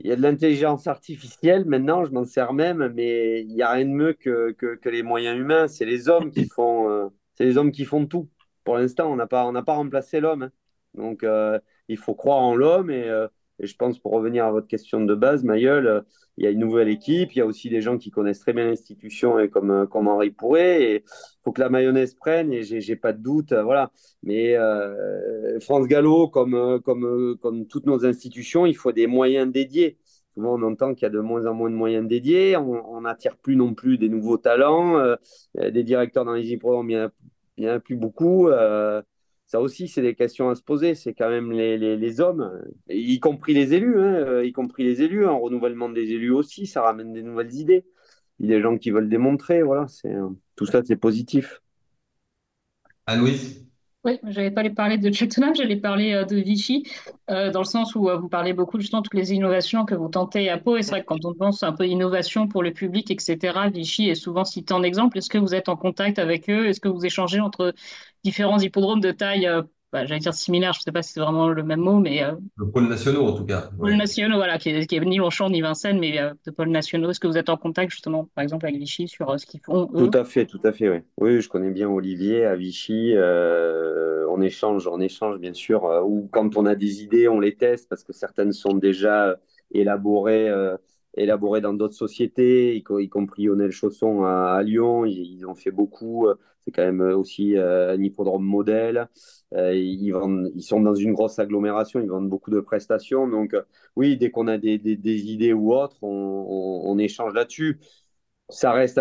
il 0.00 0.08
y 0.08 0.12
a 0.12 0.16
de 0.16 0.22
l'intelligence 0.22 0.86
artificielle 0.86 1.66
maintenant, 1.66 2.04
je 2.06 2.10
m'en 2.12 2.24
sers 2.24 2.52
même, 2.54 2.92
mais 2.94 3.42
il 3.42 3.48
n'y 3.48 3.62
a 3.62 3.70
rien 3.70 3.84
de 3.84 3.90
mieux 3.90 4.14
que, 4.14 4.52
que, 4.52 4.88
les 4.88 5.02
moyens 5.02 5.38
humains. 5.38 5.68
C'est 5.68 5.84
les 5.84 6.08
hommes 6.08 6.30
qui 6.30 6.46
font, 6.54 6.88
euh, 6.90 7.08
c'est 7.34 7.44
les 7.44 7.58
hommes 7.58 7.70
qui 7.70 7.84
font 7.84 8.06
tout. 8.06 8.28
Pour 8.64 8.76
l'instant, 8.76 9.12
on 9.12 9.16
n'a 9.16 9.26
pas, 9.26 9.44
on 9.46 9.52
n'a 9.52 9.62
pas 9.62 9.74
remplacé 9.74 10.20
l'homme. 10.20 10.44
Hein. 10.44 10.52
Donc, 10.94 11.22
euh, 11.22 11.58
il 11.88 11.98
faut 11.98 12.14
croire 12.14 12.38
en 12.38 12.54
l'homme 12.54 12.90
et, 12.90 13.08
euh, 13.08 13.28
je 13.62 13.74
pense, 13.76 13.98
pour 13.98 14.12
revenir 14.12 14.44
à 14.44 14.50
votre 14.50 14.66
question 14.66 15.04
de 15.04 15.14
base, 15.14 15.44
Mayol, 15.44 16.04
il 16.36 16.44
y 16.44 16.46
a 16.46 16.50
une 16.50 16.60
nouvelle 16.60 16.88
équipe, 16.88 17.32
il 17.32 17.38
y 17.38 17.42
a 17.42 17.46
aussi 17.46 17.68
des 17.68 17.80
gens 17.82 17.98
qui 17.98 18.10
connaissent 18.10 18.40
très 18.40 18.52
bien 18.52 18.66
l'institution 18.66 19.38
et 19.38 19.50
comme, 19.50 19.86
comme 19.88 20.08
Henri 20.08 20.30
Pourret. 20.30 20.82
Et 20.82 20.94
il 20.96 21.40
faut 21.44 21.52
que 21.52 21.60
la 21.60 21.68
mayonnaise 21.68 22.14
prenne 22.14 22.52
et 22.52 22.62
j'ai 22.62 22.96
pas 22.96 23.12
de 23.12 23.22
doute. 23.22 23.52
voilà. 23.52 23.90
Mais 24.22 24.56
France 25.60 25.86
Gallo, 25.86 26.28
comme, 26.28 26.80
toutes 27.68 27.86
nos 27.86 28.06
institutions, 28.06 28.66
il 28.66 28.76
faut 28.76 28.92
des 28.92 29.06
moyens 29.06 29.52
dédiés. 29.52 29.98
On 30.36 30.62
entend 30.62 30.94
qu'il 30.94 31.02
y 31.02 31.06
a 31.06 31.10
de 31.10 31.20
moins 31.20 31.44
en 31.46 31.52
moins 31.52 31.70
de 31.70 31.74
moyens 31.74 32.08
dédiés. 32.08 32.56
On 32.56 33.02
n'attire 33.02 33.36
plus 33.36 33.56
non 33.56 33.74
plus 33.74 33.98
des 33.98 34.08
nouveaux 34.08 34.38
talents. 34.38 35.16
des 35.54 35.84
directeurs 35.84 36.24
dans 36.24 36.32
les 36.32 36.50
hippodromes, 36.52 36.90
il 36.90 37.10
n'y 37.58 37.68
en, 37.68 37.74
a 37.74 37.80
plus 37.80 37.96
beaucoup. 37.96 38.48
Ça 39.50 39.60
aussi, 39.60 39.88
c'est 39.88 40.00
des 40.00 40.14
questions 40.14 40.48
à 40.48 40.54
se 40.54 40.62
poser. 40.62 40.94
C'est 40.94 41.12
quand 41.12 41.28
même 41.28 41.50
les, 41.50 41.76
les, 41.76 42.20
hommes, 42.20 42.62
y 42.88 43.18
compris 43.18 43.52
les 43.52 43.74
élus, 43.74 44.00
hein, 44.00 44.44
y 44.44 44.52
compris 44.52 44.84
les 44.84 45.02
élus. 45.02 45.26
Un 45.26 45.32
renouvellement 45.32 45.88
des 45.88 46.12
élus 46.12 46.30
aussi, 46.30 46.68
ça 46.68 46.82
ramène 46.82 47.12
des 47.12 47.24
nouvelles 47.24 47.52
idées. 47.54 47.84
Il 48.38 48.48
y 48.48 48.52
a 48.52 48.58
des 48.58 48.62
gens 48.62 48.78
qui 48.78 48.92
veulent 48.92 49.08
démontrer. 49.08 49.64
Voilà, 49.64 49.88
c'est 49.88 50.14
tout 50.54 50.66
ça, 50.66 50.82
c'est 50.84 50.94
positif. 50.94 51.60
Anne-Louise 53.06 53.68
oui, 54.04 54.18
je 54.22 54.28
n'allais 54.40 54.50
pas 54.50 54.68
parler 54.70 54.96
de 54.96 55.12
Cheltenham, 55.12 55.54
j'allais 55.54 55.76
parler 55.76 56.14
euh, 56.14 56.24
de 56.24 56.36
Vichy, 56.36 56.84
euh, 57.30 57.50
dans 57.50 57.60
le 57.60 57.66
sens 57.66 57.94
où 57.94 58.08
euh, 58.08 58.16
vous 58.16 58.30
parlez 58.30 58.54
beaucoup 58.54 58.80
justement 58.80 59.02
de 59.02 59.08
toutes 59.08 59.18
les 59.18 59.34
innovations 59.34 59.84
que 59.84 59.94
vous 59.94 60.08
tentez 60.08 60.48
à 60.48 60.56
Pau. 60.56 60.78
Et 60.78 60.82
c'est 60.82 60.92
vrai 60.92 61.02
que 61.02 61.06
quand 61.06 61.22
on 61.26 61.34
pense 61.34 61.62
un 61.62 61.72
peu 61.72 61.86
innovation 61.86 62.48
pour 62.48 62.62
le 62.62 62.72
public, 62.72 63.10
etc., 63.10 63.68
Vichy 63.68 64.08
est 64.08 64.14
souvent 64.14 64.44
cité 64.46 64.72
en 64.72 64.82
exemple. 64.82 65.18
Est-ce 65.18 65.28
que 65.28 65.36
vous 65.36 65.54
êtes 65.54 65.68
en 65.68 65.76
contact 65.76 66.18
avec 66.18 66.48
eux? 66.48 66.66
Est-ce 66.68 66.80
que 66.80 66.88
vous 66.88 67.04
échangez 67.04 67.40
entre 67.40 67.74
différents 68.24 68.58
hippodromes 68.58 69.00
de 69.00 69.10
taille 69.10 69.46
bah, 69.92 70.06
j'allais 70.06 70.20
dire 70.20 70.34
similaire, 70.34 70.72
je 70.72 70.78
ne 70.78 70.82
sais 70.82 70.92
pas 70.92 71.02
si 71.02 71.14
c'est 71.14 71.20
vraiment 71.20 71.48
le 71.48 71.62
même 71.64 71.80
mot, 71.80 71.98
mais... 71.98 72.22
Euh, 72.22 72.32
le 72.56 72.70
pôle 72.70 72.86
nationaux, 72.88 73.26
en 73.26 73.32
tout 73.32 73.44
cas. 73.44 73.70
Pôle 73.76 73.96
nationaux, 73.96 74.36
voilà, 74.36 74.58
qui 74.58 74.70
est, 74.70 74.86
qui 74.86 74.94
est, 74.94 75.00
ni 75.00 75.18
Longchamp 75.18 75.50
ni 75.50 75.60
Vincennes, 75.60 75.98
mais 75.98 76.20
euh, 76.20 76.32
de 76.46 76.50
pôle 76.52 76.68
nationaux. 76.68 77.10
Est-ce 77.10 77.18
que 77.18 77.26
vous 77.26 77.36
êtes 77.36 77.48
en 77.48 77.56
contact, 77.56 77.90
justement, 77.90 78.28
par 78.34 78.42
exemple, 78.44 78.66
avec 78.66 78.78
Vichy 78.78 79.08
sur 79.08 79.28
euh, 79.30 79.36
ce 79.36 79.46
qu'ils 79.46 79.60
font, 79.60 79.90
eux? 79.94 80.08
Tout 80.08 80.16
à 80.16 80.24
fait, 80.24 80.46
tout 80.46 80.60
à 80.62 80.72
fait, 80.72 80.88
oui. 80.88 80.98
Oui, 81.18 81.40
je 81.40 81.48
connais 81.48 81.70
bien 81.70 81.88
Olivier 81.88 82.44
à 82.44 82.54
Vichy. 82.54 83.14
on 83.16 84.40
échange, 84.40 84.86
on 84.86 85.00
échange, 85.00 85.38
bien 85.38 85.54
sûr. 85.54 85.84
ou 86.06 86.28
quand 86.30 86.56
on 86.56 86.66
a 86.66 86.76
des 86.76 87.02
idées, 87.02 87.26
on 87.26 87.40
les 87.40 87.56
teste, 87.56 87.88
parce 87.88 88.04
que 88.04 88.12
certaines 88.12 88.52
sont 88.52 88.74
déjà 88.74 89.36
élaborées 89.72 90.50
élaborées 91.14 91.60
dans 91.60 91.74
d'autres 91.74 91.94
sociétés, 91.94 92.76
y, 92.76 93.08
compris 93.08 93.44
Lionel 93.44 93.70
Chausson 93.70 94.24
à, 94.24 94.62
Lyon. 94.62 95.04
Ils, 95.04 95.38
ils, 95.38 95.46
ont 95.46 95.54
fait 95.54 95.70
beaucoup. 95.70 96.26
C'est 96.64 96.72
quand 96.72 96.82
même 96.84 97.00
aussi 97.00 97.56
un 97.56 98.00
hippodrome 98.00 98.44
modèle. 98.44 99.08
Euh, 99.54 99.74
ils, 99.74 100.10
vendent, 100.12 100.50
ils, 100.54 100.62
sont 100.62 100.80
dans 100.80 100.94
une 100.94 101.12
grosse 101.12 101.38
agglomération, 101.38 102.00
ils 102.00 102.08
vendent 102.08 102.28
beaucoup 102.28 102.50
de 102.50 102.60
prestations. 102.60 103.26
Donc, 103.28 103.54
euh, 103.54 103.62
oui, 103.96 104.16
dès 104.16 104.30
qu'on 104.30 104.46
a 104.46 104.58
des, 104.58 104.76
idées 104.76 105.52
ou 105.52 105.74
autres, 105.74 105.96
on, 106.02 106.82
on 106.84 106.98
échange 106.98 107.34
là-dessus. 107.34 107.80
Ça 108.48 108.72
reste, 108.72 109.00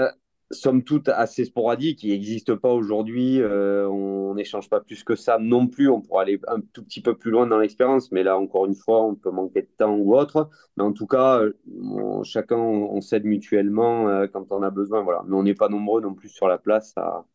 somme 0.51 0.83
toute, 0.83 1.09
assez 1.09 1.45
sporadique. 1.45 2.03
Il 2.03 2.11
n'existe 2.11 2.55
pas 2.55 2.71
aujourd'hui. 2.71 3.41
Euh, 3.41 3.87
on 3.87 4.33
n'échange 4.35 4.69
pas 4.69 4.79
plus 4.79 5.03
que 5.03 5.15
ça 5.15 5.37
non 5.39 5.67
plus. 5.67 5.89
On 5.89 6.01
pourra 6.01 6.23
aller 6.23 6.39
un 6.47 6.61
tout 6.73 6.83
petit 6.83 7.01
peu 7.01 7.17
plus 7.17 7.31
loin 7.31 7.47
dans 7.47 7.59
l'expérience, 7.59 8.11
mais 8.11 8.23
là, 8.23 8.37
encore 8.37 8.65
une 8.65 8.75
fois, 8.75 9.03
on 9.05 9.15
peut 9.15 9.31
manquer 9.31 9.61
de 9.61 9.69
temps 9.77 9.95
ou 9.95 10.15
autre. 10.15 10.49
Mais 10.77 10.83
en 10.83 10.93
tout 10.93 11.07
cas, 11.07 11.41
on, 11.81 12.23
chacun, 12.23 12.57
on, 12.57 13.01
s'aide 13.01 13.25
mutuellement 13.25 14.25
quand 14.33 14.45
on 14.51 14.61
a 14.63 14.69
besoin. 14.69 15.03
Voilà. 15.03 15.23
Mais 15.27 15.35
on 15.35 15.43
n'est 15.43 15.55
pas 15.55 15.69
nombreux 15.69 16.01
non 16.01 16.13
plus 16.13 16.29
sur 16.29 16.47
la 16.47 16.57
place 16.57 16.93
à, 16.97 17.25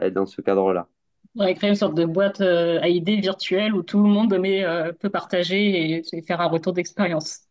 être 0.00 0.14
dans 0.14 0.26
ce 0.26 0.40
cadre-là. 0.40 0.88
On 1.36 1.44
va 1.44 1.54
créer 1.54 1.70
une 1.70 1.76
sorte 1.76 1.94
de 1.94 2.04
boîte 2.04 2.40
euh, 2.40 2.80
à 2.80 2.88
idées 2.88 3.20
virtuelle 3.20 3.74
où 3.74 3.82
tout 3.82 4.02
le 4.02 4.08
monde 4.08 4.32
euh, 4.32 4.92
peut 4.92 5.10
partager 5.10 5.98
et, 5.98 6.22
faire 6.22 6.40
un 6.40 6.48
retour 6.48 6.72
d'expérience. 6.72 7.47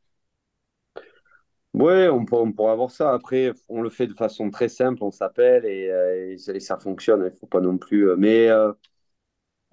Oui, 1.80 2.08
on, 2.10 2.26
on, 2.32 2.52
pourrait 2.54 2.72
avoir 2.72 2.90
ça. 2.92 3.14
Après, 3.14 3.52
on 3.70 3.82
le 3.82 3.90
fait 3.90 4.08
de 4.08 4.14
façon 4.14 4.50
très 4.50 4.68
simple, 4.70 5.04
on 5.04 5.12
s'appelle 5.12 5.66
et, 5.66 5.90
euh, 5.92 6.38
ça 6.60 6.78
fonctionne. 6.78 7.22
Il 7.22 7.26
ne 7.26 7.30
faut 7.30 7.46
pas 7.48 7.62
non 7.62 7.78
plus. 7.78 8.16
Mais 8.18 8.50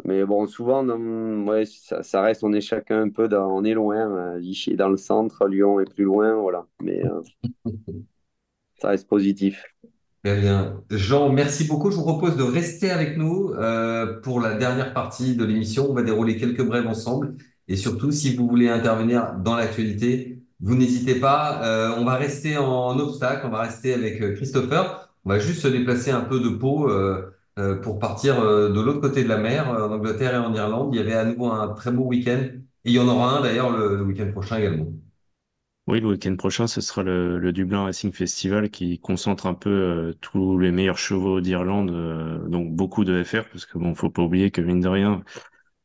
Mais 0.05 0.25
bon, 0.25 0.47
souvent, 0.47 0.83
non, 0.83 1.47
ouais, 1.47 1.64
ça, 1.67 2.03
ça 2.03 2.21
reste, 2.21 2.43
on 2.45 2.53
est 2.53 2.61
chacun 2.61 3.03
un 3.03 3.11
peu 3.11 3.29
dans, 3.29 3.47
on 3.57 3.64
est 3.64 3.75
loin. 3.75 4.35
euh, 4.35 4.38
Vichy 4.38 4.73
est 4.73 4.77
dans 4.77 4.88
le 4.88 4.97
centre, 4.97 5.47
Lyon 5.47 5.81
est 5.81 5.87
plus 5.93 6.05
loin, 6.05 6.35
voilà. 6.35 6.67
Mais 6.83 7.03
euh, 7.07 7.23
ça 8.81 8.88
reste 8.88 9.09
positif. 9.09 9.64
Très 10.25 10.40
bien. 10.40 10.83
Jean, 10.90 11.31
merci 11.33 11.64
beaucoup. 11.67 11.90
Je 11.90 11.97
vous 11.97 12.03
propose 12.03 12.37
de 12.37 12.43
rester 12.43 12.90
avec 12.90 13.19
nous 13.19 13.51
euh, 13.53 14.21
pour 14.23 14.40
la 14.40 14.55
dernière 14.55 14.95
partie 14.95 15.37
de 15.37 15.45
l'émission. 15.45 15.90
On 15.90 15.95
va 15.95 16.03
dérouler 16.03 16.37
quelques 16.38 16.64
brèves 16.64 16.87
ensemble. 16.87 17.37
Et 17.69 17.77
surtout, 17.77 18.11
si 18.11 18.35
vous 18.35 18.49
voulez 18.49 18.69
intervenir 18.71 19.35
dans 19.38 19.55
l'actualité, 19.57 20.34
vous 20.64 20.74
n'hésitez 20.74 21.20
pas. 21.20 21.62
Euh, 21.62 21.94
on 21.98 22.05
va 22.05 22.14
rester 22.14 22.57
en 22.57 22.98
obstacle. 22.98 23.46
On 23.46 23.50
va 23.50 23.61
rester 23.61 23.92
avec 23.92 24.20
euh, 24.22 24.35
Christopher. 24.35 25.11
On 25.27 25.29
va 25.29 25.38
juste 25.38 25.61
se 25.61 25.68
déplacer 25.68 26.11
un 26.11 26.22
peu 26.22 26.40
de 26.40 26.48
Pau 26.48 26.90
euh, 26.90 27.31
pour 27.83 27.98
partir 27.98 28.42
de 28.42 28.81
l'autre 28.81 29.00
côté 29.00 29.22
de 29.22 29.29
la 29.29 29.37
mer, 29.37 29.68
en 29.68 29.92
Angleterre 29.92 30.35
et 30.35 30.38
en 30.38 30.55
Irlande. 30.55 30.94
Il 30.94 30.98
y 30.98 31.00
avait 31.00 31.12
à 31.12 31.24
nouveau 31.24 31.53
un 31.53 31.68
très 31.74 31.92
beau 31.92 32.05
week-end. 32.05 32.40
Et 32.87 32.90
il 32.90 32.92
y 32.92 32.98
en 32.98 33.07
aura 33.07 33.38
un 33.38 33.42
d'ailleurs 33.42 33.77
le, 33.77 34.03
week-end 34.03 34.31
prochain 34.33 34.59
également. 34.59 34.87
Oui, 35.87 36.00
le 36.00 36.09
week-end 36.09 36.35
prochain, 36.37 36.66
ce 36.66 36.81
sera 36.81 37.03
le, 37.03 37.53
Dublin 37.53 37.85
Racing 37.85 38.12
Festival 38.12 38.70
qui 38.70 38.98
concentre 38.98 39.46
un 39.46 39.55
peu 39.55 40.14
tous 40.20 40.59
les 40.59 40.72
meilleurs 40.72 40.98
chevaux 40.98 41.40
d'Irlande, 41.40 42.48
donc 42.48 42.72
beaucoup 42.72 43.05
de 43.05 43.22
FR, 43.22 43.44
parce 43.53 43.66
que 43.66 43.79
bon, 43.79 43.94
faut 43.94 44.11
pas 44.11 44.22
oublier 44.22 44.50
que 44.50 44.62
mine 44.62 44.81
de 44.81 44.88
rien, 44.88 45.22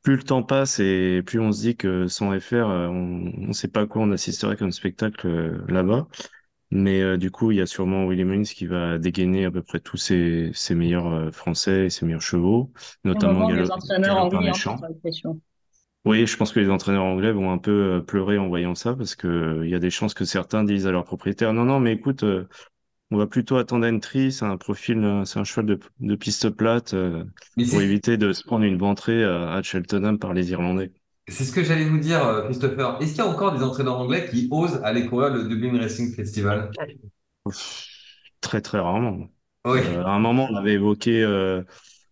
plus 0.02 0.16
le 0.18 0.24
temps 0.24 0.44
passe 0.44 0.80
et 0.80 1.22
plus 1.26 1.40
on 1.40 1.52
se 1.52 1.62
dit 1.62 1.76
que 1.76 2.08
sans 2.08 2.38
FR, 2.40 2.70
euh, 2.70 2.88
on 2.88 3.48
ne 3.48 3.54
sait 3.54 3.68
pas 3.68 3.82
à 3.82 3.86
quoi 3.86 4.02
on 4.02 4.12
assisterait 4.12 4.56
comme 4.58 4.72
spectacle 4.72 5.28
euh, 5.28 5.66
là-bas. 5.68 6.08
Mais 6.72 7.02
euh, 7.02 7.18
du 7.18 7.32
coup, 7.32 7.52
il 7.52 7.58
y 7.58 7.62
a 7.62 7.66
sûrement 7.66 8.06
Willie 8.06 8.26
Mullins 8.26 8.44
qui 8.44 8.68
va 8.68 8.98
dégainer 9.00 9.46
à 9.46 9.52
peu 9.52 9.64
près 9.64 9.80
tous 9.80 9.98
ses, 9.98 10.52
ses 10.54 10.76
meilleurs 10.76 11.08
euh, 11.08 11.32
Français 11.32 11.86
et 11.86 11.90
ses 11.90 12.06
meilleurs 12.06 12.22
chevaux, 12.22 12.72
notamment 13.04 13.48
Gallo, 13.48 13.64
les 13.64 13.72
entraîneurs 13.72 14.18
anglais, 14.18 14.50
hein, 14.50 14.54
j'ai 14.54 14.70
l'impression. 14.70 15.42
Oui, 16.06 16.26
je 16.26 16.38
pense 16.38 16.54
que 16.54 16.60
les 16.60 16.70
entraîneurs 16.70 17.04
anglais 17.04 17.32
vont 17.32 17.52
un 17.52 17.58
peu 17.58 18.04
pleurer 18.08 18.38
en 18.38 18.48
voyant 18.48 18.76
ça 18.76 18.96
parce 18.96 19.16
que 19.16 19.62
il 19.64 19.70
y 19.70 19.76
a 19.76 19.80
des 19.80 19.90
chances 19.90 20.14
que 20.14 20.26
certains 20.26 20.64
disent 20.64 20.88
à 20.88 20.92
leurs 20.92 21.04
propriétaires, 21.04 21.54
non, 21.54 21.66
non, 21.66 21.80
mais 21.80 21.94
écoute, 21.94 22.24
on 23.12 23.18
va 23.18 23.28
plutôt 23.28 23.58
attendre 23.58 23.88
Entry, 23.88 24.32
c'est 24.32 24.46
un 24.46 24.58
profil, 24.58 25.04
euh, 25.04 25.26
c'est 25.26 25.40
un 25.40 25.44
cheval 25.44 25.66
de, 25.66 25.80
de 26.00 26.16
piste 26.16 26.50
plate 26.50 26.94
euh, 26.94 27.26
pour 27.68 27.82
éviter 27.82 28.18
de 28.18 28.34
se 28.34 28.44
prendre 28.44 28.66
une 28.66 28.78
ventrée 28.78 29.24
à, 29.24 29.54
à 29.54 29.62
Cheltenham 29.64 30.20
par 30.20 30.34
les 30.34 30.52
Irlandais. 30.52 30.92
C'est 31.28 31.46
ce 31.46 31.52
que 31.54 31.64
j'allais 31.64 31.86
vous 31.86 32.00
dire, 32.00 32.26
euh, 32.26 32.44
Christopher. 32.46 32.98
Est-ce 33.02 33.12
qu'il 33.12 33.20
y 33.20 33.22
a 33.22 33.28
encore 33.30 33.56
des 33.56 33.64
entraîneurs 33.64 34.00
anglais 34.00 34.28
qui 34.30 34.48
osent 34.52 34.82
aller 34.84 35.06
courir 35.06 35.30
le 35.30 35.48
Dublin 35.48 35.80
Racing 35.80 36.14
Festival? 36.14 36.72
Très, 38.42 38.62
très 38.62 38.80
rarement. 38.80 39.28
Oui. 39.66 39.80
Euh, 39.80 40.04
à 40.04 40.10
un 40.12 40.20
moment, 40.20 40.48
on 40.50 40.56
avait 40.56 40.74
évoqué 40.74 41.22
euh, 41.24 41.64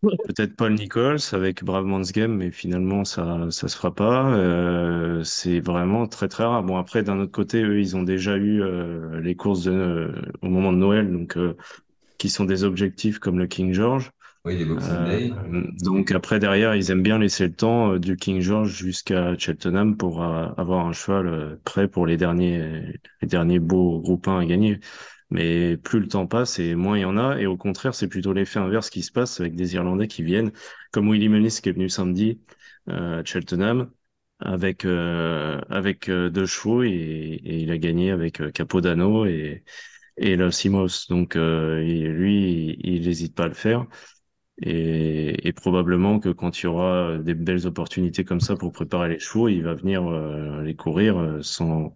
peut-être 0.01 0.55
Paul 0.55 0.73
Nichols 0.73 1.19
avec 1.31 1.63
Braveman's 1.63 2.11
Game, 2.11 2.35
mais 2.35 2.51
finalement, 2.51 3.03
ça 3.03 3.49
ça 3.51 3.67
se 3.67 3.75
fera 3.75 3.93
pas. 3.93 4.33
Euh, 4.35 5.23
c'est 5.23 5.59
vraiment 5.59 6.07
très, 6.07 6.27
très 6.27 6.43
rare. 6.43 6.63
Bon, 6.63 6.77
après, 6.77 7.03
d'un 7.03 7.19
autre 7.19 7.31
côté, 7.31 7.63
eux, 7.63 7.79
ils 7.79 7.95
ont 7.95 8.03
déjà 8.03 8.37
eu 8.37 8.61
euh, 8.61 9.19
les 9.21 9.35
courses 9.35 9.63
de, 9.63 9.71
euh, 9.71 10.21
au 10.41 10.49
moment 10.49 10.71
de 10.71 10.77
Noël, 10.77 11.11
donc 11.11 11.37
qui 12.17 12.29
sont 12.29 12.45
des 12.45 12.63
objectifs 12.63 13.19
comme 13.19 13.39
le 13.39 13.47
King 13.47 13.73
George. 13.73 14.11
Oui, 14.45 14.57
les 14.57 14.65
Boxing 14.65 15.05
Day. 15.05 15.31
donc 15.83 16.11
après, 16.11 16.39
derrière, 16.39 16.73
ils 16.73 16.89
aiment 16.89 17.03
bien 17.03 17.19
laisser 17.19 17.47
le 17.47 17.53
temps 17.53 17.97
du 17.97 18.15
King 18.15 18.39
George 18.39 18.71
jusqu'à 18.71 19.37
Cheltenham 19.37 19.97
pour 19.97 20.23
avoir 20.23 20.87
un 20.87 20.93
cheval 20.93 21.59
prêt 21.65 21.87
pour 21.89 22.07
les 22.07 22.15
derniers, 22.15 22.93
les 23.21 23.27
derniers 23.27 23.59
beaux 23.59 23.99
groupes 23.99 24.27
1 24.27 24.39
à 24.39 24.45
gagner. 24.45 24.79
Mais 25.29 25.77
plus 25.77 25.99
le 25.99 26.07
temps 26.07 26.27
passe 26.27 26.59
et 26.59 26.75
moins 26.75 26.97
il 26.97 27.01
y 27.01 27.05
en 27.05 27.17
a. 27.17 27.39
Et 27.39 27.45
au 27.47 27.57
contraire, 27.57 27.93
c'est 27.95 28.07
plutôt 28.07 28.33
l'effet 28.33 28.59
inverse 28.59 28.89
qui 28.89 29.03
se 29.03 29.11
passe 29.11 29.39
avec 29.41 29.55
des 29.55 29.75
Irlandais 29.75 30.07
qui 30.07 30.23
viennent, 30.23 30.51
comme 30.91 31.09
Willie 31.09 31.29
Mullins 31.29 31.49
qui 31.61 31.69
est 31.69 31.73
venu 31.73 31.89
samedi 31.89 32.41
euh, 32.89 33.21
à 33.21 33.25
Cheltenham 33.25 33.91
avec 34.39 34.85
euh, 34.85 35.59
avec 35.69 36.09
euh, 36.09 36.29
deux 36.29 36.45
chevaux 36.45 36.83
et, 36.83 36.89
et 36.91 37.57
il 37.59 37.71
a 37.71 37.77
gagné 37.77 38.11
avec 38.11 38.39
euh, 38.41 38.51
Capodano 38.51 39.25
et 39.25 39.63
et 40.17 40.37
Simos. 40.51 41.07
Donc 41.09 41.35
euh, 41.35 41.81
lui, 41.81 42.77
il 42.83 43.03
n'hésite 43.07 43.35
pas 43.35 43.45
à 43.45 43.47
le 43.49 43.53
faire. 43.53 43.85
Et, 44.61 45.47
et 45.47 45.53
probablement 45.53 46.19
que 46.19 46.29
quand 46.29 46.59
il 46.59 46.63
y 46.63 46.67
aura 46.67 47.19
des 47.19 47.35
belles 47.35 47.67
opportunités 47.67 48.23
comme 48.25 48.39
ça 48.41 48.55
pour 48.55 48.71
préparer 48.71 49.09
les 49.09 49.19
chevaux, 49.19 49.49
il 49.49 49.61
va 49.63 49.75
venir 49.75 50.03
euh, 50.07 50.63
les 50.63 50.75
courir 50.75 51.17
euh, 51.17 51.41
sans, 51.43 51.95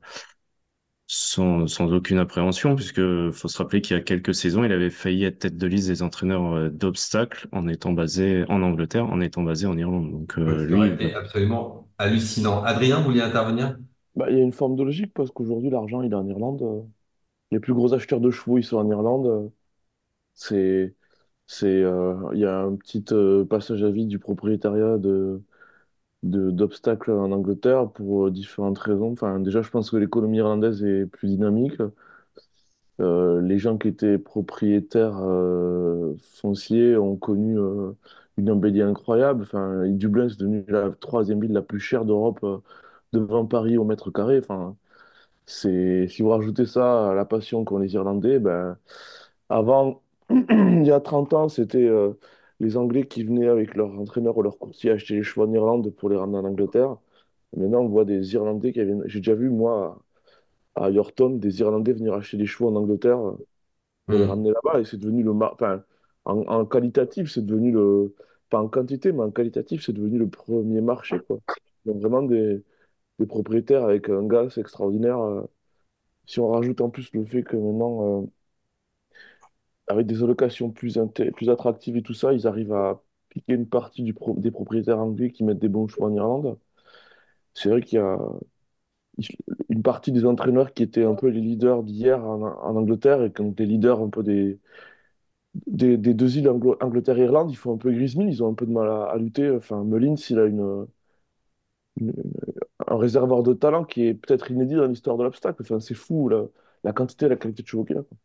sans, 1.13 1.67
sans 1.67 1.91
aucune 1.91 2.19
appréhension, 2.19 2.75
puisque 2.75 3.01
faut 3.31 3.49
se 3.49 3.57
rappeler 3.57 3.81
qu'il 3.81 3.97
y 3.97 3.99
a 3.99 4.03
quelques 4.03 4.33
saisons, 4.33 4.63
il 4.63 4.71
avait 4.71 4.89
failli 4.89 5.25
être 5.25 5.39
tête 5.39 5.57
de 5.57 5.67
liste 5.67 5.89
des 5.89 6.03
entraîneurs 6.03 6.53
euh, 6.53 6.69
d'obstacles 6.69 7.49
en 7.51 7.67
étant 7.67 7.91
basé 7.91 8.45
en 8.47 8.61
Angleterre, 8.61 9.07
en 9.07 9.19
étant 9.19 9.43
basé 9.43 9.67
en 9.67 9.77
Irlande. 9.77 10.09
Donc 10.09 10.37
Oui, 10.45 10.53
euh, 10.53 10.63
lui, 10.65 10.87
été 10.87 11.13
absolument 11.15 11.89
hallucinant. 11.97 12.63
Adrien, 12.63 12.97
vous 12.99 13.05
vouliez 13.05 13.21
intervenir? 13.21 13.77
Bah, 14.15 14.27
il 14.29 14.37
y 14.37 14.41
a 14.41 14.43
une 14.43 14.51
forme 14.53 14.75
de 14.75 14.83
logique 14.83 15.13
parce 15.13 15.31
qu'aujourd'hui, 15.31 15.69
l'argent, 15.69 16.01
il 16.01 16.11
est 16.11 16.15
en 16.15 16.27
Irlande. 16.27 16.89
Les 17.51 17.59
plus 17.59 17.73
gros 17.73 17.93
acheteurs 17.93 18.21
de 18.21 18.31
chevaux, 18.31 18.57
ils 18.59 18.63
sont 18.63 18.77
en 18.77 18.89
Irlande. 18.89 19.51
C'est, 20.35 20.95
c'est, 21.47 21.67
euh, 21.67 22.15
il 22.33 22.39
y 22.41 22.45
a 22.45 22.59
un 22.61 22.75
petit 22.77 23.05
euh, 23.11 23.45
passage 23.45 23.83
à 23.83 23.91
vide 23.91 24.07
du 24.09 24.19
propriétariat 24.19 24.97
de, 24.97 24.99
de, 24.99 25.43
d'obstacles 26.23 27.11
en 27.11 27.31
Angleterre 27.31 27.89
pour 27.91 28.27
euh, 28.27 28.31
différentes 28.31 28.77
raisons. 28.79 29.11
Enfin, 29.13 29.39
déjà, 29.39 29.61
je 29.61 29.69
pense 29.69 29.89
que 29.91 29.97
l'économie 29.97 30.37
irlandaise 30.37 30.83
est 30.83 31.05
plus 31.05 31.27
dynamique. 31.29 31.81
Euh, 32.99 33.41
les 33.41 33.57
gens 33.57 33.77
qui 33.77 33.87
étaient 33.87 34.17
propriétaires 34.19 35.17
euh, 35.21 36.15
fonciers 36.21 36.95
ont 36.97 37.15
connu 37.17 37.57
une 38.37 38.51
embellie 38.51 38.81
incroyable. 38.81 39.43
Enfin, 39.43 39.87
Dublin, 39.87 40.29
c'est 40.29 40.39
devenu 40.39 40.63
la 40.67 40.91
troisième 40.91 41.41
ville 41.41 41.53
la 41.53 41.61
plus 41.61 41.79
chère 41.79 42.05
d'Europe 42.05 42.45
devant 43.13 43.45
Paris 43.45 43.77
au 43.77 43.85
mètre 43.85 44.11
carré. 44.11 44.39
Enfin, 44.39 44.77
si 45.45 46.07
vous 46.21 46.29
rajoutez 46.29 46.65
ça 46.65 47.11
à 47.11 47.15
la 47.15 47.25
passion 47.25 47.65
qu'ont 47.65 47.79
les 47.79 47.93
Irlandais, 47.95 48.39
ben, 48.39 48.77
avant, 49.49 50.01
il 50.29 50.83
y 50.85 50.91
a 50.91 50.99
30 51.01 51.33
ans, 51.33 51.49
c'était 51.49 51.89
les 52.61 52.77
Anglais 52.77 53.07
qui 53.07 53.25
venaient 53.25 53.49
avec 53.49 53.75
leur 53.75 53.99
entraîneur 53.99 54.37
ou 54.37 54.43
leur 54.43 54.59
courtier 54.59 54.91
acheter 54.91 55.15
les 55.15 55.23
chevaux 55.23 55.47
en 55.47 55.53
Irlande 55.53 55.91
pour 55.95 56.09
les 56.09 56.17
ramener 56.17 56.39
en 56.39 56.45
Angleterre. 56.45 56.97
Maintenant, 57.57 57.81
on 57.81 57.89
voit 57.89 58.05
des 58.05 58.33
Irlandais 58.35 58.73
qui 58.73 58.83
viennent. 58.85 59.03
J'ai 59.07 59.19
déjà 59.21 59.35
vu, 59.35 59.49
moi, 59.51 60.03
à 60.75 60.89
Yorkton, 60.91 61.31
des 61.37 61.61
Irlandais 61.61 61.93
venir 61.93 62.13
acheter 62.13 62.37
des 62.37 62.45
chevaux 62.47 62.69
en 62.69 62.75
Angleterre 62.77 63.19
euh, 63.19 63.37
pour 64.07 64.19
les 64.19 64.25
Hmm. 64.25 64.25
ramener 64.25 64.51
là-bas. 64.51 64.81
Et 64.81 64.85
c'est 64.85 64.97
devenu 64.97 65.23
le. 65.23 65.33
mar- 65.33 65.53
Enfin, 65.55 65.83
en, 66.25 66.39
en 66.47 66.65
qualitatif, 66.65 67.31
c'est 67.31 67.45
devenu 67.45 67.71
le. 67.71 68.15
Pas 68.49 68.61
en 68.61 68.69
quantité, 68.69 69.11
mais 69.13 69.21
en 69.23 69.31
qualitatif, 69.31 69.83
c'est 69.85 69.93
devenu 69.93 70.19
le 70.19 70.29
premier 70.29 70.81
marché, 70.81 71.21
quoi. 71.21 71.39
Donc, 71.85 72.01
vraiment 72.01 72.23
des, 72.23 72.63
des 73.19 73.25
propriétaires 73.27 73.83
avec 73.85 74.09
un 74.09 74.27
gaz 74.27 74.57
extraordinaire. 74.59 75.19
euh. 75.21 75.43
Si 76.25 76.39
on 76.39 76.49
rajoute 76.49 76.81
en 76.81 76.89
plus 76.89 77.11
le 77.13 77.25
fait 77.25 77.43
que 77.43 77.55
maintenant. 77.57 78.23
euh, 78.23 78.27
avec 79.91 80.07
des 80.07 80.23
allocations 80.23 80.71
plus, 80.71 80.97
plus 81.35 81.49
attractives 81.49 81.97
et 81.97 82.01
tout 82.03 82.13
ça, 82.13 82.33
ils 82.33 82.47
arrivent 82.47 82.73
à 82.73 83.03
piquer 83.29 83.53
une 83.53 83.67
partie 83.67 84.03
des 84.37 84.51
propriétaires 84.51 84.99
anglais 84.99 85.31
qui 85.31 85.43
mettent 85.43 85.59
des 85.59 85.69
bons 85.69 85.87
choix 85.87 86.07
en 86.07 86.13
Irlande. 86.15 86.57
C'est 87.53 87.69
vrai 87.69 87.81
qu'il 87.81 87.97
y 87.99 88.01
a 88.01 88.17
une 89.69 89.81
partie 89.83 90.11
des 90.11 90.25
entraîneurs 90.25 90.73
qui 90.73 90.83
étaient 90.83 91.03
un 91.03 91.15
peu 91.15 91.27
les 91.27 91.41
leaders 91.41 91.83
d'hier 91.83 92.23
en, 92.25 92.41
Angleterre 92.75 93.23
et 93.23 93.31
comme 93.31 93.53
des 93.53 93.65
leaders 93.65 93.99
un 94.01 94.09
peu 94.09 94.23
des, 94.23 94.59
des, 95.67 95.97
deux 95.97 96.37
îles 96.37 96.49
Angleterre 96.49 97.17
et 97.19 97.23
Irlande, 97.23 97.51
ils 97.51 97.55
font 97.57 97.73
un 97.75 97.77
peu 97.77 97.91
grise 97.91 98.15
mine, 98.15 98.29
ils 98.29 98.43
ont 98.43 98.49
un 98.51 98.53
peu 98.53 98.65
de 98.65 98.71
mal 98.71 98.87
à, 98.89 99.15
lutter. 99.17 99.49
Enfin, 99.51 99.83
Mullins, 99.83 100.15
il 100.29 100.39
a 100.39 100.45
une- 100.45 100.87
un 102.87 102.97
réservoir 102.97 103.43
de 103.43 103.53
talent 103.53 103.83
qui 103.85 104.05
est 104.05 104.13
peut-être 104.13 104.51
inédit 104.51 104.75
dans 104.75 104.85
l'histoire 104.87 105.17
de 105.17 105.23
l'obstacle. 105.23 105.61
Enfin, 105.61 105.79
c'est 105.79 105.93
fou 105.95 106.29
la, 106.29 106.43
la 106.83 106.93
quantité 106.93 107.25
et 107.25 107.29
la 107.29 107.35
qualité 107.37 107.63
de 107.63 107.67
chevaux 107.67 107.83
qu'il 107.85 107.97
a. 107.97 108.03
quoi. 108.03 108.17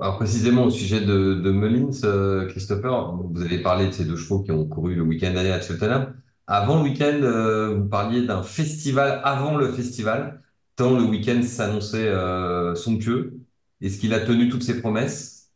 Alors 0.00 0.16
précisément 0.16 0.64
au 0.64 0.70
sujet 0.70 1.00
de, 1.00 1.34
de 1.34 1.50
Mullins, 1.52 1.90
euh, 2.04 2.46
Christopher, 2.48 3.12
vous 3.16 3.42
avez 3.42 3.60
parlé 3.62 3.86
de 3.86 3.92
ces 3.92 4.04
deux 4.04 4.16
chevaux 4.16 4.42
qui 4.42 4.50
ont 4.50 4.66
couru 4.68 4.94
le 4.94 5.02
week-end 5.02 5.32
dernier 5.32 5.52
à 5.52 5.60
Cheltenham. 5.60 6.16
Avant 6.48 6.78
le 6.82 6.90
week-end, 6.90 7.20
euh, 7.22 7.76
vous 7.78 7.88
parliez 7.88 8.26
d'un 8.26 8.42
festival 8.42 9.20
avant 9.24 9.56
le 9.56 9.72
festival, 9.72 10.42
tant 10.76 10.96
le 10.98 11.04
week-end 11.04 11.40
s'annonçait 11.42 12.08
euh, 12.08 12.74
somptueux. 12.74 13.38
Est-ce 13.80 13.98
qu'il 14.00 14.14
a 14.14 14.20
tenu 14.20 14.48
toutes 14.48 14.64
ses 14.64 14.80
promesses? 14.80 15.52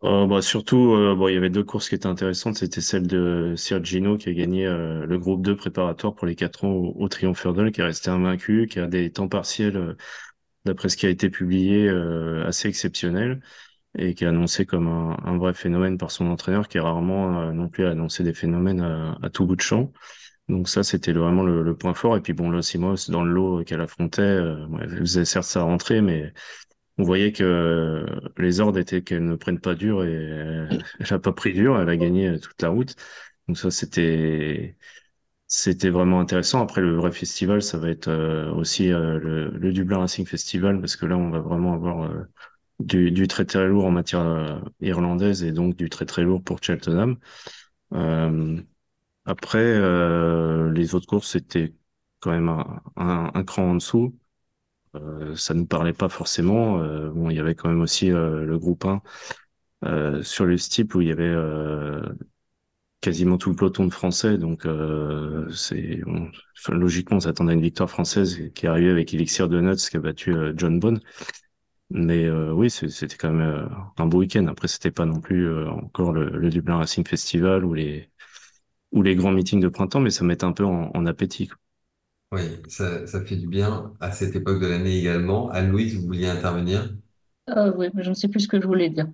Bah, 0.00 0.40
surtout, 0.42 0.76
bon, 1.16 1.28
il 1.28 1.34
y 1.34 1.36
avait 1.36 1.50
deux 1.50 1.64
courses 1.64 1.88
qui 1.88 1.94
étaient 1.94 2.06
intéressantes. 2.06 2.56
C'était 2.56 2.80
celle 2.80 3.06
de 3.06 3.54
Sergino 3.56 4.16
qui 4.16 4.28
a 4.30 4.32
gagné 4.32 4.64
le 4.66 5.16
groupe 5.18 5.42
2 5.42 5.56
préparatoire 5.56 6.14
pour 6.14 6.26
les 6.26 6.34
4 6.34 6.64
ans 6.64 6.70
au, 6.72 6.92
au 6.96 7.08
Triumph 7.08 7.42
Hurdle, 7.44 7.70
qui 7.72 7.80
est 7.80 7.84
resté 7.84 8.10
invaincu, 8.10 8.66
qui 8.70 8.78
a 8.80 8.86
des 8.86 9.10
temps 9.12 9.28
partiels, 9.28 9.96
d'après 10.64 10.88
ce 10.88 10.96
qui 10.96 11.06
a 11.06 11.10
été 11.10 11.30
publié, 11.30 11.88
euh, 11.88 12.46
assez 12.46 12.68
exceptionnels 12.68 13.40
et 13.98 14.14
qui 14.14 14.24
est 14.24 14.26
annoncé 14.26 14.64
comme 14.66 14.88
un, 14.88 15.38
vrai 15.38 15.54
phénomène 15.54 15.98
par 15.98 16.10
son 16.10 16.26
entraîneur, 16.26 16.68
qui 16.68 16.78
est 16.78 16.80
rarement 16.80 17.40
euh, 17.40 17.52
non 17.52 17.68
plus 17.68 17.84
annoncé 17.86 18.24
des 18.24 18.34
phénomènes 18.34 18.80
à, 18.80 19.18
à 19.22 19.30
tout 19.30 19.46
bout 19.46 19.56
de 19.56 19.60
champ. 19.60 19.92
Donc 20.48 20.68
ça, 20.68 20.82
c'était 20.82 21.12
vraiment 21.12 21.42
le, 21.44 21.76
point 21.76 21.94
fort. 21.94 22.16
Et 22.16 22.20
puis 22.20 22.32
bon, 22.32 22.50
Los 22.50 22.62
Simos, 22.62 23.10
dans 23.10 23.24
le 23.24 23.32
lot 23.32 23.64
qu'elle 23.64 23.80
affrontait, 23.80 24.22
euh, 24.22 24.66
elle 24.80 24.98
faisait 24.98 25.24
certes 25.24 25.46
sa 25.46 25.62
rentrée, 25.62 26.00
mais 26.02 26.32
on 26.98 27.04
voyait 27.04 27.32
que 27.32 27.42
euh, 27.44 28.30
les 28.38 28.60
ordres 28.60 28.78
étaient 28.78 29.02
qu'elle 29.02 29.24
ne 29.24 29.34
prenne 29.36 29.60
pas 29.60 29.74
dur 29.74 30.04
et 30.04 30.08
euh, 30.08 30.68
elle 31.00 31.06
n'a 31.10 31.18
pas 31.18 31.32
pris 31.32 31.52
dur, 31.52 31.80
elle 31.80 31.88
a 31.88 31.96
gagné 31.96 32.28
euh, 32.28 32.38
toute 32.38 32.60
la 32.62 32.68
route. 32.68 32.96
Donc 33.48 33.58
ça, 33.58 33.70
c'était 33.70 34.76
c'était 35.54 35.90
vraiment 35.90 36.20
intéressant. 36.20 36.62
Après, 36.62 36.80
le 36.80 36.96
vrai 36.96 37.12
festival, 37.12 37.62
ça 37.62 37.76
va 37.78 37.90
être 37.90 38.08
euh, 38.08 38.50
aussi 38.52 38.90
euh, 38.90 39.18
le, 39.18 39.50
le 39.50 39.72
Dublin 39.72 39.98
Racing 39.98 40.26
Festival, 40.26 40.80
parce 40.80 40.96
que 40.96 41.04
là, 41.06 41.16
on 41.18 41.28
va 41.30 41.40
vraiment 41.40 41.74
avoir 41.74 42.04
euh, 42.04 42.22
du, 42.80 43.10
du 43.12 43.28
très 43.28 43.44
très 43.44 43.66
lourd 43.68 43.84
en 43.86 43.90
matière 43.92 44.62
irlandaise 44.80 45.42
et 45.44 45.52
donc 45.52 45.76
du 45.76 45.90
très 45.90 46.06
très 46.06 46.22
lourd 46.22 46.42
pour 46.42 46.62
Cheltenham. 46.62 47.18
après, 49.24 49.78
les 50.72 50.94
autres 50.94 51.06
courses, 51.06 51.28
c'était 51.30 51.74
quand 52.20 52.30
même 52.30 52.48
un, 52.48 52.80
un, 52.96 53.30
un, 53.34 53.44
cran 53.44 53.70
en 53.70 53.74
dessous. 53.74 54.18
Euh, 54.96 55.36
ça 55.36 55.54
nous 55.54 55.66
parlait 55.66 55.92
pas 55.94 56.08
forcément. 56.08 56.80
Euh, 56.80 57.10
bon, 57.10 57.30
il 57.30 57.36
y 57.36 57.40
avait 57.40 57.54
quand 57.56 57.68
même 57.70 57.82
aussi 57.82 58.10
euh, 58.12 58.44
le 58.44 58.58
groupe 58.58 58.86
1 58.86 59.02
sur 60.22 60.46
le 60.46 60.58
steep 60.58 60.94
où 60.94 61.00
il 61.02 61.08
y 61.08 61.12
avait 61.12 61.34
quasiment 63.02 63.36
tout 63.36 63.50
le 63.50 63.56
peloton 63.56 63.84
de 63.86 63.92
Français. 63.92 64.38
Donc, 64.38 64.66
c'est 65.54 66.00
logiquement, 66.70 67.18
on 67.18 67.20
s'attendait 67.20 67.52
à 67.52 67.54
une 67.54 67.60
victoire 67.60 67.90
française 67.90 68.50
qui 68.54 68.64
est 68.64 68.68
arrivée 68.70 68.90
avec 68.90 69.12
Elixir 69.12 69.50
de 69.50 69.60
Nuts 69.60 69.76
qui 69.90 69.96
a 69.98 70.00
battu 70.00 70.34
John 70.56 70.80
Bone. 70.80 71.00
Mais 71.90 72.30
oui, 72.30 72.70
c'était 72.70 73.16
quand 73.16 73.32
même 73.32 73.68
un 73.98 74.06
beau 74.06 74.18
week-end. 74.18 74.46
Après, 74.46 74.68
c'était 74.68 74.90
pas 74.90 75.04
non 75.04 75.20
plus 75.20 75.52
encore 75.68 76.12
le, 76.12 76.48
Dublin 76.48 76.78
Racing 76.78 77.06
Festival 77.06 77.66
ou 77.66 77.74
les 77.74 78.08
ou 78.92 79.02
les 79.02 79.16
grands 79.16 79.32
meetings 79.32 79.60
de 79.60 79.68
printemps, 79.68 80.00
mais 80.00 80.10
ça 80.10 80.24
mettait 80.24 80.44
un 80.44 80.52
peu 80.52 80.64
en, 80.64 80.90
en 80.94 81.06
appétit. 81.06 81.50
Oui, 82.32 82.40
ça, 82.66 83.06
ça 83.06 83.22
fait 83.22 83.36
du 83.36 83.46
bien 83.46 83.92
à 84.00 84.10
cette 84.10 84.34
époque 84.34 84.60
de 84.60 84.66
l'année 84.66 84.98
également. 84.98 85.50
Anne-Louise, 85.50 85.96
vous 85.96 86.06
vouliez 86.06 86.28
intervenir? 86.28 86.94
Euh, 87.50 87.72
oui, 87.76 87.88
mais 87.92 88.02
je 88.02 88.08
ne 88.08 88.14
sais 88.14 88.28
plus 88.28 88.40
ce 88.40 88.48
que 88.48 88.60
je 88.60 88.66
voulais 88.66 88.88
dire. 88.88 89.08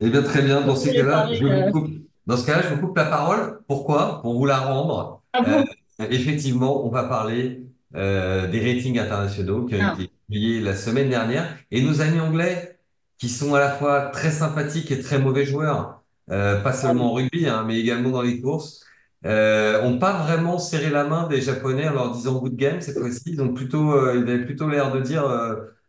Eh 0.00 0.10
bien, 0.10 0.22
très 0.22 0.42
bien. 0.42 0.62
Dans 0.62 0.74
ces 0.74 0.92
cas-là, 0.92 1.32
je 1.32 1.44
vous 1.44 1.48
de... 1.48 1.70
coupe. 1.70 1.90
Dans 2.26 2.36
ce 2.36 2.46
cas-là, 2.46 2.62
je 2.62 2.74
vous 2.74 2.80
coupe 2.80 2.96
la 2.96 3.04
parole. 3.06 3.60
Pourquoi? 3.68 4.20
Pour 4.22 4.34
vous 4.38 4.46
la 4.46 4.58
rendre. 4.58 5.22
Ah 5.32 5.42
Euh, 5.46 5.62
effectivement, 6.10 6.84
on 6.86 6.90
va 6.90 7.04
parler 7.04 7.66
euh, 7.94 8.48
des 8.48 8.60
ratings 8.60 8.98
internationaux 8.98 9.64
qui 9.66 9.76
ont 9.76 9.78
Ah, 9.82 9.94
été 9.94 10.08
publiés 10.28 10.60
la 10.60 10.74
semaine 10.74 11.08
dernière. 11.08 11.56
Et 11.70 11.82
nos 11.82 12.00
amis 12.00 12.20
anglais, 12.20 12.78
qui 13.18 13.28
sont 13.28 13.54
à 13.54 13.60
la 13.60 13.70
fois 13.70 14.06
très 14.10 14.30
sympathiques 14.30 14.90
et 14.90 15.00
très 15.00 15.18
mauvais 15.18 15.44
joueurs, 15.46 16.02
euh, 16.30 16.60
pas 16.60 16.72
seulement 16.72 17.12
en 17.12 17.14
rugby, 17.14 17.46
hein, 17.48 17.64
mais 17.66 17.78
également 17.78 18.10
dans 18.10 18.22
les 18.22 18.40
courses, 18.40 18.84
euh, 19.24 19.82
ont 19.82 19.98
pas 19.98 20.22
vraiment 20.24 20.58
serré 20.58 20.90
la 20.90 21.04
main 21.04 21.26
des 21.28 21.40
Japonais 21.40 21.88
en 21.88 21.94
leur 21.94 22.10
disant 22.12 22.38
good 22.40 22.56
game 22.56 22.80
cette 22.80 22.98
fois-ci. 22.98 23.22
Ils 23.26 23.40
ont 23.42 23.54
plutôt, 23.54 23.92
euh, 23.94 24.14
ils 24.16 24.22
avaient 24.30 24.44
plutôt 24.44 24.68
l'air 24.68 24.92
de 24.92 25.00
dire 25.00 25.24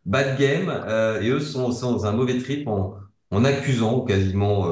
bad 0.05 0.37
game. 0.39 0.69
et 1.21 1.29
eux 1.29 1.39
sont, 1.39 1.71
sont 1.71 1.91
dans 1.93 2.05
un 2.05 2.11
mauvais 2.13 2.37
trip 2.39 2.67
en, 2.67 2.95
en 3.31 3.43
accusant 3.45 4.01
quasiment 4.05 4.67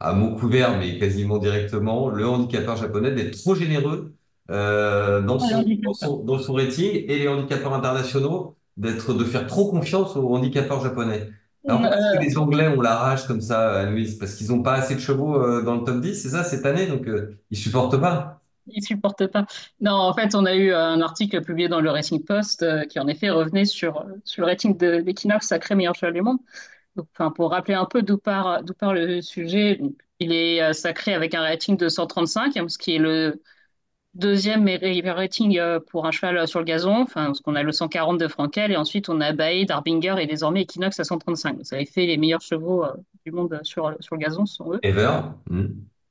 à 0.00 0.12
mots 0.12 0.36
couverts, 0.36 0.78
mais 0.78 0.98
quasiment 0.98 1.38
directement, 1.38 2.08
le 2.08 2.26
handicapeur 2.26 2.76
japonais 2.76 3.12
d'être 3.12 3.36
trop 3.40 3.54
généreux 3.54 4.14
euh, 4.50 5.20
dans 5.22 5.38
son, 5.38 5.64
dans 5.82 5.94
son, 5.94 6.24
dans 6.24 6.38
son 6.38 6.54
rating 6.54 6.90
et 6.92 7.18
les 7.18 7.28
handicapeurs 7.28 7.74
internationaux 7.74 8.56
d'être, 8.76 9.14
de 9.14 9.24
faire 9.24 9.46
trop 9.46 9.70
confiance 9.70 10.16
aux 10.16 10.34
handicapeurs 10.34 10.82
japonais. 10.82 11.28
Alors 11.68 11.80
que 11.82 12.22
les 12.22 12.38
Anglais 12.38 12.68
ont 12.68 12.80
la 12.80 12.94
rage 12.94 13.26
comme 13.26 13.40
ça, 13.40 13.84
Louise? 13.86 14.18
Parce 14.18 14.34
qu'ils 14.34 14.48
n'ont 14.48 14.62
pas 14.62 14.74
assez 14.74 14.94
de 14.94 15.00
chevaux 15.00 15.42
euh, 15.42 15.62
dans 15.62 15.74
le 15.74 15.84
top 15.84 16.00
10, 16.00 16.14
c'est 16.14 16.28
ça, 16.28 16.44
cette 16.44 16.64
année, 16.64 16.86
donc 16.86 17.08
euh, 17.08 17.38
ils 17.50 17.56
supportent 17.56 18.00
pas. 18.00 18.40
Ils 18.68 18.82
supportent 18.82 19.26
pas. 19.26 19.46
Non, 19.80 19.92
en 19.92 20.14
fait, 20.14 20.34
on 20.34 20.44
a 20.44 20.54
eu 20.54 20.72
un 20.72 21.00
article 21.00 21.40
publié 21.42 21.68
dans 21.68 21.80
le 21.80 21.90
Racing 21.90 22.24
Post 22.24 22.62
euh, 22.62 22.84
qui, 22.84 22.98
en 22.98 23.08
effet, 23.08 23.30
revenait 23.30 23.64
sur, 23.64 24.04
sur 24.24 24.42
le 24.42 24.48
rating 24.48 24.76
de 24.76 25.02
l'Equinox 25.04 25.46
sacré 25.46 25.74
meilleur 25.74 25.94
cheval 25.94 26.14
du 26.14 26.22
monde. 26.22 26.38
Donc, 26.96 27.06
enfin, 27.14 27.30
pour 27.30 27.50
rappeler 27.50 27.74
un 27.74 27.84
peu 27.84 28.02
d'où 28.02 28.18
part, 28.18 28.62
d'où 28.64 28.74
part 28.74 28.94
le 28.94 29.20
sujet, 29.20 29.76
donc, 29.76 29.94
il 30.18 30.32
est 30.32 30.62
euh, 30.62 30.72
sacré 30.72 31.14
avec 31.14 31.34
un 31.34 31.42
rating 31.42 31.76
de 31.76 31.88
135, 31.88 32.56
hein, 32.56 32.68
ce 32.68 32.78
qui 32.78 32.94
est 32.94 32.98
le 32.98 33.42
deuxième 34.14 34.64
meilleur 34.64 35.16
rating 35.16 35.58
euh, 35.58 35.78
pour 35.78 36.06
un 36.06 36.10
cheval 36.10 36.48
sur 36.48 36.58
le 36.58 36.64
gazon. 36.64 37.02
Enfin, 37.02 37.26
parce 37.26 37.40
qu'on 37.40 37.54
a 37.54 37.62
le 37.62 37.72
140 37.72 38.18
de 38.18 38.28
Frankel 38.28 38.72
et 38.72 38.76
ensuite 38.76 39.08
on 39.08 39.20
a 39.20 39.32
Bae, 39.32 39.64
Darbinger 39.66 40.16
et 40.18 40.26
désormais 40.26 40.62
Equinox 40.62 40.98
à 40.98 41.04
135. 41.04 41.56
Donc, 41.56 41.66
ça 41.66 41.76
avait 41.76 41.84
fait 41.84 42.06
les 42.06 42.16
meilleurs 42.16 42.40
chevaux 42.40 42.84
euh, 42.84 42.92
du 43.24 43.32
monde 43.32 43.60
sur, 43.62 43.94
sur 44.00 44.16
le 44.16 44.20
gazon, 44.20 44.46
ce 44.46 44.56
sont 44.56 44.72
eux. 44.72 44.80
Ever. 44.82 45.20
Hmm. 45.50 45.66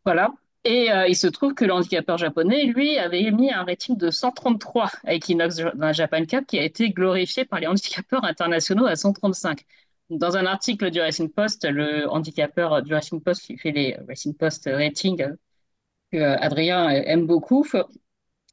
Voilà. 0.06 0.30
Et 0.66 0.92
euh, 0.92 1.08
il 1.08 1.16
se 1.16 1.28
trouve 1.28 1.54
que 1.54 1.64
le 1.64 1.74
handicapeur 1.74 2.18
japonais, 2.18 2.66
lui, 2.66 2.98
avait 2.98 3.30
mis 3.30 3.52
un 3.52 3.64
rating 3.64 3.98
de 3.98 4.10
133 4.10 4.90
à 5.04 5.14
Equinox 5.14 5.58
dans 5.58 5.72
la 5.76 5.94
Japan 5.94 6.26
Cup 6.26 6.46
qui 6.48 6.58
a 6.58 6.64
été 6.64 6.90
glorifié 6.90 7.46
par 7.46 7.60
les 7.60 7.68
handicapeurs 7.68 8.24
internationaux 8.26 8.88
à 8.88 8.96
135. 8.96 9.64
Dans 10.10 10.38
un 10.38 10.45
article 10.45 10.91
du 10.91 11.01
Racing 11.01 11.32
Post, 11.32 11.66
le 11.68 12.08
handicapeur 12.10 12.82
du 12.84 12.93
Racing 12.93 13.22
Post 13.22 13.43
qui 13.43 13.58
fait 13.58 13.72
les 13.72 13.97
Racing 14.08 14.36
Post 14.36 14.70
ratings 14.72 15.36
que 16.12 16.18
Adrien 16.18 16.89
aime 16.89 17.26
beaucoup, 17.26 17.66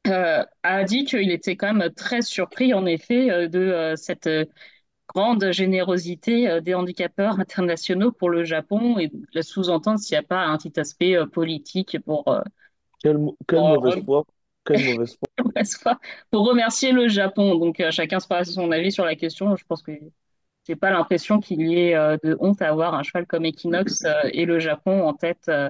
euh, 0.07 0.43
a 0.63 0.83
dit 0.83 1.05
qu'il 1.05 1.31
était 1.31 1.55
quand 1.55 1.73
même 1.73 1.89
très 1.91 2.21
surpris, 2.21 2.73
en 2.73 2.85
effet, 2.85 3.31
euh, 3.31 3.47
de 3.47 3.59
euh, 3.59 3.95
cette 3.95 4.29
grande 5.07 5.51
générosité 5.51 6.59
des 6.61 6.73
handicapeurs 6.73 7.39
internationaux 7.39 8.11
pour 8.11 8.29
le 8.29 8.43
Japon 8.43 8.97
et 8.97 9.09
de 9.09 9.41
sous-entendre 9.41 9.99
s'il 9.99 10.15
n'y 10.15 10.19
a 10.19 10.27
pas 10.27 10.43
un 10.45 10.57
petit 10.57 10.79
aspect 10.79 11.15
politique 11.31 11.97
pour, 12.03 12.23
Quelle, 13.01 13.17
quelle 13.47 13.59
pour, 13.59 13.69
mauvaise 13.69 14.03
foi. 14.03 14.25
Quelle 14.65 14.83
mauvaise 14.83 15.17
foi. 15.77 15.99
pour 16.31 16.47
remercier 16.47 16.93
le 16.93 17.07
Japon. 17.09 17.55
Donc, 17.57 17.81
chacun 17.91 18.19
se 18.19 18.27
fera 18.27 18.43
son 18.43 18.71
avis 18.71 18.91
sur 18.91 19.05
la 19.05 19.15
question. 19.15 19.55
Je 19.55 19.63
pense 19.65 19.83
que 19.83 19.91
j'ai 20.67 20.75
pas 20.75 20.91
l'impression 20.91 21.39
qu'il 21.39 21.61
y 21.67 21.79
ait 21.79 21.95
euh, 21.95 22.17
de 22.23 22.37
honte 22.39 22.61
à 22.61 22.69
avoir 22.69 22.93
un 22.95 23.03
cheval 23.03 23.25
comme 23.27 23.45
Equinox 23.45 24.05
euh, 24.05 24.13
et 24.33 24.45
le 24.45 24.59
Japon 24.59 25.03
en 25.03 25.13
tête 25.13 25.45
euh, 25.49 25.69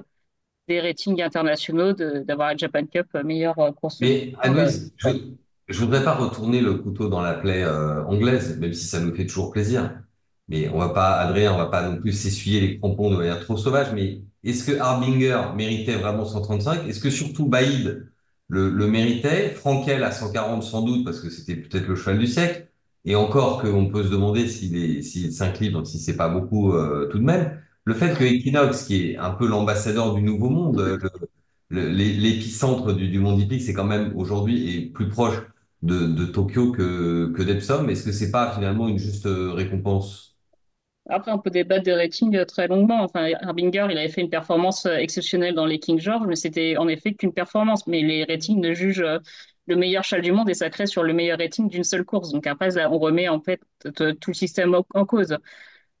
des 0.68 0.80
ratings 0.80 1.22
internationaux, 1.22 1.92
d'avoir 1.94 2.48
la 2.50 2.56
Japan 2.56 2.86
Cup 2.86 3.06
meilleure 3.24 3.56
course 3.80 4.00
Mais. 4.00 4.32
Euh, 4.34 4.36
Anne-Louise, 4.40 4.92
je, 4.96 5.08
je 5.68 5.80
voudrais 5.80 6.04
pas 6.04 6.14
retourner 6.14 6.60
le 6.60 6.74
couteau 6.74 7.08
dans 7.08 7.20
la 7.22 7.34
plaie 7.34 7.64
anglaise, 7.66 8.58
même 8.58 8.72
si 8.72 8.86
ça 8.86 9.00
nous 9.00 9.14
fait 9.14 9.26
toujours 9.26 9.50
plaisir. 9.52 10.00
Mais 10.48 10.68
on 10.68 10.78
va 10.78 10.90
pas, 10.90 11.14
Adrien, 11.20 11.54
on 11.54 11.56
va 11.58 11.66
pas 11.66 11.88
non 11.88 11.98
plus 12.00 12.12
s'essuyer 12.12 12.60
les 12.60 12.78
crampons 12.78 13.10
de 13.10 13.16
manière 13.16 13.40
trop 13.40 13.56
sauvage. 13.56 13.92
Mais 13.94 14.22
est-ce 14.42 14.64
que 14.64 14.78
Harbinger 14.78 15.42
méritait 15.56 15.96
vraiment 15.96 16.24
135? 16.26 16.86
Est-ce 16.86 17.00
que 17.00 17.08
surtout 17.10 17.46
Baïd 17.48 18.10
le, 18.48 18.68
le 18.70 18.86
méritait? 18.86 19.50
Frankel 19.50 20.04
à 20.04 20.12
140 20.12 20.62
sans 20.62 20.82
doute 20.82 21.04
parce 21.04 21.20
que 21.20 21.30
c'était 21.30 21.56
peut-être 21.56 21.86
le 21.88 21.96
cheval 21.96 22.18
du 22.18 22.26
siècle. 22.26 22.68
Et 23.04 23.14
encore 23.16 23.60
qu'on 23.60 23.86
peut 23.86 24.04
se 24.04 24.08
demander 24.08 24.44
est, 24.44 25.02
s'il 25.02 25.32
s'incline, 25.32 25.72
donc 25.72 25.86
si 25.86 25.98
c'est 25.98 26.16
pas 26.16 26.28
beaucoup 26.28 26.72
euh, 26.72 27.06
tout 27.08 27.18
de 27.18 27.24
même. 27.24 27.60
Le 27.84 27.92
fait 27.92 28.16
que 28.16 28.24
Equinox, 28.24 28.84
qui 28.84 29.10
est 29.10 29.16
un 29.18 29.30
peu 29.32 29.46
l'ambassadeur 29.46 30.14
du 30.14 30.22
nouveau 30.22 30.48
monde, 30.48 30.80
euh, 30.80 30.98
l'épicentre 31.70 32.94
du, 32.94 33.18
monde 33.18 33.40
hippique, 33.40 33.60
c'est 33.60 33.74
quand 33.74 33.84
même 33.84 34.16
aujourd'hui 34.16 34.74
est 34.74 34.80
plus 34.86 35.08
proche 35.08 35.36
de, 35.82 36.24
Tokyo 36.24 36.72
que, 36.72 37.30
que 37.36 37.42
d'Epsom. 37.42 37.88
Est-ce 37.88 38.04
que 38.04 38.12
c'est 38.12 38.30
pas 38.30 38.52
finalement 38.52 38.88
une 38.88 38.96
juste 38.96 39.26
euh, 39.26 39.52
récompense? 39.52 40.34
Après, 41.10 41.30
on 41.32 41.38
peut 41.38 41.50
débattre 41.50 41.82
des 41.82 41.92
ratings 41.92 42.46
très 42.46 42.66
longuement. 42.66 43.02
Enfin, 43.02 43.28
Harbinger, 43.42 43.88
il 43.90 43.98
avait 43.98 44.08
fait 44.08 44.22
une 44.22 44.30
performance 44.30 44.86
exceptionnelle 44.86 45.54
dans 45.54 45.66
les 45.66 45.78
King 45.78 46.00
George, 46.00 46.26
mais 46.26 46.36
c'était 46.36 46.78
en 46.78 46.88
effet 46.88 47.12
qu'une 47.12 47.34
performance. 47.34 47.86
Mais 47.86 48.00
les 48.00 48.24
ratings 48.24 48.62
ne 48.62 48.72
jugent 48.72 49.04
le 49.66 49.76
meilleur 49.76 50.04
cheval 50.04 50.22
du 50.22 50.32
monde 50.32 50.50
et 50.50 50.54
sacré 50.54 50.86
sur 50.86 51.02
le 51.02 51.12
meilleur 51.12 51.38
rating 51.38 51.68
d'une 51.68 51.84
seule 51.84 52.04
course. 52.04 52.30
Donc 52.32 52.46
après, 52.46 52.76
on 52.86 52.98
remet 52.98 53.28
en 53.28 53.40
fait 53.40 53.60
tout 53.96 54.30
le 54.30 54.34
système 54.34 54.74
en 54.94 55.04
cause. 55.06 55.36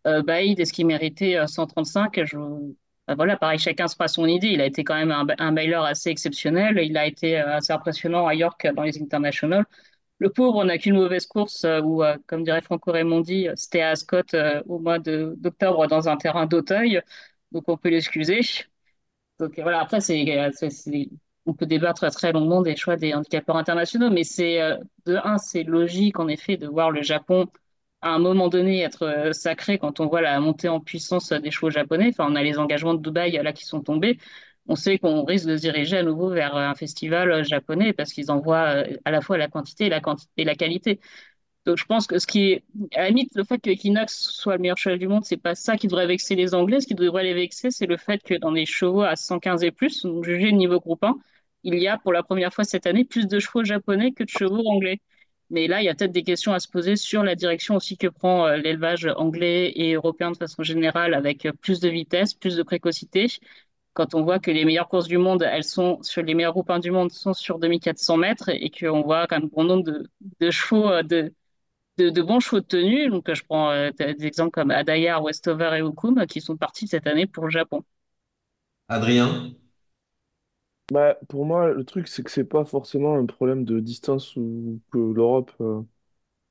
Euh, 0.06 0.22
Baïd, 0.22 0.60
est-ce 0.60 0.72
qu'il 0.72 0.86
méritait 0.86 1.36
euh, 1.36 1.46
135? 1.46 2.24
Je... 2.24 2.36
ben 3.06 3.14
voilà, 3.16 3.36
pareil, 3.36 3.58
chacun 3.58 3.88
se 3.88 3.94
fera 3.94 4.08
son 4.08 4.26
idée. 4.26 4.48
Il 4.48 4.60
a 4.60 4.66
été 4.66 4.84
quand 4.84 4.94
même 4.94 5.10
un, 5.12 5.26
un 5.38 5.56
assez 5.84 6.10
exceptionnel. 6.10 6.78
Il 6.82 6.96
a 6.96 7.06
été 7.06 7.38
euh, 7.40 7.56
assez 7.56 7.72
impressionnant 7.72 8.26
à 8.26 8.34
York 8.34 8.64
euh, 8.64 8.72
dans 8.72 8.82
les 8.82 9.00
internationals. 9.02 9.64
Le 10.18 10.30
pauvre 10.30 10.64
n'a 10.64 10.78
qu'une 10.78 10.96
mauvaise 10.96 11.26
course 11.26 11.64
euh, 11.64 11.80
où, 11.82 12.02
euh, 12.04 12.16
comme 12.26 12.44
dirait 12.44 12.62
Franco 12.62 12.92
Raimondi, 12.92 13.48
euh, 13.48 13.54
c'était 13.56 13.82
à 13.82 13.90
Ascot 13.90 14.18
euh, 14.34 14.62
au 14.66 14.78
mois 14.80 14.98
d'octobre 15.00 15.86
dans 15.88 16.08
un 16.08 16.16
terrain 16.16 16.46
d'Auteuil. 16.46 17.02
Donc 17.52 17.64
on 17.68 17.76
peut 17.78 17.90
l'excuser. 17.90 18.40
Donc 19.38 19.58
euh, 19.58 19.62
voilà, 19.62 19.80
après, 19.80 19.98
euh, 19.98 20.50
c'est- 20.52 21.10
on 21.46 21.54
peut 21.54 21.66
débattre 21.66 22.10
très 22.10 22.32
longuement 22.32 22.62
des 22.62 22.76
choix 22.76 22.96
des 22.96 23.14
handicapeurs 23.14 23.56
internationaux, 23.56 24.10
mais 24.10 24.24
c'est 24.24 24.60
euh, 24.62 24.76
de 25.06 25.16
un, 25.24 25.38
c'est 25.38 25.62
logique 25.62 26.18
en 26.18 26.28
effet 26.28 26.56
de 26.56 26.66
voir 26.66 26.90
le 26.90 27.02
Japon 27.02 27.46
à 28.00 28.10
un 28.10 28.18
moment 28.18 28.48
donné 28.48 28.80
être 28.82 29.02
euh, 29.04 29.32
sacré 29.32 29.78
quand 29.78 30.00
on 30.00 30.06
voit 30.06 30.20
la 30.22 30.40
montée 30.40 30.68
en 30.68 30.80
puissance 30.80 31.32
euh, 31.32 31.38
des 31.40 31.50
chevaux 31.50 31.70
japonais. 31.70 32.08
Enfin, 32.10 32.26
on 32.30 32.34
a 32.36 32.42
les 32.42 32.58
engagements 32.58 32.94
de 32.94 33.02
Dubaï 33.02 33.32
là 33.42 33.52
qui 33.52 33.64
sont 33.64 33.80
tombés. 33.82 34.18
On 34.66 34.76
sait 34.76 34.98
qu'on 34.98 35.24
risque 35.24 35.46
de 35.46 35.56
se 35.56 35.60
diriger 35.62 35.98
à 35.98 36.02
nouveau 36.02 36.30
vers 36.30 36.56
un 36.56 36.74
festival 36.74 37.44
japonais 37.44 37.92
parce 37.92 38.12
qu'ils 38.12 38.30
envoient 38.30 38.84
à 39.04 39.10
la 39.10 39.20
fois 39.20 39.36
la 39.38 39.48
quantité 39.48 39.86
et 39.86 39.88
la 39.90 40.00
et 40.38 40.44
la 40.44 40.54
qualité. 40.54 41.00
Donc 41.66 41.78
je 41.78 41.84
pense 41.86 42.06
que 42.06 42.18
ce 42.18 42.26
qui 42.26 42.52
est, 42.52 42.64
à 42.94 43.02
la 43.02 43.08
limite, 43.08 43.32
le 43.34 43.44
fait 43.44 43.58
que 43.58 43.70
Equinox 43.70 44.14
soit 44.14 44.56
le 44.56 44.62
meilleur 44.62 44.76
cheval 44.76 44.98
du 44.98 45.08
monde, 45.08 45.24
c'est 45.24 45.38
pas 45.38 45.54
ça 45.54 45.76
qui 45.76 45.86
devrait 45.86 46.06
vexer 46.06 46.34
les 46.34 46.54
Anglais. 46.54 46.80
Ce 46.80 46.86
qui 46.86 46.94
devrait 46.94 47.24
les 47.24 47.34
vexer, 47.34 47.70
c'est 47.70 47.86
le 47.86 47.96
fait 47.96 48.22
que 48.22 48.34
dans 48.34 48.50
les 48.50 48.66
chevaux 48.66 49.02
à 49.02 49.16
115 49.16 49.64
et 49.64 49.70
plus, 49.70 50.02
donc 50.02 50.24
jugé 50.24 50.52
niveau 50.52 50.78
groupe 50.78 51.04
1, 51.04 51.16
il 51.64 51.74
y 51.78 51.88
a 51.88 51.98
pour 51.98 52.12
la 52.12 52.22
première 52.22 52.52
fois 52.54 52.64
cette 52.64 52.86
année 52.86 53.04
plus 53.04 53.26
de 53.26 53.38
chevaux 53.38 53.64
japonais 53.64 54.12
que 54.12 54.24
de 54.24 54.28
chevaux 54.28 54.66
anglais. 54.68 55.00
Mais 55.50 55.66
là, 55.66 55.82
il 55.82 55.84
y 55.84 55.88
a 55.88 55.94
peut-être 55.94 56.12
des 56.12 56.22
questions 56.22 56.52
à 56.52 56.60
se 56.60 56.68
poser 56.68 56.96
sur 56.96 57.22
la 57.22 57.34
direction 57.34 57.76
aussi 57.76 57.96
que 57.96 58.06
prend 58.08 58.46
euh, 58.46 58.56
l'élevage 58.56 59.06
anglais 59.16 59.72
et 59.76 59.94
européen 59.94 60.30
de 60.30 60.36
façon 60.36 60.62
générale, 60.62 61.14
avec 61.14 61.46
euh, 61.46 61.52
plus 61.52 61.80
de 61.80 61.88
vitesse, 61.88 62.34
plus 62.34 62.56
de 62.56 62.62
précocité, 62.62 63.26
quand 63.92 64.14
on 64.14 64.22
voit 64.24 64.40
que 64.40 64.50
les 64.50 64.64
meilleures 64.64 64.88
courses 64.88 65.06
du 65.06 65.18
monde, 65.18 65.42
elles 65.42 65.64
sont 65.64 66.02
sur 66.02 66.22
les 66.22 66.34
meilleurs 66.34 66.52
groupes 66.52 66.70
1 66.70 66.80
du 66.80 66.90
monde 66.90 67.12
sont 67.12 67.32
sur 67.32 67.58
2400 67.60 68.16
mètres 68.16 68.48
et 68.48 68.70
qu'on 68.70 69.02
voit 69.02 69.26
quand 69.28 69.38
même 69.38 69.48
bon 69.48 69.64
nombre 69.64 69.84
de, 70.40 70.50
chevaux, 70.50 70.88
euh, 70.90 71.02
de, 71.02 71.32
de, 71.98 72.22
bons 72.22 72.40
chevaux 72.40 72.60
de 72.60 72.66
tenue. 72.66 73.08
Donc, 73.10 73.32
je 73.32 73.42
prends 73.44 73.90
des 73.96 74.26
exemples 74.26 74.50
comme 74.50 74.70
Adayar, 74.72 75.22
Westover 75.22 75.76
et 75.76 75.82
Okum 75.82 76.26
qui 76.26 76.40
sont 76.40 76.56
partis 76.56 76.88
cette 76.88 77.06
année 77.06 77.26
pour 77.26 77.44
le 77.44 77.50
Japon. 77.50 77.84
Adrien? 78.88 79.54
Bah, 80.90 81.16
pour 81.28 81.46
moi, 81.46 81.72
le 81.72 81.84
truc, 81.84 82.08
c'est 82.08 82.22
que 82.22 82.30
c'est 82.30 82.44
pas 82.44 82.64
forcément 82.64 83.14
un 83.16 83.24
problème 83.26 83.64
de 83.64 83.80
distance 83.80 84.36
ou 84.36 84.80
que 84.92 84.98
l'Europe 84.98 85.50
euh, 85.60 85.82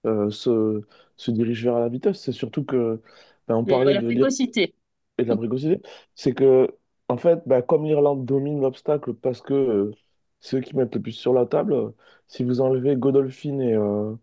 euh, 0.08 0.30
se, 0.32 0.82
se 1.18 1.32
dirige 1.32 1.64
vers 1.66 1.80
la 1.80 1.90
vitesse. 1.90 2.22
C'est 2.22 2.32
surtout 2.34 2.66
que, 2.66 3.02
bah, 3.48 3.58
on 3.58 3.66
Et 3.66 3.68
parlait 3.68 3.94
la 3.94 4.02
de 4.02 4.04
précocité. 4.04 4.74
et 5.18 5.24
de 5.24 5.30
la 5.30 5.38
précocité. 5.38 5.82
C'est 6.16 6.34
que, 6.34 6.68
en 7.10 7.18
fait, 7.18 7.42
bah, 7.48 7.62
comme 7.62 7.86
l'Irlande 7.86 8.26
domine 8.26 8.62
l'obstacle 8.62 9.14
parce 9.16 9.42
que 9.42 9.54
euh, 9.54 9.92
c'est 10.40 10.58
eux 10.58 10.62
qui 10.62 10.76
mettent 10.76 10.96
le 10.96 11.02
plus 11.02 11.12
sur 11.14 11.34
la 11.34 11.46
table, 11.46 11.74
euh, 11.74 11.92
si 12.28 12.44
vous 12.44 12.62
enlevez 12.62 12.96
Godolphin 12.98 13.60
et, 13.60 13.74
euh, 13.76 14.16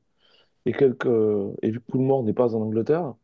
et 0.66 0.72
quelques. 0.72 1.06
euh, 1.06 1.54
et 1.62 1.70
vu 1.70 1.80
que 1.80 1.92
Coolmore 1.92 2.24
n'est 2.24 2.32
pas 2.34 2.54
en 2.54 2.62
Angleterre, 2.62 3.14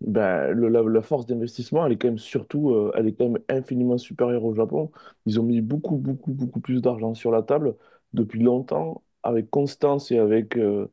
ben, 0.00 0.52
la, 0.54 1.02
force 1.02 1.26
d'investissement, 1.26 1.84
elle 1.86 1.92
est 1.92 1.98
quand 1.98 2.08
même 2.08 2.18
surtout, 2.18 2.70
euh, 2.70 2.92
elle 2.94 3.06
est 3.08 3.14
quand 3.14 3.28
même 3.28 3.42
infiniment 3.48 3.98
supérieure 3.98 4.44
au 4.44 4.54
Japon. 4.54 4.90
Ils 5.26 5.40
ont 5.40 5.42
mis 5.44 5.60
beaucoup, 5.60 5.96
beaucoup, 5.96 6.32
beaucoup 6.32 6.60
plus 6.60 6.80
d'argent 6.82 7.14
sur 7.14 7.30
la 7.30 7.42
table 7.42 7.76
depuis 8.14 8.40
longtemps, 8.42 9.02
avec 9.22 9.50
constance 9.50 10.10
et 10.10 10.18
avec, 10.18 10.56
euh, 10.56 10.90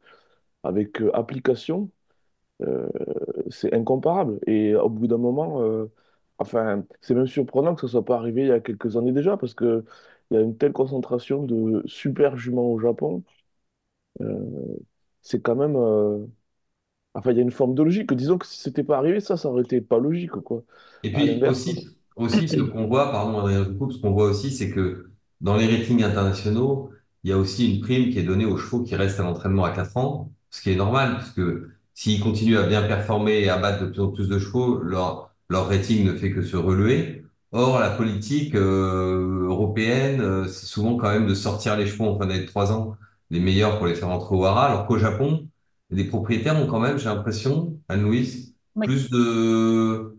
avec 0.63 1.01
euh, 1.01 1.11
application. 1.15 1.91
C'est 3.49 3.73
incomparable. 3.73 4.39
Et 4.47 4.75
au 4.75 4.89
bout 4.89 5.07
d'un 5.07 5.17
moment, 5.17 5.61
enfin, 6.39 6.83
c'est 7.01 7.13
même 7.15 7.27
surprenant 7.27 7.75
que 7.75 7.81
ça 7.81 7.87
soit 7.87 8.05
pas 8.05 8.17
arrivé 8.17 8.41
il 8.43 8.47
y 8.47 8.51
a 8.51 8.59
quelques 8.59 8.97
années 8.97 9.11
déjà, 9.11 9.37
parce 9.37 9.53
que 9.53 9.85
il 10.31 10.35
y 10.35 10.37
a 10.37 10.41
une 10.41 10.57
telle 10.57 10.73
concentration 10.73 11.43
de 11.43 11.83
super 11.87 12.37
juments 12.37 12.71
au 12.71 12.79
Japon. 12.79 13.23
C'est 15.21 15.41
quand 15.41 15.55
même. 15.55 15.75
Enfin, 17.17 17.31
il 17.31 17.37
y 17.37 17.39
a 17.39 17.43
une 17.43 17.51
forme 17.51 17.75
de 17.75 17.83
logique. 17.83 18.13
Disons 18.13 18.37
que 18.37 18.45
si 18.45 18.59
c'était 18.59 18.83
pas 18.83 18.97
arrivé, 18.97 19.19
ça, 19.19 19.37
ça 19.37 19.49
aurait 19.49 19.63
été 19.63 19.81
pas 19.81 19.99
logique, 19.99 20.31
quoi. 20.31 20.63
Et 21.03 21.11
puis 21.13 21.41
aussi, 21.45 21.97
aussi 22.15 22.47
ce 22.49 22.61
qu'on 22.61 22.87
voit, 22.87 23.11
pardon 23.11 23.39
Adrien, 23.39 23.65
coupe, 23.65 23.93
ce 23.93 23.99
qu'on 23.99 24.11
voit 24.11 24.25
aussi, 24.29 24.51
c'est 24.51 24.71
que 24.71 25.11
dans 25.41 25.55
les 25.55 25.67
ratings 25.67 26.03
internationaux, 26.03 26.91
il 27.23 27.29
y 27.29 27.33
a 27.33 27.37
aussi 27.37 27.73
une 27.75 27.81
prime 27.81 28.09
qui 28.11 28.19
est 28.19 28.23
donnée 28.23 28.45
aux 28.45 28.57
chevaux 28.57 28.83
qui 28.83 28.95
restent 28.95 29.19
à 29.19 29.23
l'entraînement 29.23 29.63
à 29.65 29.71
4 29.71 29.97
ans, 29.97 30.31
ce 30.49 30.61
qui 30.61 30.71
est 30.71 30.75
normal, 30.75 31.13
parce 31.15 31.31
que 31.31 31.69
s'ils 31.93 32.21
continuent 32.21 32.57
à 32.57 32.67
bien 32.67 32.81
performer 32.83 33.39
et 33.41 33.49
à 33.49 33.57
battre 33.57 33.83
de 33.83 33.87
plus 33.89 34.01
en 34.01 34.11
plus 34.11 34.27
de 34.29 34.39
chevaux, 34.39 34.79
leur, 34.81 35.31
leur 35.49 35.67
rating 35.67 36.05
ne 36.05 36.13
fait 36.15 36.31
que 36.31 36.41
se 36.41 36.57
relever. 36.57 37.23
Or, 37.51 37.79
la 37.79 37.89
politique 37.91 38.55
euh, 38.55 39.45
européenne, 39.47 40.21
euh, 40.21 40.47
c'est 40.47 40.65
souvent 40.65 40.97
quand 40.97 41.09
même 41.09 41.27
de 41.27 41.33
sortir 41.33 41.77
les 41.77 41.87
chevaux 41.87 42.05
en 42.07 42.17
fin 42.19 42.25
d'année 42.27 42.41
de 42.41 42.45
3 42.47 42.71
ans, 42.73 42.97
les 43.29 43.39
meilleurs 43.39 43.77
pour 43.77 43.87
les 43.87 43.95
faire 43.95 44.09
rentrer 44.09 44.35
au 44.35 44.45
haras, 44.45 44.67
alors 44.67 44.87
qu'au 44.87 44.97
Japon, 44.97 45.47
les 45.89 46.05
propriétaires 46.05 46.55
ont 46.57 46.67
quand 46.67 46.79
même, 46.79 46.97
j'ai 46.97 47.05
l'impression, 47.05 47.79
Anne-Louise, 47.89 48.55
Oui. 48.75 48.87
plus 48.87 49.09
de 49.09 50.17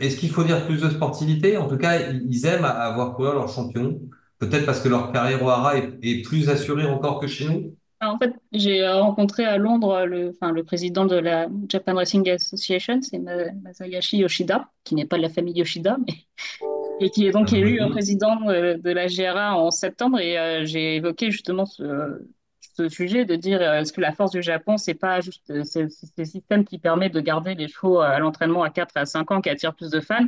est-ce 0.00 0.16
qu'il 0.18 0.30
faut 0.30 0.44
dire 0.44 0.66
plus 0.66 0.80
de 0.82 0.90
sportivité? 0.90 1.56
En 1.58 1.68
tout 1.68 1.78
cas, 1.78 2.10
ils 2.12 2.46
aiment 2.46 2.64
avoir 2.66 3.14
courir 3.16 3.34
leur 3.34 3.48
champion. 3.48 4.00
Peut-être 4.38 4.66
parce 4.66 4.80
que 4.80 4.88
leur 4.88 5.12
carrière 5.12 5.42
au 5.44 5.48
hara 5.50 5.76
est, 5.78 5.98
est 6.02 6.22
plus 6.22 6.48
assurée 6.50 6.86
encore 6.86 7.20
que 7.20 7.26
chez 7.28 7.46
nous? 7.48 7.76
En 8.02 8.18
fait, 8.18 8.32
j'ai 8.52 8.80
euh, 8.82 8.96
rencontré 9.02 9.44
à 9.44 9.58
Londres 9.58 10.06
le, 10.06 10.30
enfin, 10.30 10.52
le 10.52 10.64
président 10.64 11.04
de 11.04 11.16
la 11.16 11.48
Japan 11.68 11.94
Racing 11.96 12.28
Association, 12.30 13.02
c'est 13.02 13.18
Ma- 13.18 13.52
Masayashi 13.62 14.16
Yoshida, 14.18 14.70
qui 14.84 14.94
n'est 14.94 15.04
pas 15.06 15.18
de 15.18 15.22
la 15.22 15.28
famille 15.28 15.54
Yoshida, 15.58 15.98
mais 16.06 16.14
et 17.00 17.10
qui 17.10 17.26
est 17.26 17.32
donc 17.32 17.52
élu 17.52 17.80
euh, 17.82 17.88
Mhm. 17.88 17.90
président 17.90 18.48
euh, 18.48 18.76
de 18.78 18.90
la 18.90 19.08
GRA 19.08 19.56
en 19.58 19.70
septembre. 19.70 20.20
Et 20.20 20.38
euh, 20.38 20.64
j'ai 20.66 20.96
évoqué 20.96 21.30
justement 21.30 21.66
ce, 21.66 22.26
ce 22.74 22.88
sujet 22.88 23.24
de 23.24 23.36
dire 23.36 23.60
euh, 23.62 23.80
est-ce 23.80 23.92
que 23.92 24.00
la 24.00 24.12
force 24.12 24.30
du 24.32 24.42
Japon, 24.42 24.76
c'est 24.76 24.94
pas 24.94 25.20
juste 25.20 25.50
euh, 25.50 25.62
c'est 25.64 25.88
c'est 25.90 26.06
ce 26.06 26.24
système 26.24 26.64
qui 26.64 26.78
permet 26.78 27.10
de 27.10 27.20
garder 27.20 27.54
les 27.54 27.68
chevaux 27.68 28.00
à 28.00 28.18
l'entraînement 28.18 28.62
à 28.62 28.70
4 28.70 28.96
à 28.96 29.06
5 29.06 29.30
ans 29.30 29.40
qui 29.40 29.50
attire 29.50 29.74
plus 29.74 29.90
de 29.90 30.00
fans? 30.00 30.26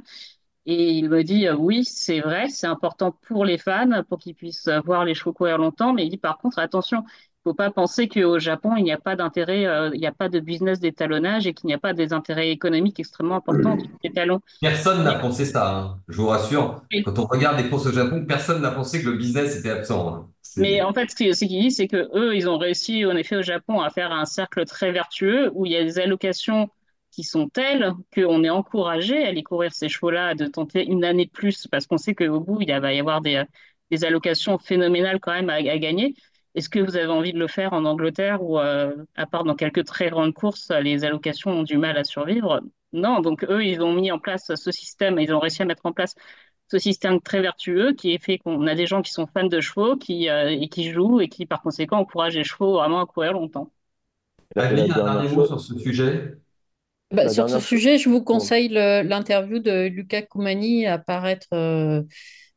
Et 0.66 0.92
il 0.92 1.08
me 1.10 1.24
dit 1.24 1.48
euh, 1.48 1.56
oui, 1.56 1.84
c'est 1.84 2.20
vrai, 2.20 2.48
c'est 2.48 2.66
important 2.68 3.12
pour 3.28 3.44
les 3.44 3.58
fans, 3.58 4.02
pour 4.08 4.18
qu'ils 4.18 4.34
puissent 4.36 4.68
euh, 4.68 4.80
voir 4.80 5.04
les 5.04 5.14
chevaux 5.14 5.32
courir 5.32 5.58
longtemps. 5.58 5.92
Mais 5.94 6.06
il 6.06 6.10
dit 6.10 6.18
par 6.18 6.38
contre, 6.38 6.58
attention, 6.60 7.04
faut 7.44 7.54
pas 7.54 7.70
penser 7.70 8.08
qu'au 8.08 8.38
Japon, 8.38 8.76
il 8.76 8.84
n'y 8.84 8.92
a 8.92 8.98
pas 8.98 9.16
d'intérêt, 9.16 9.66
euh, 9.66 9.90
il 9.94 10.00
n'y 10.00 10.06
a 10.06 10.12
pas 10.12 10.28
de 10.28 10.38
business 10.40 10.78
d'étalonnage 10.80 11.46
et 11.46 11.54
qu'il 11.54 11.66
n'y 11.68 11.74
a 11.74 11.78
pas 11.78 11.92
des 11.92 12.12
intérêts 12.12 12.50
économiques 12.50 13.00
extrêmement 13.00 13.36
importants 13.36 13.76
sur 13.78 13.88
les 14.04 14.12
talons. 14.12 14.40
Personne 14.60 15.02
n'a 15.04 15.14
pensé 15.14 15.44
ça, 15.44 15.76
hein. 15.76 16.00
Je 16.08 16.16
vous 16.16 16.28
rassure. 16.28 16.82
Quand 17.04 17.18
on 17.18 17.26
regarde 17.26 17.58
les 17.60 17.68
courses 17.68 17.86
au 17.86 17.92
Japon, 17.92 18.24
personne 18.26 18.62
n'a 18.62 18.70
pensé 18.70 19.02
que 19.02 19.08
le 19.10 19.16
business 19.16 19.56
était 19.56 19.70
absent. 19.70 20.14
hein. 20.14 20.28
Mais 20.56 20.82
en 20.82 20.92
fait, 20.92 21.10
ce 21.10 21.16
qui- 21.16 21.34
ce 21.34 21.44
qu'il 21.44 21.60
dit, 21.62 21.70
c'est 21.70 21.88
que 21.88 22.08
eux, 22.16 22.36
ils 22.36 22.48
ont 22.48 22.58
réussi, 22.58 23.04
en 23.06 23.16
effet, 23.16 23.36
au 23.36 23.42
Japon, 23.42 23.80
à 23.80 23.90
faire 23.90 24.12
un 24.12 24.24
cercle 24.26 24.64
très 24.66 24.92
vertueux 24.92 25.50
où 25.54 25.66
il 25.66 25.72
y 25.72 25.76
a 25.76 25.82
des 25.84 25.98
allocations 25.98 26.68
qui 27.10 27.24
sont 27.24 27.48
telles 27.48 27.92
qu'on 28.14 28.42
est 28.44 28.50
encouragé 28.50 29.24
à 29.24 29.28
aller 29.28 29.42
courir 29.42 29.72
ces 29.72 29.88
chevaux-là, 29.88 30.34
de 30.34 30.46
tenter 30.46 30.84
une 30.86 31.04
année 31.04 31.26
de 31.26 31.30
plus, 31.30 31.66
parce 31.70 31.86
qu'on 31.86 31.98
sait 31.98 32.14
qu'au 32.14 32.40
bout, 32.40 32.58
il 32.60 32.70
va 32.80 32.92
y 32.92 32.98
avoir 33.00 33.20
des, 33.20 33.42
des 33.90 34.04
allocations 34.04 34.58
phénoménales 34.58 35.20
quand 35.20 35.32
même 35.32 35.50
à, 35.50 35.54
à 35.54 35.78
gagner. 35.78 36.14
Est-ce 36.54 36.68
que 36.68 36.78
vous 36.80 36.96
avez 36.96 37.06
envie 37.06 37.32
de 37.32 37.38
le 37.38 37.48
faire 37.48 37.72
en 37.72 37.84
Angleterre 37.84 38.42
ou 38.42 38.58
euh, 38.58 38.92
à 39.16 39.26
part 39.26 39.44
dans 39.44 39.54
quelques 39.54 39.84
très 39.84 40.10
grandes 40.10 40.34
courses, 40.34 40.70
les 40.70 41.04
allocations 41.04 41.50
ont 41.50 41.62
du 41.62 41.78
mal 41.78 41.96
à 41.96 42.04
survivre? 42.04 42.60
Non, 42.92 43.20
donc 43.20 43.44
eux, 43.44 43.64
ils 43.64 43.80
ont 43.82 43.92
mis 43.94 44.10
en 44.12 44.18
place 44.18 44.54
ce 44.54 44.70
système, 44.70 45.18
ils 45.18 45.32
ont 45.34 45.40
réussi 45.40 45.62
à 45.62 45.64
mettre 45.64 45.86
en 45.86 45.92
place 45.92 46.14
ce 46.70 46.78
système 46.78 47.20
très 47.20 47.40
vertueux 47.42 47.92
qui 47.94 48.12
est 48.14 48.18
fait 48.22 48.38
qu'on 48.38 48.66
a 48.66 48.74
des 48.74 48.86
gens 48.86 49.02
qui 49.02 49.12
sont 49.12 49.26
fans 49.26 49.46
de 49.46 49.60
chevaux 49.60 49.96
qui, 49.96 50.28
euh, 50.30 50.48
et 50.50 50.68
qui 50.68 50.90
jouent 50.90 51.20
et 51.20 51.28
qui, 51.28 51.46
par 51.46 51.62
conséquent, 51.62 51.98
encouragent 51.98 52.36
les 52.36 52.44
chevaux 52.44 52.74
vraiment 52.74 53.00
à 53.02 53.06
courir 53.06 53.32
longtemps. 53.34 53.70
Adeline, 54.56 54.92
un 54.92 55.10
dernière 55.10 55.12
dernier 55.12 55.28
mot 55.28 55.44
chose, 55.44 55.46
sur 55.46 55.60
ce 55.60 55.78
sujet? 55.78 56.38
Bah, 57.10 57.28
sur 57.28 57.50
ce 57.50 57.60
sujet, 57.60 57.98
je 57.98 58.08
vous 58.08 58.22
conseille 58.24 58.68
le- 58.68 59.02
l'interview 59.02 59.58
de 59.58 59.86
Luca 59.88 60.22
Coumani 60.22 60.86
apparaître, 60.86 61.46
euh, 61.52 62.02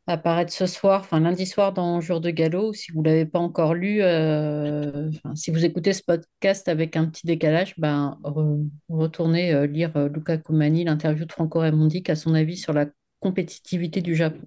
apparaître 0.08 0.54
ce 0.54 0.66
soir, 0.66 1.02
enfin 1.02 1.20
lundi 1.20 1.46
soir 1.46 1.74
dans 1.74 2.00
Jour 2.02 2.22
de 2.22 2.30
Galop. 2.30 2.74
Si 2.74 2.92
vous 2.92 3.02
ne 3.02 3.08
l'avez 3.08 3.26
pas 3.26 3.40
encore 3.40 3.74
lu, 3.74 4.00
euh, 4.02 5.10
enfin, 5.10 5.36
si 5.36 5.52
vous 5.52 5.66
écoutez 5.66 5.94
ce 5.94 6.04
podcast 6.04 6.68
avec 6.68 6.96
un 6.96 7.06
petit 7.06 7.26
décalage, 7.26 7.74
ben, 7.78 8.18
re- 8.24 8.68
retournez 8.90 9.54
euh, 9.54 9.66
lire 9.66 9.92
euh, 9.96 10.10
Luca 10.10 10.38
Coumani, 10.38 10.84
l'interview 10.84 11.26
de 11.26 11.32
Franco 11.32 11.60
Raimondi, 11.60 12.04
qui 12.04 12.12
a 12.12 12.16
son 12.16 12.34
avis 12.36 12.58
sur 12.58 12.74
la 12.74 12.86
compétitivité 13.20 14.02
du 14.02 14.16
Japon. 14.16 14.46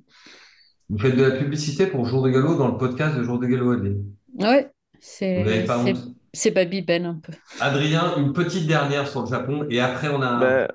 Vous 0.88 0.98
faites 0.98 1.16
de 1.16 1.24
la 1.24 1.32
publicité 1.32 1.86
pour 1.86 2.06
Jour 2.06 2.22
de 2.22 2.30
Galop 2.30 2.56
dans 2.56 2.68
le 2.68 2.78
podcast 2.78 3.16
de 3.16 3.22
Jour 3.22 3.38
de 3.38 3.46
Galop. 3.46 3.76
Ouais, 4.38 4.70
c'est 5.00 5.64
pas 5.66 5.84
c'est 5.84 5.94
c'est 6.32 6.50
Babybel 6.50 7.04
un 7.04 7.14
peu. 7.14 7.32
Adrien, 7.60 8.16
une 8.16 8.32
petite 8.32 8.66
dernière 8.66 9.08
sur 9.08 9.22
le 9.22 9.26
Japon 9.26 9.66
et 9.70 9.80
après 9.80 10.08
on 10.08 10.22
a 10.22 10.26
un 10.26 10.40
Ben, 10.40 10.68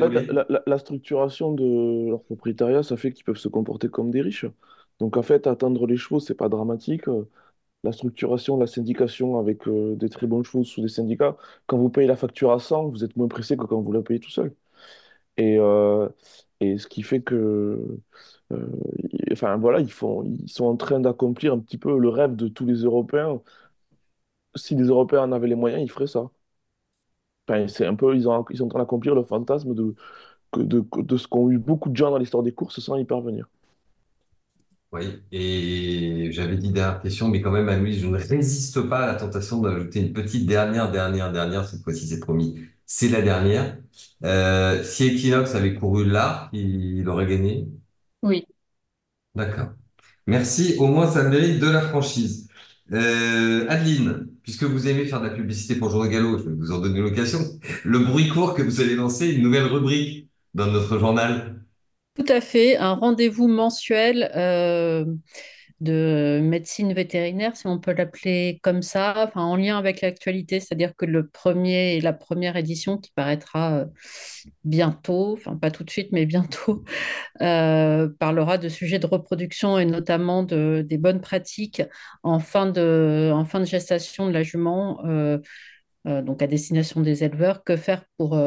en 0.00 0.10
fait, 0.10 0.26
la, 0.66 0.78
structuration 0.78 1.52
de 1.52 2.08
leur 2.10 2.22
propriétariat, 2.24 2.82
ça 2.82 2.96
fait 2.96 3.12
qu'ils 3.12 3.24
peuvent 3.24 3.36
se 3.38 3.48
comporter 3.48 3.88
comme 3.88 4.10
des 4.10 4.20
riches. 4.22 4.46
Donc, 4.98 5.16
en 5.16 5.22
fait, 5.22 5.46
attendre 5.46 5.86
les 5.86 5.96
chevaux, 5.96 6.20
c'est 6.20 6.34
pas 6.34 6.48
dramatique. 6.48 7.08
Euh, 7.08 7.28
La 7.84 7.92
structuration, 7.92 8.58
la 8.58 8.66
syndication 8.68 9.38
avec 9.38 9.68
euh, 9.68 9.96
des 9.96 10.10
très 10.10 10.26
bons 10.28 10.42
chevaux 10.44 10.64
sous 10.64 10.82
des 10.82 10.88
syndicats, 10.88 11.36
quand 11.66 11.78
vous 11.78 11.90
payez 11.90 12.08
la 12.08 12.16
facture 12.16 12.52
à 12.52 12.60
100, 12.60 12.88
vous 12.90 13.04
êtes 13.04 13.16
moins 13.16 13.28
pressé 13.28 13.56
que 13.56 13.64
quand 13.66 13.80
vous 13.82 13.92
la 13.92 14.02
payez 14.02 14.20
tout 14.20 14.30
seul. 14.30 14.54
Et, 15.38 15.56
euh, 15.58 16.08
et 16.60 16.78
ce 16.78 16.86
qui 16.88 17.02
fait 17.02 17.22
que, 17.22 17.98
euh, 18.52 18.68
enfin 19.32 19.56
voilà, 19.58 19.80
ils 19.80 19.92
font, 19.92 20.24
ils 20.24 20.48
sont 20.50 20.66
en 20.66 20.76
train 20.76 21.00
d'accomplir 21.00 21.52
un 21.54 21.58
petit 21.60 21.78
peu 21.78 21.98
le 21.98 22.08
rêve 22.10 22.36
de 22.36 22.48
tous 22.48 22.66
les 22.66 22.76
Européens. 22.84 23.40
Si 24.56 24.74
les 24.74 24.86
Européens 24.88 25.22
en 25.22 25.30
avaient 25.32 25.46
les 25.46 25.54
moyens, 25.54 25.80
ils 25.84 25.88
feraient 25.90 26.08
ça. 26.08 26.30
C'est 27.68 27.86
un 27.86 27.94
peu, 27.94 28.14
ils 28.16 28.28
ont, 28.28 28.44
ils 28.50 28.58
sont 28.58 28.64
en 28.66 28.68
train 28.68 28.78
d'accomplir 28.80 29.14
le 29.14 29.22
fantasme 29.24 29.74
de, 29.74 29.94
que- 30.52 30.60
de, 30.62 30.84
de 31.02 31.16
ce 31.18 31.28
qu'ont 31.28 31.50
eu 31.50 31.58
beaucoup 31.58 31.90
de 31.90 31.96
gens 31.96 32.10
dans 32.12 32.18
l'histoire 32.18 32.42
des 32.44 32.52
courses 32.54 32.80
sans 32.80 32.96
y 32.96 33.04
parvenir. 33.04 33.48
Oui, 34.92 35.20
et 35.32 36.30
j'avais 36.32 36.56
dit 36.56 36.70
dernière 36.72 37.02
question, 37.02 37.28
mais 37.28 37.40
quand 37.42 37.50
même, 37.50 37.68
Anne-Louise, 37.68 38.00
je 38.00 38.06
ne 38.06 38.16
résiste 38.16 38.80
pas 38.88 39.00
à 39.04 39.06
la 39.08 39.14
tentation 39.16 39.60
d'ajouter 39.60 40.00
une 40.00 40.12
petite 40.12 40.46
dernière, 40.46 40.90
dernière, 40.90 41.32
dernière, 41.32 41.66
cette 41.68 41.82
fois-ci 41.82 42.06
c'est 42.06 42.20
promis, 42.20 42.56
c'est 42.86 43.08
la 43.08 43.20
dernière. 43.20 43.76
Euh, 44.24 44.82
si 44.84 45.06
Equinox 45.08 45.54
avait 45.54 45.74
couru 45.74 46.04
là, 46.08 46.48
il 46.52 47.06
aurait 47.08 47.26
gagné? 47.26 47.66
Oui. 48.22 48.46
D'accord. 49.34 49.68
Merci, 50.26 50.76
au 50.78 50.86
moins 50.88 51.10
ça 51.10 51.24
mérite 51.24 51.60
de 51.60 51.68
la 51.70 51.82
franchise. 51.82 52.48
Euh, 52.92 53.66
Adeline, 53.68 54.28
puisque 54.46 54.62
vous 54.62 54.86
aimez 54.86 55.04
faire 55.06 55.20
de 55.20 55.26
la 55.26 55.34
publicité 55.34 55.74
pour 55.74 55.90
Jour 55.90 56.04
de 56.04 56.08
Galop, 56.08 56.38
je 56.38 56.44
vais 56.44 56.54
vous 56.54 56.70
en 56.70 56.78
donner 56.78 57.00
l'occasion. 57.00 57.40
Le 57.84 57.98
bruit 57.98 58.28
court 58.28 58.54
que 58.54 58.62
vous 58.62 58.80
allez 58.80 58.94
lancer, 58.94 59.28
une 59.28 59.42
nouvelle 59.42 59.64
rubrique 59.64 60.28
dans 60.54 60.68
notre 60.68 60.98
journal. 60.98 61.56
Tout 62.16 62.24
à 62.28 62.40
fait, 62.40 62.76
un 62.76 62.92
rendez-vous 62.92 63.48
mensuel 63.48 64.30
euh, 64.36 65.04
de 65.80 66.40
médecine 66.42 66.92
vétérinaire, 66.94 67.56
si 67.56 67.66
on 67.66 67.78
peut 67.78 67.92
l'appeler 67.92 68.60
comme 68.62 68.82
ça, 68.82 69.14
enfin, 69.28 69.42
en 69.42 69.56
lien 69.56 69.76
avec 69.78 70.00
l'actualité, 70.00 70.60
c'est-à-dire 70.60 70.94
que 70.96 71.04
le 71.04 71.28
premier 71.28 72.00
la 72.00 72.12
première 72.12 72.56
édition 72.56 72.98
qui 72.98 73.12
paraîtra 73.14 73.80
euh, 73.80 73.84
bientôt, 74.64 75.34
enfin 75.34 75.56
pas 75.56 75.70
tout 75.70 75.84
de 75.84 75.90
suite, 75.90 76.08
mais 76.12 76.26
bientôt, 76.26 76.84
euh, 77.42 78.08
parlera 78.18 78.58
de 78.58 78.68
sujets 78.68 78.98
de 78.98 79.06
reproduction 79.06 79.78
et 79.78 79.84
notamment 79.84 80.42
de, 80.42 80.84
des 80.88 80.98
bonnes 80.98 81.20
pratiques 81.20 81.82
en 82.22 82.38
fin 82.38 82.66
de, 82.66 83.30
en 83.34 83.44
fin 83.44 83.60
de 83.60 83.66
gestation 83.66 84.26
de 84.26 84.32
la 84.32 84.42
jument. 84.42 85.04
Euh, 85.06 85.38
donc 86.06 86.40
à 86.40 86.46
destination 86.46 87.00
des 87.00 87.24
éleveurs, 87.24 87.64
que 87.64 87.76
faire 87.76 88.04
pour, 88.16 88.38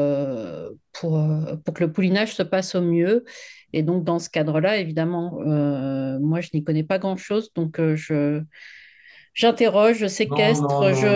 pour, 0.92 1.20
pour 1.64 1.74
que 1.74 1.84
le 1.84 1.92
poulinage 1.92 2.34
se 2.34 2.42
passe 2.42 2.74
au 2.74 2.80
mieux? 2.80 3.24
Et 3.72 3.82
donc 3.82 4.04
dans 4.04 4.18
ce 4.18 4.30
cadre-là, 4.30 4.78
évidemment, 4.78 5.38
moi 6.20 6.40
je 6.40 6.50
n'y 6.54 6.64
connais 6.64 6.84
pas 6.84 6.98
grand-chose, 6.98 7.52
donc 7.54 7.80
je 7.80 8.42
j'interroge, 9.34 9.98
je 9.98 10.06
séquestre, 10.06 10.62
non, 10.62 10.80
non, 10.82 10.94
je... 10.94 11.06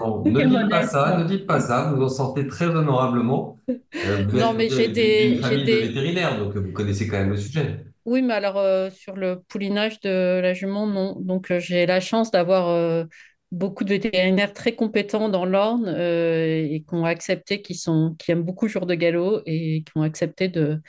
non. 0.00 0.24
Ne 0.24 0.62
dites 0.62 0.70
pas 0.70 0.86
ça, 0.86 1.18
ne 1.18 1.24
dites 1.24 1.46
pas 1.46 1.60
ça. 1.60 1.92
Vous 1.94 2.02
en 2.02 2.08
sortez 2.08 2.46
très 2.46 2.66
honorablement. 2.66 3.58
Euh, 3.68 4.24
Non, 4.32 4.52
mais 4.54 4.68
j'ai 4.68 4.88
des, 4.88 5.40
j'ai 5.42 5.64
vétérinaires, 5.64 6.38
donc 6.38 6.56
vous 6.56 6.72
connaissez 6.72 7.06
quand 7.06 7.18
même 7.18 7.30
le 7.30 7.36
sujet. 7.36 7.84
Oui, 8.04 8.22
mais 8.22 8.34
alors 8.34 8.58
euh, 8.58 8.90
sur 8.90 9.16
le 9.16 9.40
poulinage 9.48 10.00
de 10.00 10.40
la 10.40 10.52
jument, 10.52 10.86
non. 10.86 11.16
Donc 11.20 11.50
euh, 11.50 11.58
j'ai 11.58 11.86
la 11.86 12.00
chance 12.00 12.30
d'avoir 12.30 12.68
euh, 12.68 13.04
beaucoup 13.50 13.84
de 13.84 13.88
vétérinaires 13.90 14.52
très 14.52 14.74
compétents 14.74 15.28
dans 15.30 15.46
l'Orne 15.46 15.86
euh, 15.88 16.66
et 16.70 16.84
qui 16.86 16.94
ont 16.94 17.06
accepté, 17.06 17.62
qui 17.62 17.74
sont, 17.74 18.14
qui 18.18 18.30
aiment 18.30 18.42
beaucoup 18.42 18.68
Jour 18.68 18.84
de 18.84 18.94
Galop 18.94 19.40
et 19.46 19.84
qui 19.84 19.92
ont 19.96 20.02
accepté 20.02 20.48
de, 20.48 20.80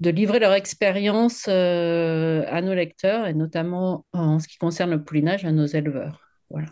de 0.00 0.10
livrer 0.10 0.38
leur 0.38 0.52
expérience 0.52 1.46
euh, 1.48 2.44
à 2.48 2.62
nos 2.62 2.74
lecteurs 2.74 3.26
et 3.26 3.34
notamment 3.34 4.04
en 4.12 4.38
ce 4.38 4.46
qui 4.46 4.58
concerne 4.58 4.90
le 4.90 5.02
poulinage 5.02 5.44
à 5.44 5.52
nos 5.52 5.66
éleveurs. 5.66 6.20
Voilà. 6.50 6.68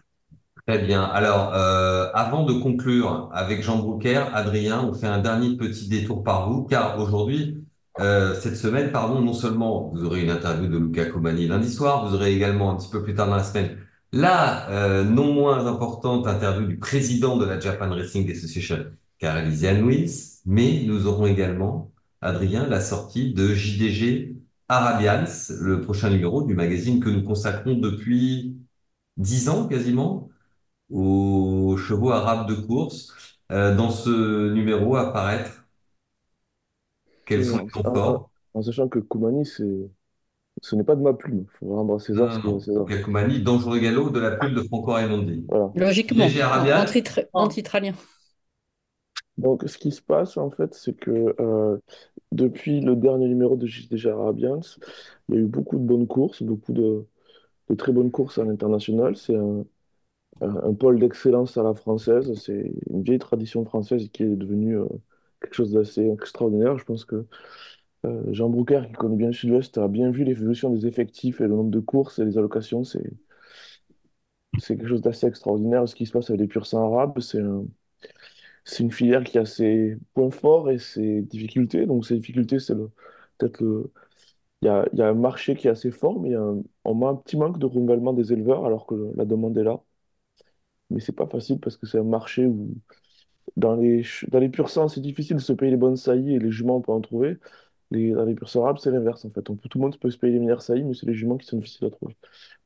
Très 0.67 0.79
bien. 0.79 1.03
Alors, 1.03 1.55
euh, 1.55 2.09
avant 2.15 2.45
de 2.45 2.53
conclure 2.55 3.29
avec 3.33 3.63
Jean 3.63 3.79
Broucker, 3.79 4.25
Adrien, 4.33 4.83
on 4.83 4.95
fait 4.95 5.07
un 5.07 5.19
dernier 5.19 5.57
petit 5.57 5.89
détour 5.89 6.25
par 6.25 6.51
vous, 6.51 6.65
car 6.65 6.99
aujourd'hui, 6.99 7.65
euh, 8.01 8.35
cette 8.35 8.57
semaine, 8.57 8.91
pardon, 8.91 9.21
non 9.21 9.33
seulement 9.33 9.91
vous 9.93 10.05
aurez 10.05 10.23
une 10.23 10.31
interview 10.31 10.69
de 10.69 10.79
Luca 10.79 11.07
Comani 11.07 11.47
lundi 11.47 11.71
soir, 11.71 12.07
vous 12.07 12.15
aurez 12.15 12.35
également 12.35 12.71
un 12.71 12.77
petit 12.77 12.91
peu 12.91 13.03
plus 13.03 13.15
tard 13.15 13.29
dans 13.29 13.37
la 13.37 13.45
semaine 13.45 13.77
la 14.13 15.03
non 15.05 15.35
moins 15.35 15.67
importante 15.67 16.27
interview 16.27 16.67
du 16.67 16.79
président 16.79 17.37
de 17.37 17.45
la 17.45 17.59
Japan 17.61 17.91
Racing 17.91 18.31
Association, 18.31 18.87
Carl 19.19 19.45
Louis, 19.81 20.11
mais 20.47 20.85
nous 20.87 21.07
aurons 21.07 21.27
également, 21.27 21.91
Adrien, 22.27 22.67
la 22.67 22.81
sortie 22.81 23.33
de 23.35 23.55
JDG 23.55 24.37
Arabians, 24.69 25.25
le 25.61 25.81
prochain 25.81 26.11
numéro 26.11 26.43
du 26.43 26.55
magazine 26.55 27.01
que 27.01 27.09
nous 27.11 27.23
consacrons 27.23 27.75
depuis 27.77 28.57
dix 29.17 29.49
ans 29.49 29.69
quasiment 29.69 30.29
aux 30.91 31.77
chevaux 31.79 32.13
arabes 32.13 32.49
de 32.49 32.55
course. 32.55 33.15
Euh, 33.53 33.77
dans 33.77 33.91
ce 33.91 34.53
numéro 34.53 34.97
apparaître 34.97 35.67
quels 37.27 37.41
Oui, 37.41 37.47
sont 37.47 37.59
les 37.59 37.71
temps 37.83 38.31
en- 38.55 38.63
sachant 38.63 38.89
que 38.89 38.99
Koumani, 38.99 39.45
ce 39.45 40.75
n'est 40.75 40.85
pas 40.85 40.97
de 40.97 41.03
ma 41.03 41.13
plume. 41.15 41.45
Il 41.47 41.59
faut 41.59 41.75
rendre 41.75 41.95
à 41.97 41.99
César 41.99 42.33
ce 42.33 42.39
non, 42.39 42.41
qui 42.41 42.47
est 42.49 42.51
à 42.51 42.53
non. 42.53 42.61
César. 42.61 42.87
Galcoumani, 42.87 43.41
Dangereux 43.43 43.79
Galop 43.79 44.11
de 44.11 44.21
la 44.21 44.33
plume 44.33 44.55
de 44.55 44.63
Franco 44.63 44.93
Raimondi. 44.93 45.45
Voilà. 45.49 45.71
Logiquement, 45.77 46.29
JDG 46.29 46.43
en, 46.43 46.47
Arabian, 46.47 46.81
en 46.81 46.85
titre, 46.85 47.21
en 47.33 47.49
titralien. 47.49 47.95
Donc, 49.39 49.65
ce 49.67 49.77
qui 49.79 49.93
se 49.93 50.01
passe, 50.03 50.37
en 50.39 50.51
fait, 50.51 50.75
c'est 50.75 50.95
que 50.95 51.35
euh, 51.41 51.79
depuis 52.33 52.81
le 52.81 52.97
dernier 52.97 53.29
numéro 53.29 53.57
de 53.57 53.67
JDG 53.67 54.11
Arabians, 54.11 54.61
il 55.29 55.35
y 55.35 55.39
a 55.39 55.41
eu 55.41 55.47
beaucoup 55.47 55.77
de 55.79 55.85
bonnes 55.85 56.07
courses, 56.07 56.43
beaucoup 56.43 56.73
de, 56.73 57.07
très 57.79 57.93
bonnes 57.93 58.11
courses 58.11 58.39
à 58.39 58.45
l'international. 58.45 59.17
C'est 59.17 59.37
un, 59.37 59.65
pôle 60.75 60.99
d'excellence 60.99 61.57
à 61.57 61.63
la 61.63 61.75
française. 61.75 62.35
C'est 62.35 62.73
une 62.91 63.03
vieille 63.03 63.19
tradition 63.19 63.65
française 63.65 64.09
qui 64.13 64.23
est 64.25 64.37
devenue 64.37 64.79
euh, 64.79 64.87
quelque 65.41 65.55
chose 65.55 65.73
d'assez 65.73 66.09
extraordinaire. 66.11 66.79
Je 66.79 66.85
pense 66.85 67.05
que 67.05 67.27
euh, 68.05 68.23
Jean 68.33 68.49
Broucker, 68.51 68.83
qui 68.89 68.93
connaît 68.95 69.17
bien 69.17 69.29
le 69.29 69.33
Sud-Ouest, 69.33 69.79
a 69.79 69.89
bien 69.89 70.11
vu 70.11 70.25
l'évolution 70.25 70.71
des 70.71 70.87
effectifs 70.87 71.41
et 71.41 71.45
le 71.45 71.51
nombre 71.51 71.71
de 71.71 71.81
courses 71.81 72.19
et 72.19 72.25
les 72.25 72.39
allocations. 72.39 72.85
C'est, 72.85 73.03
quelque 74.61 74.87
chose 74.89 75.03
d'assez 75.03 75.27
extraordinaire. 75.27 75.89
Ce 75.89 75.95
qui 75.95 76.07
se 76.07 76.13
passe 76.13 76.31
avec 76.31 76.41
les 76.41 76.49
pur 76.49 76.67
sang 76.67 76.93
arabes, 76.93 77.21
c'est 77.21 77.41
un- 77.41 77.65
c'est 78.67 78.85
une 78.85 78.93
filière 78.93 79.25
qui 79.25 79.39
a 79.39 79.47
ses 79.47 79.99
points 80.15 80.31
forts 80.33 80.71
et 80.71 80.79
ses 80.81 81.23
difficultés. 81.23 81.87
Donc, 81.87 82.07
ses 82.07 82.17
difficultés, 82.19 82.61
c'est 82.61 82.77
peut-être 83.39 83.63
le, 83.63 83.93
il 84.63 84.69
y 84.69 85.03
a, 85.03 85.09
un 85.09 85.15
marché 85.15 85.57
qui 85.57 85.69
est 85.69 85.71
assez 85.73 85.91
fort, 85.93 86.21
mais 86.21 86.31
il 86.31 86.33
y 86.33 86.37
a 86.37 86.43
un- 86.43 86.63
on 86.85 87.03
a 87.07 87.11
un 87.11 87.17
petit 87.17 87.37
manque 87.39 87.59
de 87.59 87.67
renouvellement 87.67 88.13
des 88.15 88.33
éleveurs 88.33 88.67
alors 88.67 88.87
que 88.87 88.95
la 89.17 89.25
demande 89.27 89.59
est 89.59 89.65
là. 89.65 89.81
Mais 90.91 91.01
c'est 91.01 91.13
pas 91.13 91.27
facile 91.27 91.59
parce 91.61 91.77
que 91.77 91.87
c'est 91.87 91.99
un 91.99 92.05
marché 92.05 92.47
où, 92.47 92.75
dans 93.57 93.77
les, 93.77 94.05
dans 94.31 94.51
pur 94.51 94.71
sang, 94.71 94.89
c'est 94.89 95.01
difficile 95.03 95.37
de 95.39 95.43
se 95.43 95.53
payer 95.55 95.73
les 95.73 95.79
bonnes 95.79 95.97
saillies 95.97 96.37
et 96.37 96.41
les 96.41 96.53
juments, 96.53 96.79
on 96.79 96.83
peut 96.83 96.93
en 96.93 97.01
trouver. 97.03 97.39
Les, 97.91 98.11
dans 98.13 98.25
les 98.25 98.37
arabes, 98.57 98.79
c'est 98.79 98.91
l'inverse 98.91 99.25
en 99.25 99.31
fait. 99.31 99.43
Tout 99.43 99.59
le 99.75 99.81
monde 99.81 99.97
peut 99.99 100.11
se 100.11 100.19
payer 100.19 100.33
les 100.35 100.41
meilleures 100.41 100.63
saillies, 100.63 100.85
mais 100.85 100.95
c'est 100.95 101.07
les 101.07 101.15
juments 101.15 101.37
qui 101.37 101.47
sont 101.47 101.57
difficiles 101.59 101.87
à 101.87 101.91
trouver. 101.91 102.17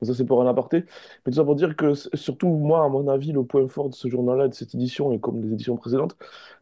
Ça, 0.02 0.14
c'est 0.14 0.24
pour 0.24 0.42
un 0.42 0.46
aparté. 0.46 0.84
Mais 1.26 1.32
tout 1.32 1.36
ça 1.36 1.44
pour 1.44 1.56
dire 1.56 1.76
que, 1.76 1.94
surtout, 1.94 2.48
moi, 2.48 2.84
à 2.84 2.88
mon 2.88 3.06
avis, 3.08 3.32
le 3.32 3.44
point 3.44 3.68
fort 3.68 3.90
de 3.90 3.94
ce 3.94 4.08
journal-là, 4.08 4.48
de 4.48 4.54
cette 4.54 4.74
édition, 4.74 5.12
et 5.12 5.20
comme 5.20 5.40
des 5.42 5.52
éditions 5.52 5.76
précédentes, 5.76 6.16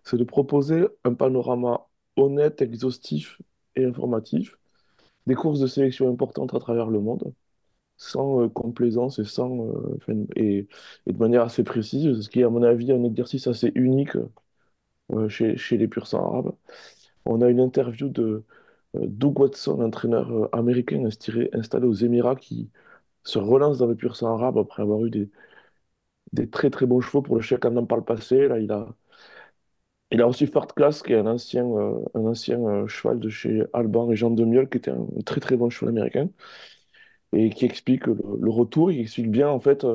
c'est 0.05 0.17
de 0.17 0.25
proposer 0.25 0.87
un 1.05 1.15
panorama 1.15 1.87
honnête, 2.17 2.63
exhaustif 2.63 3.41
et 3.77 3.85
informatif 3.85 4.59
des 5.27 5.35
courses 5.35 5.61
de 5.61 5.67
sélection 5.67 6.09
importantes 6.11 6.55
à 6.55 6.59
travers 6.61 6.89
le 6.91 7.01
monde, 7.01 7.33
sans 7.99 8.43
euh, 8.45 8.49
complaisance 8.51 9.19
et, 9.21 9.25
sans, 9.25 9.67
euh, 9.69 9.99
et, 10.37 10.69
de 11.07 11.19
manière 11.19 11.43
assez 11.43 11.65
précise, 11.65 12.21
ce 12.23 12.29
qui 12.31 12.41
est, 12.41 12.45
à 12.45 12.51
mon 12.51 12.63
avis, 12.65 12.93
un 12.93 13.05
exercice 13.05 13.47
assez 13.49 13.73
unique 13.77 14.17
euh, 15.13 15.29
chez, 15.29 15.57
chez 15.57 15.77
les 15.79 15.89
pur 15.89 16.07
sang 16.07 16.25
arabes. 16.33 16.55
On 17.29 17.43
a 17.43 17.51
une 17.51 17.61
interview 17.61 18.09
de 18.09 18.45
euh, 18.97 19.07
Doug 19.07 19.39
Watson, 19.41 19.81
entraîneur 19.83 20.33
euh, 20.33 20.49
américain 20.53 21.05
installé 21.05 21.87
aux 21.87 21.93
Émirats, 21.95 22.37
qui 22.37 22.71
se 23.25 23.39
relance 23.39 23.79
dans 23.79 23.87
le 23.87 23.97
pur 23.97 24.17
sang 24.17 24.35
arabe 24.35 24.59
après 24.59 24.83
avoir 24.83 25.05
eu 25.05 25.11
des, 25.11 26.51
très 26.51 26.71
très 26.71 26.87
bons 26.87 27.01
chevaux 27.01 27.23
pour 27.23 27.37
le 27.37 27.43
Cheikh 27.43 27.65
Hamdan 27.65 27.87
par 27.87 27.99
le 27.99 28.05
passé. 28.05 28.49
Là, 28.49 28.59
il 28.59 28.73
a, 28.73 30.27
reçu 30.27 30.47
Fort 30.47 30.75
Class, 30.75 31.03
qui 31.03 31.13
est 31.13 31.19
un 31.19 31.27
ancien, 31.27 31.67
euh, 31.67 32.87
cheval 32.87 33.21
de 33.21 33.29
chez 33.29 33.65
Alban 33.73 34.11
et 34.11 34.17
Jean 34.17 34.31
de 34.31 34.45
Miol, 34.45 34.69
qui 34.69 34.79
était 34.79 34.91
un, 34.91 35.07
très 35.27 35.41
très 35.41 35.57
bon 35.57 35.71
cheval 35.71 35.91
américain, 35.97 36.31
et 37.33 37.51
qui 37.51 37.65
explique 37.65 38.07
le, 38.07 38.51
retour, 38.51 38.91
il 38.93 39.01
explique 39.01 39.31
bien 39.31 39.49
en 39.49 39.61
fait 39.61 39.87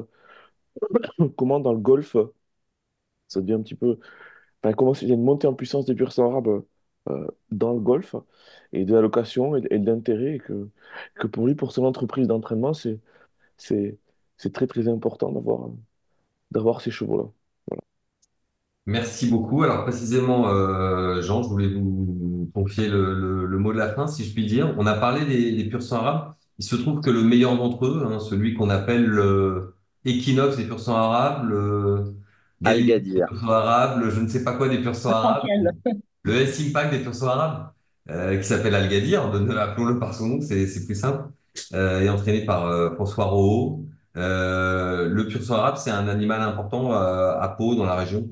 comment 1.38 1.59
dans 1.59 1.73
le 1.73 1.79
golf, 1.79 2.15
ça 3.27 3.41
devient 3.41 3.53
un 3.53 3.61
petit 3.61 3.75
peu, 3.75 3.99
comment 4.77 4.93
il 4.93 5.07
y 5.09 5.11
a 5.11 5.15
une 5.15 5.23
montée 5.23 5.47
en 5.47 5.53
puissance 5.53 5.86
des 5.86 5.95
pur 5.95 6.11
sang 6.11 6.29
arabes 6.31 6.63
euh, 7.09 7.27
dans 7.51 7.73
le 7.73 7.79
golf, 7.79 8.15
et 8.73 8.85
de 8.85 8.93
l'allocation 8.93 9.55
et, 9.57 9.63
et 9.71 9.79
de 9.79 9.91
l'intérêt, 9.91 10.35
et 10.35 10.39
que, 10.39 10.69
que 11.15 11.27
pour 11.27 11.47
lui, 11.47 11.55
pour 11.55 11.71
son 11.71 11.85
entreprise 11.85 12.27
d'entraînement, 12.27 12.73
c'est 12.73 12.99
c'est 13.57 13.99
c'est 14.37 14.53
très 14.53 14.67
très 14.67 14.87
important 14.89 15.31
d'avoir 15.33 15.69
d'avoir 16.51 16.81
ces 16.81 16.91
chevaux-là. 16.91 17.25
Voilà. 17.69 17.83
Merci 18.85 19.29
beaucoup. 19.29 19.63
Alors 19.63 19.83
précisément, 19.83 20.49
euh, 20.49 21.21
Jean, 21.21 21.41
je 21.41 21.47
voulais 21.47 21.69
vous 21.69 22.51
confier 22.53 22.89
le, 22.89 23.13
le- 23.17 23.45
le 23.45 23.57
mot 23.57 23.71
de 23.71 23.77
la 23.77 23.93
fin, 23.93 24.07
si 24.07 24.25
je 24.25 24.33
puis 24.33 24.45
dire. 24.45 24.75
On 24.77 24.85
a 24.85 24.93
parlé 24.95 25.25
des, 25.25 25.53
des 25.55 25.69
pur 25.69 25.81
sang 25.81 25.97
arabes. 25.99 26.33
Il 26.59 26.65
se 26.65 26.75
trouve 26.75 26.99
que 27.01 27.09
le 27.09 27.23
meilleur 27.23 27.55
d'entre 27.57 27.85
eux, 27.85 28.03
hein, 28.05 28.19
celui 28.19 28.53
qu'on 28.55 28.69
appelle 28.69 29.05
le 29.05 29.75
Equinox 30.05 30.57
des 30.57 30.65
pur 30.65 30.79
sang 30.81 30.95
arabes, 30.97 31.47
le 31.49 32.13
Al-Gadir. 32.65 33.29
arabes, 33.49 34.01
le 34.01 34.09
je 34.11 34.19
ne 34.21 34.27
sais 34.27 34.43
pas 34.43 34.55
quoi 34.57 34.69
des 34.69 34.79
pur 34.81 34.95
sang 34.95 35.11
arabes. 35.11 35.43
Le 36.24 36.36
S-Impact 36.36 36.93
des 36.93 36.99
pur 36.99 37.13
sang 37.13 37.28
arabes, 37.28 37.69
euh, 38.09 38.38
qui 38.38 38.43
s'appelle 38.43 38.76
Al-Gadir, 38.76 39.24
appelons-le 39.26 39.99
par 39.99 40.13
son 40.13 40.28
nom, 40.28 40.41
c'est 40.41 40.86
plus 40.86 40.95
simple, 40.95 41.26
euh, 41.74 42.01
et 42.01 42.09
entraîné 42.09 42.45
par 42.45 42.65
euh, 42.65 42.91
François 42.95 43.26
Rohaut. 43.26 43.86
Euh, 44.15 45.09
le 45.09 45.28
pur 45.28 45.41
sang 45.41 45.55
arabe, 45.55 45.78
c'est 45.78 45.91
un 45.91 46.07
animal 46.07 46.41
important 46.41 46.91
à 46.91 47.55
Pau, 47.57 47.76
dans 47.76 47.86
la 47.86 47.95
région. 47.95 48.28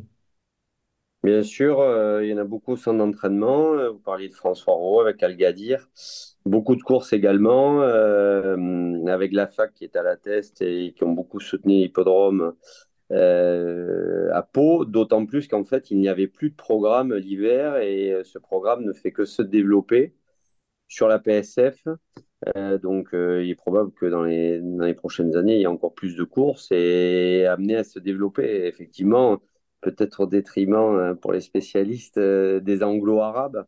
Bien 1.23 1.43
sûr, 1.43 1.77
il 2.21 2.29
y 2.29 2.33
en 2.33 2.37
a 2.37 2.43
beaucoup 2.43 2.75
d'entraînement. 2.75 3.73
Euh, 3.73 3.89
Vous 3.91 3.99
parliez 3.99 4.27
de 4.27 4.33
François 4.33 4.73
Rowe 4.73 5.01
avec 5.01 5.21
Al-Gadir. 5.21 5.87
Beaucoup 6.45 6.75
de 6.75 6.81
courses 6.81 7.13
également, 7.13 7.81
avec 7.81 9.31
la 9.33 9.47
fac 9.47 9.73
qui 9.73 9.83
est 9.83 9.95
à 9.95 10.01
la 10.01 10.17
test 10.17 10.61
et 10.63 10.93
qui 10.97 11.03
ont 11.03 11.11
beaucoup 11.11 11.39
soutenu 11.39 11.73
l'hippodrome 11.73 12.53
euh, 13.11 14.29
à 14.33 14.41
Pau, 14.43 14.85
d'autant 14.85 15.25
plus 15.25 15.47
qu'en 15.47 15.63
fait, 15.65 15.91
il 15.91 15.99
n'y 15.99 16.07
avait 16.09 16.27
plus 16.27 16.49
de 16.51 16.55
programme 16.55 17.13
l'hiver 17.15 17.77
et 17.77 18.13
euh, 18.13 18.23
ce 18.23 18.39
programme 18.39 18.83
ne 18.85 18.93
fait 18.93 19.11
que 19.11 19.25
se 19.25 19.41
développer 19.41 20.15
sur 20.87 21.07
la 21.07 21.19
PSF. 21.19 21.87
Euh, 22.57 22.77
donc, 22.79 23.09
il 23.13 23.49
est 23.49 23.55
probable 23.55 23.91
que 23.93 24.05
dans 24.07 24.23
les, 24.23 24.59
dans 24.61 24.85
les 24.85 24.93
prochaines 24.95 25.35
années, 25.35 25.55
il 25.55 25.59
y 25.61 25.63
ait 25.63 25.67
encore 25.67 25.93
plus 25.95 26.15
de 26.15 26.23
courses 26.23 26.69
et 26.71 27.45
amené 27.47 27.77
à 27.77 27.83
se 27.83 27.99
développer. 27.99 28.67
Effectivement, 28.67 29.41
peut-être 29.81 30.21
au 30.21 30.27
détriment 30.27 31.15
pour 31.17 31.33
les 31.33 31.41
spécialistes 31.41 32.19
des 32.19 32.83
anglo-arabes. 32.83 33.65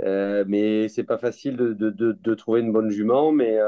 Mais 0.00 0.88
c'est 0.88 1.04
pas 1.04 1.18
facile 1.18 1.56
de, 1.56 1.72
de, 1.72 1.90
de, 1.90 2.12
de 2.12 2.34
trouver 2.34 2.60
une 2.60 2.72
bonne 2.72 2.90
jument, 2.90 3.32
mais 3.32 3.58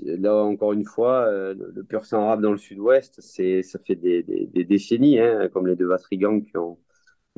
là 0.00 0.34
encore 0.36 0.72
une 0.72 0.84
fois, 0.84 1.30
le, 1.30 1.82
pur 1.82 2.04
sang 2.04 2.22
arabe 2.24 2.42
dans 2.42 2.52
le 2.52 2.58
sud-ouest, 2.58 3.20
c'est, 3.20 3.62
ça 3.62 3.78
fait 3.86 3.96
des, 3.96 4.22
décennies, 4.64 5.18
hein, 5.18 5.48
comme 5.52 5.66
les 5.66 5.76
deux 5.76 5.86
Vatrigan 5.86 6.40
qui 6.40 6.56
ont, 6.56 6.78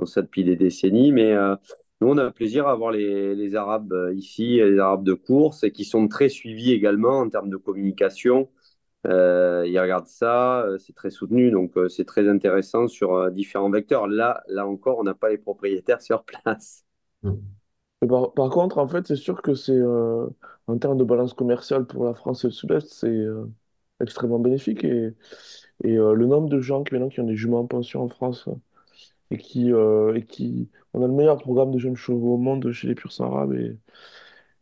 ça 0.05 0.23
depuis 0.23 0.45
des 0.45 0.57
décennies. 0.57 1.13
Mais 1.13 1.35
nous, 2.01 2.09
on 2.09 2.19
a 2.19 2.31
plaisir 2.31 2.67
à 2.69 2.75
voir 2.75 2.93
les, 2.93 3.57
Arabes 3.57 3.95
ici, 4.15 4.57
les 4.57 4.79
Arabes 4.79 5.05
de 5.05 5.15
course, 5.15 5.65
et 5.65 5.73
qui 5.73 5.85
sont 5.85 6.09
très 6.09 6.29
suivis 6.29 6.73
également 6.73 7.21
en 7.21 7.29
termes 7.29 7.51
de 7.51 7.57
communication. 7.57 8.49
Euh, 9.07 9.65
ils 9.67 9.79
regardent 9.79 10.07
ça, 10.07 10.63
euh, 10.63 10.79
c'est 10.79 10.95
très 10.95 11.11
soutenu, 11.11 11.51
donc 11.51 11.77
euh, 11.77 11.89
c'est 11.89 12.07
très 12.07 12.29
intéressant 12.29 12.89
sur 12.89 13.31
différents 13.31 13.71
vecteurs. 13.71 14.07
Là, 14.07 14.43
là 14.49 14.67
encore, 14.67 14.99
on 14.99 15.03
n'a 15.03 15.15
pas 15.15 15.29
les 15.29 15.39
propriétaires 15.39 16.01
sur 16.01 16.25
place. 16.25 16.85
Par, 18.07 18.51
contre, 18.51 18.79
en 18.79 18.89
fait, 18.89 19.07
c'est 19.07 19.17
sûr 19.17 19.43
que 19.43 19.55
c'est 19.55 19.81
en 20.67 20.79
termes 20.79 20.99
de 20.99 21.05
balance 21.05 21.35
commerciale 21.35 21.87
pour 21.87 22.05
la 22.05 22.15
France 22.15 22.45
et 22.45 22.49
le 22.49 22.53
Sud-Est, 22.53 22.89
c'est 22.89 23.25
extrêmement 24.01 24.39
bénéfique. 24.39 24.85
Et, 24.85 25.15
et 25.85 25.97
le 25.97 26.27
nombre 26.27 26.49
de 26.49 26.61
gens 26.61 26.85
qui, 26.85 26.95
maintenant, 26.95 27.09
qui 27.09 27.21
ont 27.21 27.27
des 27.27 27.37
juments 27.37 27.61
en 27.61 27.67
pension 27.67 28.03
en 28.03 28.09
France 28.09 28.49
et 29.31 29.39
qui, 29.39 29.71
et 29.71 30.23
qui. 30.27 30.71
On 30.95 31.03
a 31.03 31.07
le 31.07 31.13
meilleur 31.13 31.39
programme 31.39 31.73
de 31.73 31.79
jeunes 31.79 31.97
chevaux 31.97 32.35
au 32.35 32.39
monde 32.39 32.71
chez 32.73 32.89
les 32.89 32.95
purs 32.95 33.13
arabes. 33.21 33.55
Et, 33.55 33.77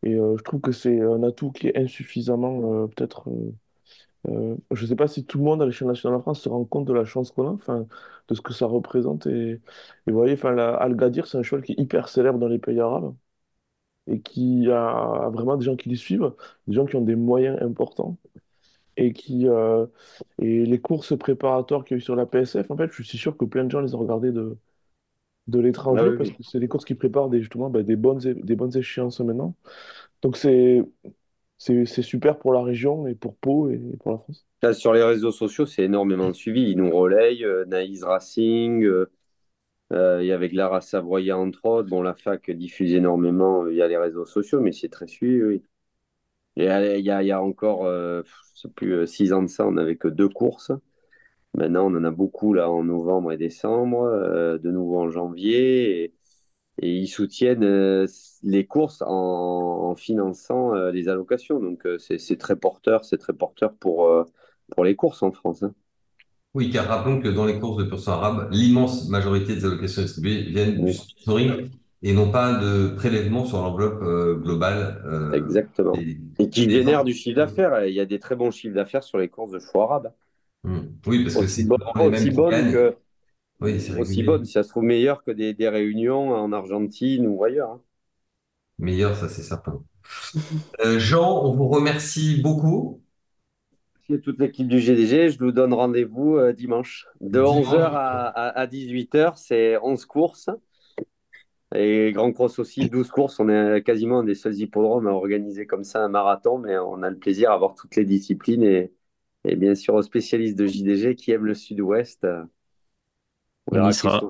je 0.05 0.43
trouve 0.43 0.61
que 0.61 0.73
c'est 0.73 1.01
un 1.01 1.23
atout 1.23 1.53
qui 1.53 1.69
est 1.69 1.77
insuffisamment 1.79 2.89
peut-être 2.89 3.29
euh, 4.29 4.57
je 4.71 4.83
ne 4.83 4.87
sais 4.89 4.97
pas 4.97 5.09
si 5.09 5.25
tout 5.25 5.39
le 5.39 5.45
monde 5.45 5.63
à 5.63 5.67
l'échelle 5.67 5.89
nationale 5.89 6.19
en 6.19 6.21
France 6.23 6.43
se 6.43 6.49
rend 6.49 6.65
compte 6.65 6.87
de 6.87 6.93
la 6.93 7.05
chance 7.05 7.33
qu'on 7.33 7.49
a, 7.49 7.51
enfin, 7.51 7.87
de 8.29 8.35
ce 8.35 8.41
que 8.41 8.53
ça 8.53 8.67
représente. 8.67 9.27
Et, 9.27 9.61
vous 10.07 10.15
voyez, 10.15 10.35
enfin, 10.35 10.53
la, 10.53 10.75
Al-Gadir, 10.77 11.27
c'est 11.27 11.39
un 11.39 11.43
cheval 11.43 11.65
qui 11.65 11.73
est 11.73 11.81
hyper 11.81 12.09
célèbre 12.09 12.39
dans 12.39 12.49
les 12.49 12.59
pays 12.59 12.81
arabes 12.81 13.15
et 14.13 14.23
qui 14.23 14.71
a 14.71 15.31
vraiment 15.33 15.57
des 15.59 15.67
gens 15.67 15.77
qui 15.77 15.91
les 15.91 15.97
suivent, 15.97 16.33
des 16.69 16.75
gens 16.75 16.87
qui 16.87 16.97
ont 16.97 17.03
des 17.03 17.17
moyens 17.17 17.61
importants. 17.63 18.19
Et, 18.99 19.13
qui, 19.15 19.49
euh, 19.49 19.87
et 20.41 20.67
les 20.67 20.81
courses 20.81 21.17
préparatoires 21.19 21.85
qu'il 21.85 21.97
y 21.97 21.97
a 21.97 21.99
eu 21.99 22.03
sur 22.03 22.17
la 22.17 22.27
PSF, 22.27 22.71
en 22.71 22.77
fait, 22.77 22.93
je 22.93 23.03
suis 23.03 23.19
sûr 23.19 23.37
que 23.39 23.45
plein 23.47 23.65
de 23.65 23.71
gens 23.71 23.81
les 23.81 23.95
ont 23.95 23.99
regardées 24.01 24.33
de, 24.33 24.59
de 25.49 25.59
l'étranger 25.61 26.05
Ah 26.05 26.13
parce 26.13 26.31
oui, 26.31 26.33
que 26.33 26.43
c'est 26.43 26.61
des 26.61 26.69
courses 26.69 26.85
qui 26.85 26.95
préparent 26.95 27.29
des, 27.31 27.41
justement 27.41 27.71
bah, 27.71 27.83
des 27.83 27.97
bonnes, 27.97 28.27
é- 28.27 28.35
des 28.35 28.57
bonnes 28.57 28.77
échéances 28.77 29.21
maintenant. 29.21 29.57
Donc 30.23 30.37
c'est 30.39 30.83
c'est 31.59 31.87
c'est 31.87 32.03
super 32.03 32.39
pour 32.39 32.53
la 32.55 32.63
région 32.63 33.07
et 33.09 33.15
pour 33.17 33.37
Pau 33.37 33.71
et 33.71 33.79
pour 34.01 34.13
la 34.13 34.19
France. 34.19 34.47
Là, 34.63 34.73
sur 34.75 34.93
les 34.93 35.03
réseaux 35.03 35.33
sociaux, 35.33 35.67
c'est 35.67 35.83
énormément 35.83 36.33
suivi. 36.33 36.71
Ils 36.71 36.77
nous 36.77 36.91
relayent, 36.91 37.45
euh, 37.45 37.65
Naïs 37.67 38.05
Racing, 38.05 38.85
euh, 38.85 39.11
euh, 39.93 40.21
et 40.21 40.33
avec 40.33 40.53
Lara 40.53 40.81
Savoya, 40.81 41.39
entre 41.39 41.65
autres. 41.67 41.89
Bon, 41.89 42.03
la 42.03 42.15
fac 42.15 42.51
diffuse 42.51 42.95
énormément 42.95 43.65
euh, 43.65 43.71
via 43.71 43.89
les 43.89 43.97
réseaux 43.99 44.27
sociaux, 44.27 44.61
mais 44.61 44.73
c'est 44.73 44.89
très 44.89 45.07
suivi, 45.07 45.43
oui. 45.43 45.63
Et 46.57 46.65
il 46.65 47.05
y 47.05 47.11
a, 47.11 47.23
il 47.23 47.27
y 47.27 47.35
encore, 47.35 47.87
euh, 47.87 48.23
je 48.55 48.63
sais 48.63 48.69
plus, 48.69 48.93
euh, 48.95 49.07
six 49.07 49.33
ans 49.33 49.43
de 49.43 49.49
ça, 49.49 49.67
on 49.67 49.73
n'avait 49.73 49.97
que 49.97 50.09
deux 50.09 50.29
courses. 50.29 50.73
Maintenant, 51.55 51.87
on 51.93 51.97
en 51.97 52.05
a 52.05 52.11
beaucoup 52.11 52.55
là 52.55 52.71
en 52.71 52.85
novembre 52.85 53.33
et 53.33 53.39
décembre, 53.39 54.59
de 54.59 54.71
nouveau 54.71 55.01
en 55.01 55.11
janvier. 55.11 56.05
Et, 56.05 56.15
ils 56.83 57.09
soutiennent 57.09 58.07
les 58.43 58.67
courses 58.67 59.03
en, 59.07 59.95
finançant 59.97 60.75
les 60.91 61.09
allocations. 61.09 61.61
Donc, 61.61 61.87
c'est 61.99 62.39
très 62.39 62.57
porteur, 62.57 63.05
c'est 63.05 63.19
très 63.19 63.35
porteur 63.35 63.75
pour, 63.77 64.27
pour 64.71 64.85
les 64.85 64.97
courses 64.97 65.23
en 65.23 65.33
France. 65.33 65.63
hein. 65.63 65.75
Oui, 66.55 66.71
car 66.71 66.87
rappelons 66.87 67.21
que 67.21 67.29
dans 67.29 67.47
les 67.47 67.59
courses 67.59 67.79
de 67.83 67.89
pur 67.89 67.99
sang 67.99 68.13
arabe, 68.13 68.49
l'immense 68.53 69.09
majorité 69.09 69.55
des 69.55 69.65
allocations 69.65 70.03
distribuées 70.03 70.43
viennent 70.43 70.85
du 70.85 70.93
sponsoring 70.93 71.71
et 72.03 72.13
non 72.13 72.31
pas 72.31 72.55
de 72.59 72.89
prélèvements 72.97 73.47
sur 73.47 73.59
l'enveloppe 73.63 74.03
euh, 74.03 74.37
globale 74.37 75.03
euh, 75.07 75.39
exactement. 75.39 75.95
des, 75.95 76.19
Et 76.39 76.49
qui 76.49 76.67
ventes. 76.67 77.05
du 77.05 77.15
chiffre 77.15 77.37
d'affaires. 77.37 77.87
Il 77.87 77.95
y 77.95 78.01
a 78.01 78.07
des 78.07 78.19
très 78.21 78.37
bons 78.37 78.51
chiffres 78.51 78.75
d'affaires 78.75 79.05
sur 79.05 79.19
les 79.19 79.29
courses 79.29 79.51
de 79.53 79.59
chevaux 79.59 79.83
arabes. 79.83 80.13
Hmm. 80.65 80.81
Oui, 81.07 81.23
parce 81.25 81.37
que 81.37 81.47
Aussi 81.47 81.63
c'est 81.65 81.67
souvent 81.67 81.79
les 81.99 82.09
mêmes 82.09 82.29
aussi 82.29 82.31
gagnent. 82.47 82.71
que, 82.71 82.97
Oui, 83.61 83.81
c'est 83.81 83.93
aussi 83.95 84.25
si 84.45 84.53
ça 84.53 84.63
se 84.65 84.69
trouve 84.71 84.85
meilleures 84.85 85.25
que 85.25 85.31
des, 85.31 85.55
des 85.55 85.69
réunions 85.69 86.31
en 86.35 86.53
Argentine 86.53 87.27
ou 87.27 87.45
ailleurs. 87.45 87.71
hein. 87.71 87.83
Meilleur, 88.79 89.17
ça 89.17 89.29
c'est 89.31 89.43
certain. 89.43 89.83
Euh, 90.85 90.99
Jean, 90.99 91.43
on 91.45 91.55
vous 91.55 91.69
remercie 91.69 92.41
beaucoup. 92.43 93.02
Toute 94.19 94.39
l'équipe 94.39 94.69
du 94.69 94.79
GDG. 94.79 95.31
Je 95.31 95.39
vous 95.39 95.53
donne 95.53 95.73
rendez-vous 95.73 96.37
euh, 96.37 96.53
dimanche. 96.53 97.07
De 97.21 97.41
11h 97.41 97.61
Dimanche. 97.61 97.75
à, 97.75 98.49
à, 98.49 98.67
18h, 98.67 99.35
c'est 99.37 99.79
11 99.79 100.05
courses. 100.07 100.51
Et 101.75 102.13
Grand 102.13 102.33
Cross 102.33 102.59
aussi, 102.59 102.89
12 102.91 103.11
courses. 103.11 103.41
On 103.41 103.49
est 103.49 103.83
quasiment 103.83 104.21
un 104.21 104.25
des 104.25 104.35
seuls 104.35 104.55
hippodromes 104.55 105.07
à 105.07 105.13
organiser 105.13 105.67
comme 105.67 105.85
ça 105.85 106.05
un 106.05 106.09
marathon, 106.09 106.59
mais 106.59 106.77
on 106.79 107.03
a 107.03 107.11
le 107.11 107.19
plaisir 107.19 107.51
à 107.51 107.55
avoir 107.55 107.75
toutes 107.75 107.97
les 107.97 108.05
disciplines 108.05 108.63
et, 108.63 108.93
et 109.45 109.57
bien 109.57 109.75
sûr 109.75 109.95
aux 109.95 110.03
spécialistes 110.03 110.59
de 110.59 110.67
JDG 110.67 111.15
qui 111.15 111.31
aiment 111.31 111.47
le 111.47 111.55
sud-ouest. 111.55 112.25
On 112.25 112.49
On 113.69 113.75
verra 113.75 113.91
y 113.91 113.95
sera. 113.95 114.21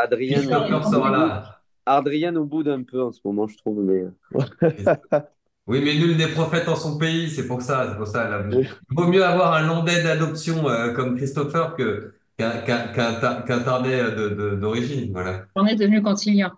Adrien, 0.00 0.38
Christopher 0.38 0.84
sera 0.84 1.10
là. 1.10 1.62
Adrien 1.84 2.34
au 2.36 2.44
bout 2.44 2.62
d'un 2.62 2.82
peu 2.82 3.02
en 3.02 3.12
ce 3.12 3.20
moment, 3.24 3.46
je 3.46 3.56
trouve. 3.58 3.82
Mais... 3.82 4.04
Oui, 5.66 5.80
mais 5.84 5.94
nul 5.96 6.16
n'est 6.16 6.28
prophète 6.28 6.68
en 6.68 6.76
son 6.76 6.96
pays, 6.96 7.28
c'est 7.28 7.46
pour 7.46 7.60
ça, 7.60 7.88
c'est 7.90 7.96
pour 7.96 8.06
ça. 8.06 8.28
là. 8.30 8.44
Il 8.50 8.68
vaut 8.96 9.08
mieux 9.08 9.24
avoir 9.24 9.52
un 9.54 9.66
Landais 9.66 10.02
d'adoption 10.02 10.68
euh, 10.68 10.92
comme 10.92 11.16
Christopher 11.16 11.74
que 11.76 12.14
qu'un 12.36 12.58
qu'un 12.62 12.88
qu'un 12.92 13.14
Ta- 13.20 13.42
qu'un 13.42 13.60
Tardais 13.60 14.02
de, 14.12 14.28
de- 14.28 14.54
d'origine, 14.56 15.10
voilà. 15.12 15.46
On 15.56 15.66
est 15.66 15.74
devenu 15.74 16.02
cantilien. 16.02 16.56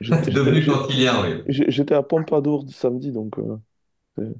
J'étais 0.00 0.30
Devenu 0.30 0.64
cantilien, 0.66 1.22
oui. 1.22 1.42
j'étais 1.48 1.94
à 1.94 2.02
Pompadour 2.02 2.64
samedi, 2.70 3.12
donc 3.12 3.38
euh, 3.38 3.56
c'est, 4.16 4.34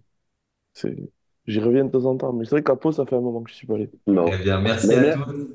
c'est- 0.74 1.12
j'y 1.46 1.60
reviens 1.60 1.84
de 1.84 1.90
temps 1.90 2.04
en 2.06 2.16
temps. 2.16 2.32
Mais 2.32 2.44
c'est 2.44 2.52
vrai 2.52 2.62
qu'à 2.64 2.76
Pau, 2.76 2.92
ça 2.92 3.06
fait 3.06 3.16
un 3.16 3.20
moment 3.20 3.42
que 3.42 3.50
je 3.50 3.56
suis 3.56 3.66
pas 3.66 3.74
allé. 3.74 3.90
Bon. 4.06 4.28
Eh 4.32 4.38
bien, 4.38 4.60
merci 4.60 4.88
Mais 4.88 5.10
à 5.10 5.14
tous. 5.16 5.48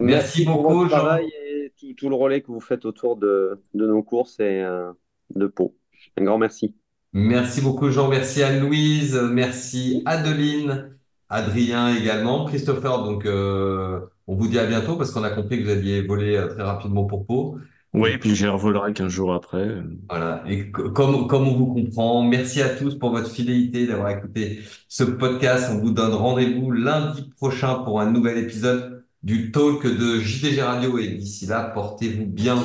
Merci 0.00 0.44
Merci 0.44 0.44
pour 0.44 0.62
beaucoup, 0.62 0.74
votre 0.80 0.90
Jean. 0.90 0.98
travail 0.98 1.28
et 1.46 1.72
tout, 1.78 1.94
tout 1.94 2.08
le 2.08 2.16
relais 2.16 2.42
que 2.42 2.48
vous 2.48 2.60
faites 2.60 2.84
autour 2.84 3.16
de, 3.16 3.62
de 3.74 3.86
nos 3.86 4.02
courses 4.02 4.40
et 4.40 4.62
euh, 4.62 4.92
de 5.34 5.46
Pau. 5.46 5.76
Un 6.16 6.24
grand 6.24 6.38
merci. 6.38 6.74
Merci 7.12 7.60
beaucoup, 7.60 7.90
Jean. 7.90 8.08
Merci 8.08 8.42
Anne-Louise. 8.42 9.20
Merci 9.30 10.02
Adeline. 10.06 10.90
Adrien 11.28 11.94
également. 11.94 12.44
Christopher, 12.46 13.04
donc, 13.04 13.24
euh, 13.26 14.00
on 14.26 14.34
vous 14.34 14.48
dit 14.48 14.58
à 14.58 14.66
bientôt 14.66 14.96
parce 14.96 15.10
qu'on 15.10 15.24
a 15.24 15.30
compris 15.30 15.58
que 15.58 15.64
vous 15.64 15.70
alliez 15.70 16.02
voler 16.02 16.36
euh, 16.36 16.48
très 16.48 16.62
rapidement 16.62 17.04
pour 17.04 17.26
Pau. 17.26 17.56
Oui, 17.94 18.10
Et 18.14 18.18
puis 18.18 18.34
j'y 18.34 18.46
revolerai 18.46 18.94
15 18.94 19.08
jours 19.12 19.34
après. 19.34 19.68
Voilà. 20.08 20.42
Et 20.48 20.70
co- 20.70 20.90
comme, 20.90 21.26
comme 21.26 21.46
on 21.48 21.54
vous 21.56 21.66
comprend, 21.74 22.22
merci 22.22 22.62
à 22.62 22.70
tous 22.70 22.94
pour 22.94 23.10
votre 23.10 23.30
fidélité 23.30 23.86
d'avoir 23.86 24.08
écouté 24.10 24.60
ce 24.88 25.04
podcast. 25.04 25.70
On 25.72 25.78
vous 25.78 25.90
donne 25.90 26.14
rendez-vous 26.14 26.70
lundi 26.70 27.30
prochain 27.36 27.74
pour 27.84 28.00
un 28.00 28.10
nouvel 28.10 28.38
épisode 28.38 29.04
du 29.22 29.52
talk 29.52 29.84
de 29.86 30.18
JDG 30.20 30.62
Radio. 30.62 30.96
Et 30.98 31.08
d'ici 31.08 31.44
là, 31.46 31.70
portez-vous 31.74 32.24
bien. 32.26 32.56